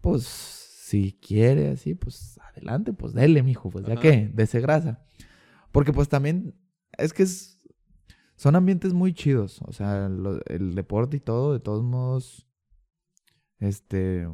[0.00, 3.70] pues, si quiere así, pues, adelante, pues, dele, mijo.
[3.70, 4.02] Pues, ¿ya Ajá.
[4.02, 4.30] qué?
[4.32, 5.04] Dese grasa.
[5.72, 6.54] Porque, pues, también,
[6.96, 7.52] es que es...
[8.36, 9.60] Son ambientes muy chidos.
[9.62, 12.46] O sea, lo- el deporte y todo, de todos modos,
[13.58, 14.28] este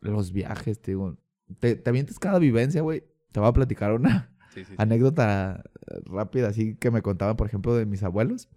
[0.00, 1.16] los viajes, te digo.
[1.58, 3.04] Te, te avientes cada vivencia, güey.
[3.32, 4.74] Te voy a platicar una Sí, sí, sí.
[4.78, 8.48] anécdota eh, rápida, así que me contaban, por ejemplo, de mis abuelos.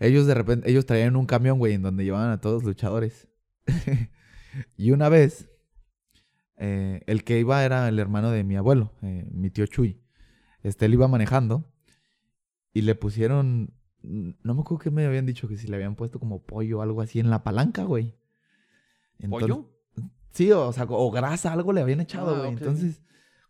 [0.00, 3.28] Ellos de repente, ellos traían un camión, güey, en donde llevaban a todos los luchadores.
[4.76, 5.50] y una vez,
[6.56, 10.00] eh, el que iba era el hermano de mi abuelo, eh, mi tío Chuy.
[10.62, 11.70] Este, él iba manejando
[12.72, 16.18] y le pusieron, no me acuerdo qué me habían dicho, que si le habían puesto
[16.18, 18.16] como pollo o algo así en la palanca, güey.
[19.18, 19.70] Entonces- ¿Pollo?
[20.38, 22.50] Sí, o sea, o grasa, algo le habían echado, Ah, güey.
[22.52, 23.02] Entonces,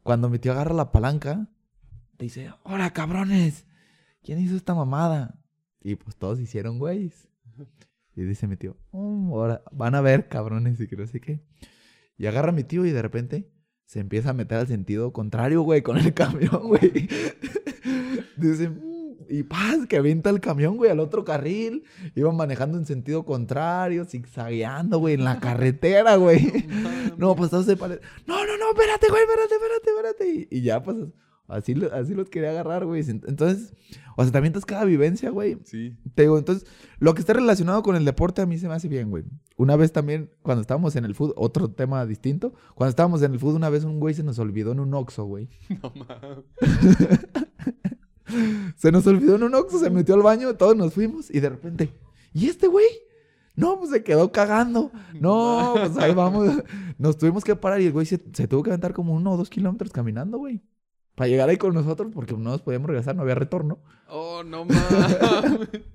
[0.03, 1.47] cuando mi tío agarra la palanca,
[2.19, 3.67] dice, hola cabrones,
[4.23, 5.39] ¿quién hizo esta mamada?
[5.83, 7.29] Y pues todos hicieron güeyes.
[8.17, 11.45] Y dice mi tío, "Mm, ahora van a ver cabrones y que no sé qué.
[12.17, 13.53] Y agarra a mi tío y de repente
[13.85, 17.07] se empieza a meter al sentido contrario, güey, con el camión, güey.
[18.39, 18.71] Dice,
[19.29, 21.85] y paz, que avienta el camión, güey, al otro carril.
[22.15, 26.67] Iban manejando en sentido contrario, zigzagueando, güey, en la carretera, güey.
[27.17, 30.49] No, pues todos se pare- No, no, no, espérate, güey, espérate, espérate, espérate.
[30.51, 30.97] Y, y ya, pues,
[31.49, 33.03] así, lo- así los quería agarrar, güey.
[33.09, 33.75] Entonces,
[34.17, 35.59] o sea, también estás cada vivencia, güey.
[35.65, 35.97] Sí.
[36.15, 36.69] Te digo, entonces,
[36.99, 39.25] lo que está relacionado con el deporte a mí se me hace bien, güey.
[39.57, 43.39] Una vez también, cuando estábamos en el fútbol, otro tema distinto, cuando estábamos en el
[43.39, 45.49] fútbol, una vez un güey se nos olvidó en un Oxxo, güey.
[45.83, 47.48] No mames.
[48.77, 51.49] Se nos olvidó en un Oxxo, se metió al baño, todos nos fuimos y de
[51.51, 51.93] repente,
[52.33, 52.87] ¿y este güey?
[53.57, 54.93] No, pues se quedó cagando.
[55.21, 56.63] No, pues ahí vamos.
[56.97, 59.37] Nos tuvimos que parar y el güey se, se tuvo que aventar como uno o
[59.37, 60.63] dos kilómetros caminando, güey.
[61.17, 63.81] Para llegar ahí con nosotros porque no nos podíamos regresar, no había retorno.
[64.09, 65.69] Oh, no mames.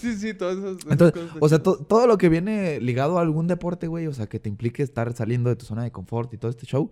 [0.00, 3.18] Sí, sí, todas esas, esas Entonces, cosas o sea, to- todo lo que viene ligado
[3.18, 5.92] a algún deporte, güey, o sea, que te implique estar saliendo de tu zona de
[5.92, 6.90] confort y todo este show,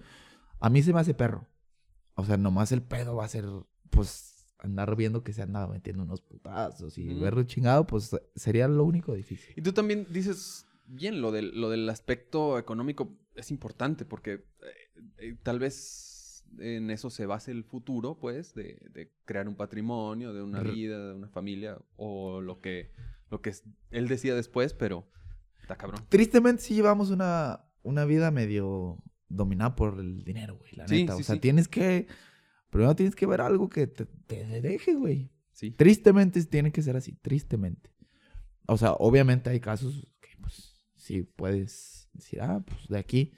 [0.61, 1.47] a mí se me hace perro.
[2.17, 3.47] O sea, nomás el pedo va a ser,
[3.89, 4.28] pues,
[4.59, 9.15] andar viendo que se anda metiendo unos putazos y verlo chingado, pues, sería lo único
[9.15, 9.55] difícil.
[9.57, 14.43] Y tú también dices bien lo del, lo del aspecto económico es importante porque eh,
[15.19, 20.33] eh, tal vez en eso se base el futuro, pues, de, de crear un patrimonio,
[20.33, 22.91] de una vida, de una familia o lo que,
[23.31, 23.53] lo que
[23.91, 25.07] él decía después, pero
[25.61, 26.03] está cabrón.
[26.09, 28.97] Tristemente sí llevamos una, una vida medio
[29.29, 31.15] dominada por el dinero, güey, la Sí, neta.
[31.17, 31.41] sí, o sea, sí.
[31.43, 32.07] tienes que,
[32.71, 35.31] primero tienes que ver algo que te, te deje, güey.
[35.53, 35.71] Sí.
[35.73, 37.91] Tristemente tiene que ser así, tristemente.
[38.67, 43.33] O sea, obviamente hay casos que, pues, sí puedes decir, ah, pues de aquí.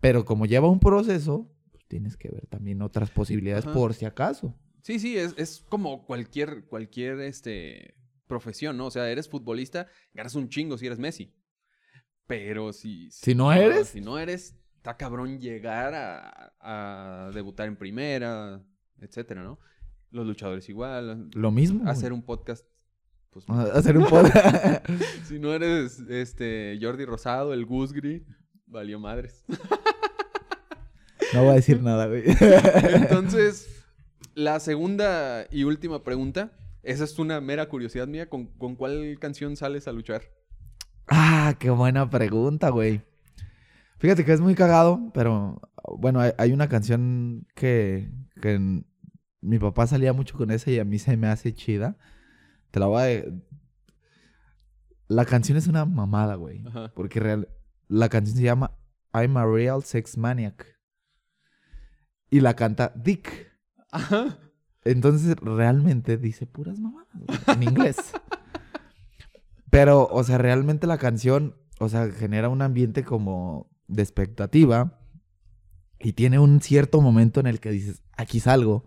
[0.00, 3.74] Pero como lleva un proceso, pues tienes que ver también otras posibilidades Ajá.
[3.74, 4.54] por si acaso.
[4.82, 7.94] Sí, sí, es, es como cualquier, cualquier este,
[8.28, 8.86] profesión, ¿no?
[8.86, 11.34] O sea, eres futbolista, ganas un chingo si eres Messi.
[12.26, 13.10] Pero si...
[13.10, 14.54] Si no eres- Si no eres,
[14.86, 18.62] está cabrón llegar a, a debutar en primera,
[19.00, 19.58] etcétera, ¿no?
[20.12, 21.28] Los luchadores igual.
[21.34, 21.80] Lo mismo.
[21.80, 21.90] güey.
[21.90, 22.64] Hacer un podcast,
[23.30, 23.44] pues...
[23.48, 24.88] Ah, Hacer un podcast.
[25.26, 28.24] si no eres este Jordi Rosado, el Gusgri,
[28.66, 29.44] valió madres.
[31.34, 32.22] no voy a decir nada, güey.
[32.94, 33.84] Entonces,
[34.36, 36.52] la segunda y última pregunta.
[36.84, 38.28] Esa es una mera curiosidad mía.
[38.28, 40.22] ¿Con, con cuál canción sales a luchar?
[41.08, 43.02] Ah, qué buena pregunta, güey.
[43.98, 45.60] Fíjate que es muy cagado, pero
[45.98, 48.10] bueno, hay, hay una canción que,
[48.40, 48.82] que
[49.40, 51.96] mi papá salía mucho con esa y a mí se me hace chida.
[52.70, 53.24] Te la voy a...
[55.08, 56.64] La canción es una mamada, güey.
[56.66, 56.92] Ajá.
[56.94, 57.48] Porque real,
[57.88, 58.76] la canción se llama
[59.14, 60.66] I'm a Real Sex Maniac.
[62.28, 63.52] Y la canta Dick.
[63.92, 64.38] Ajá.
[64.84, 68.12] Entonces realmente dice puras mamadas güey, en inglés.
[69.70, 74.98] Pero, o sea, realmente la canción, o sea, genera un ambiente como de expectativa
[75.98, 78.84] y tiene un cierto momento en el que dices, aquí salgo.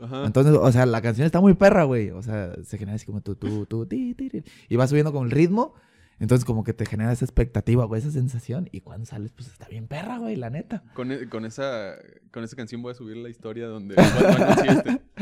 [0.00, 0.26] Ajá.
[0.26, 2.10] Entonces, o sea, la canción está muy perra, güey.
[2.10, 5.12] O sea, se genera así como tú, tú, tú, ti, ti, ti, y va subiendo
[5.12, 5.74] con el ritmo.
[6.18, 8.70] Entonces, como que te genera esa expectativa, güey, esa sensación.
[8.72, 10.82] Y cuando sales, pues está bien perra, güey, la neta.
[10.94, 11.94] Con, e- con esa,
[12.32, 13.96] con esa canción voy a subir la historia donde...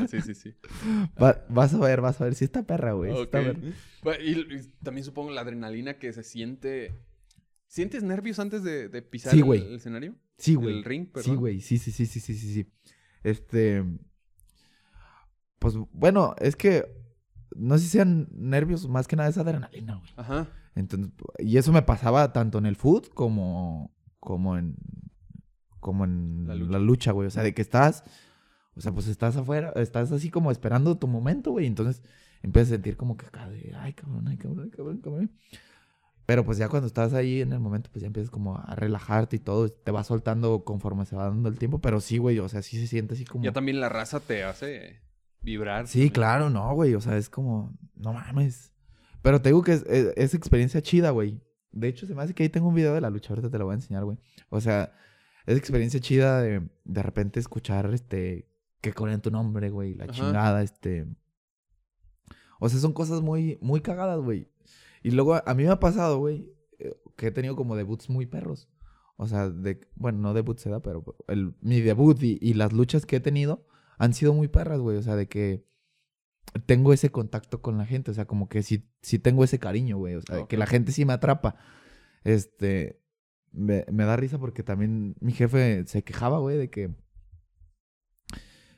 [0.08, 0.54] Sí, sí, sí.
[1.20, 3.12] Va- vas a ver, vas a ver si está perra, güey.
[3.12, 4.20] sí está perra.
[4.22, 6.94] Y, y también supongo la adrenalina que se siente...
[7.74, 10.14] ¿Sientes nervios antes de, de pisar Sí, el- escenario?
[10.38, 10.78] Sí, güey.
[10.78, 11.60] El ring, Sí, güey.
[11.60, 12.72] Sí, sí, sí, sí, sí, sí, sí.
[13.24, 13.84] Este.
[15.58, 16.84] Pues bueno, es que.
[17.56, 20.10] No sé si sean nervios, más que nada es adrenalina, güey.
[20.16, 20.48] Ajá.
[20.76, 21.10] Entonces,
[21.40, 23.92] y eso me pasaba tanto en el foot como.
[24.20, 24.76] como en.
[25.80, 26.78] como en La la lucha.
[26.78, 27.26] lucha, güey.
[27.26, 28.04] O sea, de que estás.
[28.76, 31.66] O sea, pues estás afuera, estás así como esperando tu momento, güey.
[31.66, 32.04] Entonces
[32.40, 35.30] empiezas a sentir como que acá de, ay, cabrón, ay, cabrón, ay, cabrón, cabrón.
[36.26, 39.36] Pero pues ya cuando estás ahí en el momento, pues ya empiezas como a relajarte
[39.36, 39.68] y todo.
[39.68, 41.80] Te vas soltando conforme se va dando el tiempo.
[41.80, 43.44] Pero sí, güey, o sea, sí se siente así como...
[43.44, 45.00] Ya también la raza te hace
[45.42, 45.86] vibrar.
[45.86, 46.12] Sí, también.
[46.12, 46.94] claro, no, güey.
[46.94, 48.72] O sea, es como, no mames.
[49.20, 51.40] Pero te digo que es, es- es experiencia chida, güey.
[51.72, 53.30] De hecho, se me hace que ahí tengo un video de la lucha.
[53.30, 54.16] Ahorita te lo voy a enseñar, güey.
[54.48, 54.92] O sea,
[55.44, 58.48] es experiencia chida de de repente escuchar, este,
[58.80, 59.94] que corren tu nombre, güey.
[59.94, 60.12] La Ajá.
[60.14, 61.06] chingada, este.
[62.60, 64.48] O sea, son cosas muy, muy cagadas, güey.
[65.04, 68.24] Y luego a mí me ha pasado, güey, eh, que he tenido como debuts muy
[68.24, 68.70] perros.
[69.16, 72.72] O sea, de, bueno, no debut se da, pero el, mi debut y, y las
[72.72, 73.66] luchas que he tenido
[73.98, 74.96] han sido muy perras, güey.
[74.96, 75.68] O sea, de que
[76.64, 78.10] tengo ese contacto con la gente.
[78.10, 80.14] O sea, como que sí, sí tengo ese cariño, güey.
[80.14, 81.56] O sea, que la gente sí me atrapa.
[82.24, 83.04] Este,
[83.52, 86.94] me, me da risa porque también mi jefe se quejaba, güey, de que,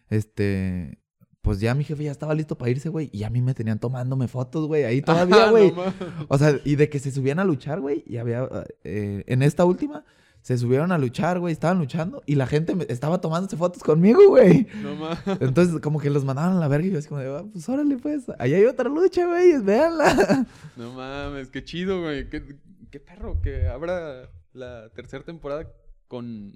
[0.08, 0.98] este,
[1.46, 3.08] pues ya mi jefe ya estaba listo para irse, güey.
[3.12, 4.82] Y a mí me tenían tomándome fotos, güey.
[4.84, 5.00] Ahí
[5.30, 5.72] todavía, Ah, güey.
[5.72, 5.84] no
[6.28, 8.02] o sea, y de que se subían a luchar, güey.
[8.06, 8.48] Y había,
[8.84, 10.04] eh, en esta última,
[10.42, 11.52] se subieron a luchar, güey.
[11.52, 12.22] Estaban luchando.
[12.26, 14.66] Y la gente me- estaba tomándose fotos conmigo, güey.
[14.82, 15.18] No mames.
[15.40, 16.88] Entonces, como que los mandaban a la verga.
[16.88, 18.24] Y yo así como, de, "Ah, pues órale, pues.
[18.40, 19.58] Ahí hay otra lucha, güey.
[19.62, 20.46] Véanla.
[20.76, 22.28] No mames, qué chido, güey.
[22.28, 22.42] Qué,
[22.90, 25.68] qué perro que abra la tercera temporada
[26.08, 26.52] con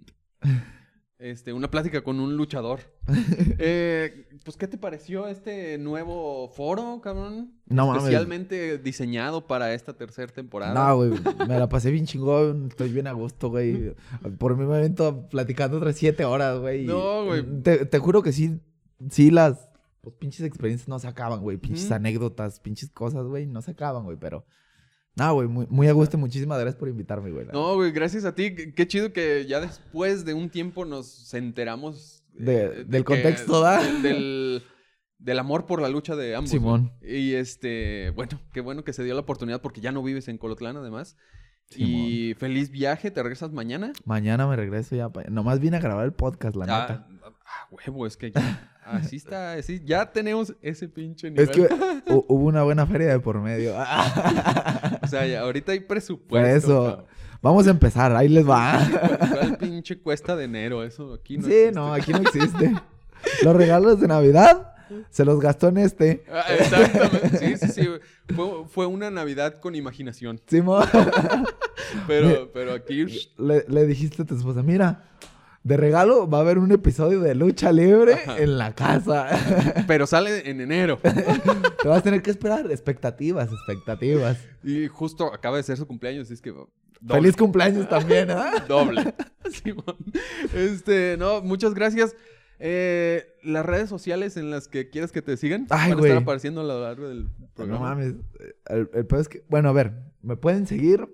[1.20, 2.80] este, una plática con un luchador.
[3.62, 7.52] Eh, pues, ¿qué te pareció este nuevo foro, cabrón?
[7.66, 8.04] No mames.
[8.04, 10.72] Especialmente diseñado para esta tercera temporada.
[10.72, 11.10] No, güey,
[11.46, 13.94] me la pasé bien chingón, estoy bien a gusto, güey.
[14.38, 16.86] Por mí me avento platicando otras siete horas, güey.
[16.86, 17.44] No, güey.
[17.62, 18.58] Te, te juro que sí,
[19.10, 19.68] sí las
[20.00, 21.58] pues, pinches experiencias no se acaban, güey.
[21.58, 24.16] Pinches anécdotas, pinches cosas, güey, no se acaban, güey.
[24.18, 24.46] Pero,
[25.16, 26.16] no, güey, muy, muy a gusto.
[26.16, 27.46] y Muchísimas gracias por invitarme, güey.
[27.52, 28.54] No, güey, gracias a ti.
[28.54, 32.24] Qué, chido que ya después de un tiempo nos enteramos...
[32.32, 33.82] De- del que- contexto, ¿da?
[33.82, 34.62] del- del,
[35.18, 36.50] del amor por la lucha de ambos.
[36.50, 36.92] Simón.
[37.02, 40.38] Y este, bueno, qué bueno que se dio la oportunidad porque ya no vives en
[40.38, 41.16] Colotlán además.
[41.76, 43.92] Y feliz viaje, ¿te regresas mañana?
[44.04, 45.08] Mañana me regreso ya.
[45.08, 47.06] pa- Nomás vine a grabar el podcast, la Ah, neta.
[47.50, 51.44] Ah, huevo, es que ya, así está, así, ya tenemos ese pinche nivel.
[51.44, 53.74] Es que hu- hubo una buena feria de por medio.
[55.02, 56.28] O sea, ya ahorita hay presupuesto.
[56.28, 56.84] Por eso.
[56.84, 57.06] cabrón.
[57.42, 58.78] Vamos a empezar, ahí les va.
[59.32, 60.84] ¿Cuál pinche cuesta de enero?
[60.84, 61.72] Eso aquí no sí, existe.
[61.72, 62.74] no, aquí no existe.
[63.42, 64.72] Los regalos de Navidad
[65.08, 66.22] se los gastó en este.
[66.30, 67.38] Ah, exactamente.
[67.38, 67.88] Sí, sí, sí.
[68.36, 70.40] Fue, fue una Navidad con imaginación.
[70.46, 70.86] Simón.
[72.06, 73.04] Pero, pero aquí.
[73.38, 75.08] le, le dijiste a tu esposa, mira,
[75.62, 78.38] de regalo va a haber un episodio de lucha libre Ajá.
[78.38, 79.28] en la casa.
[79.86, 80.98] Pero sale en enero.
[80.98, 82.70] Te vas a tener que esperar.
[82.70, 84.38] Expectativas, expectativas.
[84.64, 86.50] Y justo acaba de ser su cumpleaños, así es que.
[86.50, 86.68] doble.
[87.06, 88.64] Feliz cumpleaños también, ¿ah?
[88.68, 89.14] Doble.
[89.50, 89.96] Simón.
[90.54, 92.14] Este, no, muchas gracias.
[92.58, 96.22] Eh, las redes sociales en las que quieras que te sigan Ay, van a estar
[96.22, 97.78] apareciendo a lo largo del programa.
[97.78, 98.14] No mames.
[98.66, 99.92] El, el peor es que, bueno, a ver,
[100.22, 101.08] me pueden seguir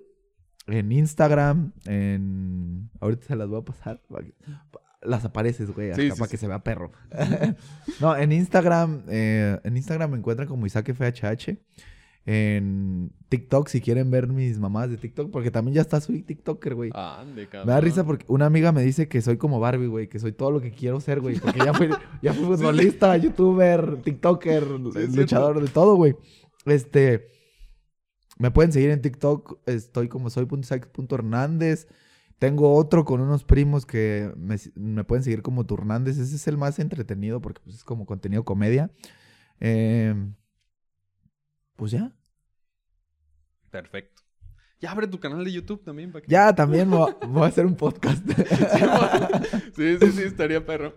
[0.67, 2.89] en Instagram, en...
[2.99, 4.01] Ahorita se las voy a pasar.
[5.01, 6.31] Las apareces, güey, Sí, hasta sí, para sí.
[6.31, 6.91] que se vea perro.
[8.01, 11.57] no, en Instagram, eh, en Instagram me encuentran como Isaac FHH.
[12.29, 16.75] En TikTok, si quieren ver mis mamás de TikTok, porque también ya está soy TikToker,
[16.75, 16.91] güey.
[16.93, 17.67] Ande, cabrón.
[17.67, 20.33] Me da risa porque una amiga me dice que soy como Barbie, güey, que soy
[20.33, 21.39] todo lo que quiero ser, güey.
[21.39, 21.87] Porque ya fui,
[22.21, 26.17] ya fui futbolista, youtuber, tiktoker, luchador, de todo, güey.
[26.65, 27.29] Este,
[28.37, 31.87] me pueden seguir en TikTok, estoy como soy.isaac.hernández.
[32.39, 36.19] Tengo otro con unos primos que me, me pueden seguir como Turnández.
[36.19, 38.91] Ese es el más entretenido porque pues, es como contenido comedia.
[39.59, 40.13] Eh,
[41.75, 42.15] pues ya.
[43.71, 44.21] Perfecto.
[44.79, 46.11] Ya abre tu canal de YouTube también.
[46.11, 48.23] para que- Ya, también voy a- voy a hacer un podcast.
[49.75, 50.93] Sí, sí, sí, estaría perro.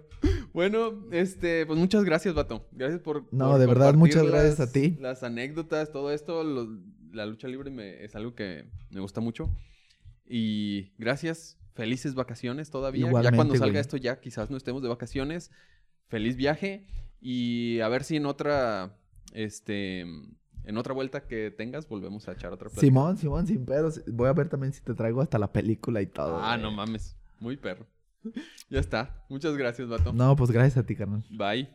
[0.55, 2.67] Bueno, este, pues muchas gracias, vato.
[2.73, 3.25] Gracias por.
[3.33, 4.97] No, por de verdad, muchas gracias las- a ti.
[5.01, 6.43] Las anécdotas, todo esto.
[6.45, 6.79] lo-
[7.13, 9.51] la lucha libre me- es algo que me gusta mucho.
[10.27, 11.57] Y gracias.
[11.75, 13.03] Felices vacaciones todavía.
[13.03, 13.81] ya Igualmente, cuando salga güey.
[13.81, 15.51] esto, ya quizás no estemos de vacaciones.
[16.09, 16.87] Feliz viaje.
[17.21, 18.97] Y a ver si en otra.
[19.33, 20.01] Este.
[20.65, 22.81] En otra vuelta que tengas, volvemos a echar otra plática.
[22.83, 24.03] Simón, Simón, sin pedos.
[24.07, 26.37] Voy a ver también si te traigo hasta la película y todo.
[26.39, 26.63] Ah, güey.
[26.63, 27.17] no mames.
[27.39, 27.87] Muy perro.
[28.71, 29.25] ya está.
[29.31, 30.13] Muchas gracias, vato.
[30.13, 31.25] No, pues gracias a ti, carnal.
[31.31, 31.71] Bye.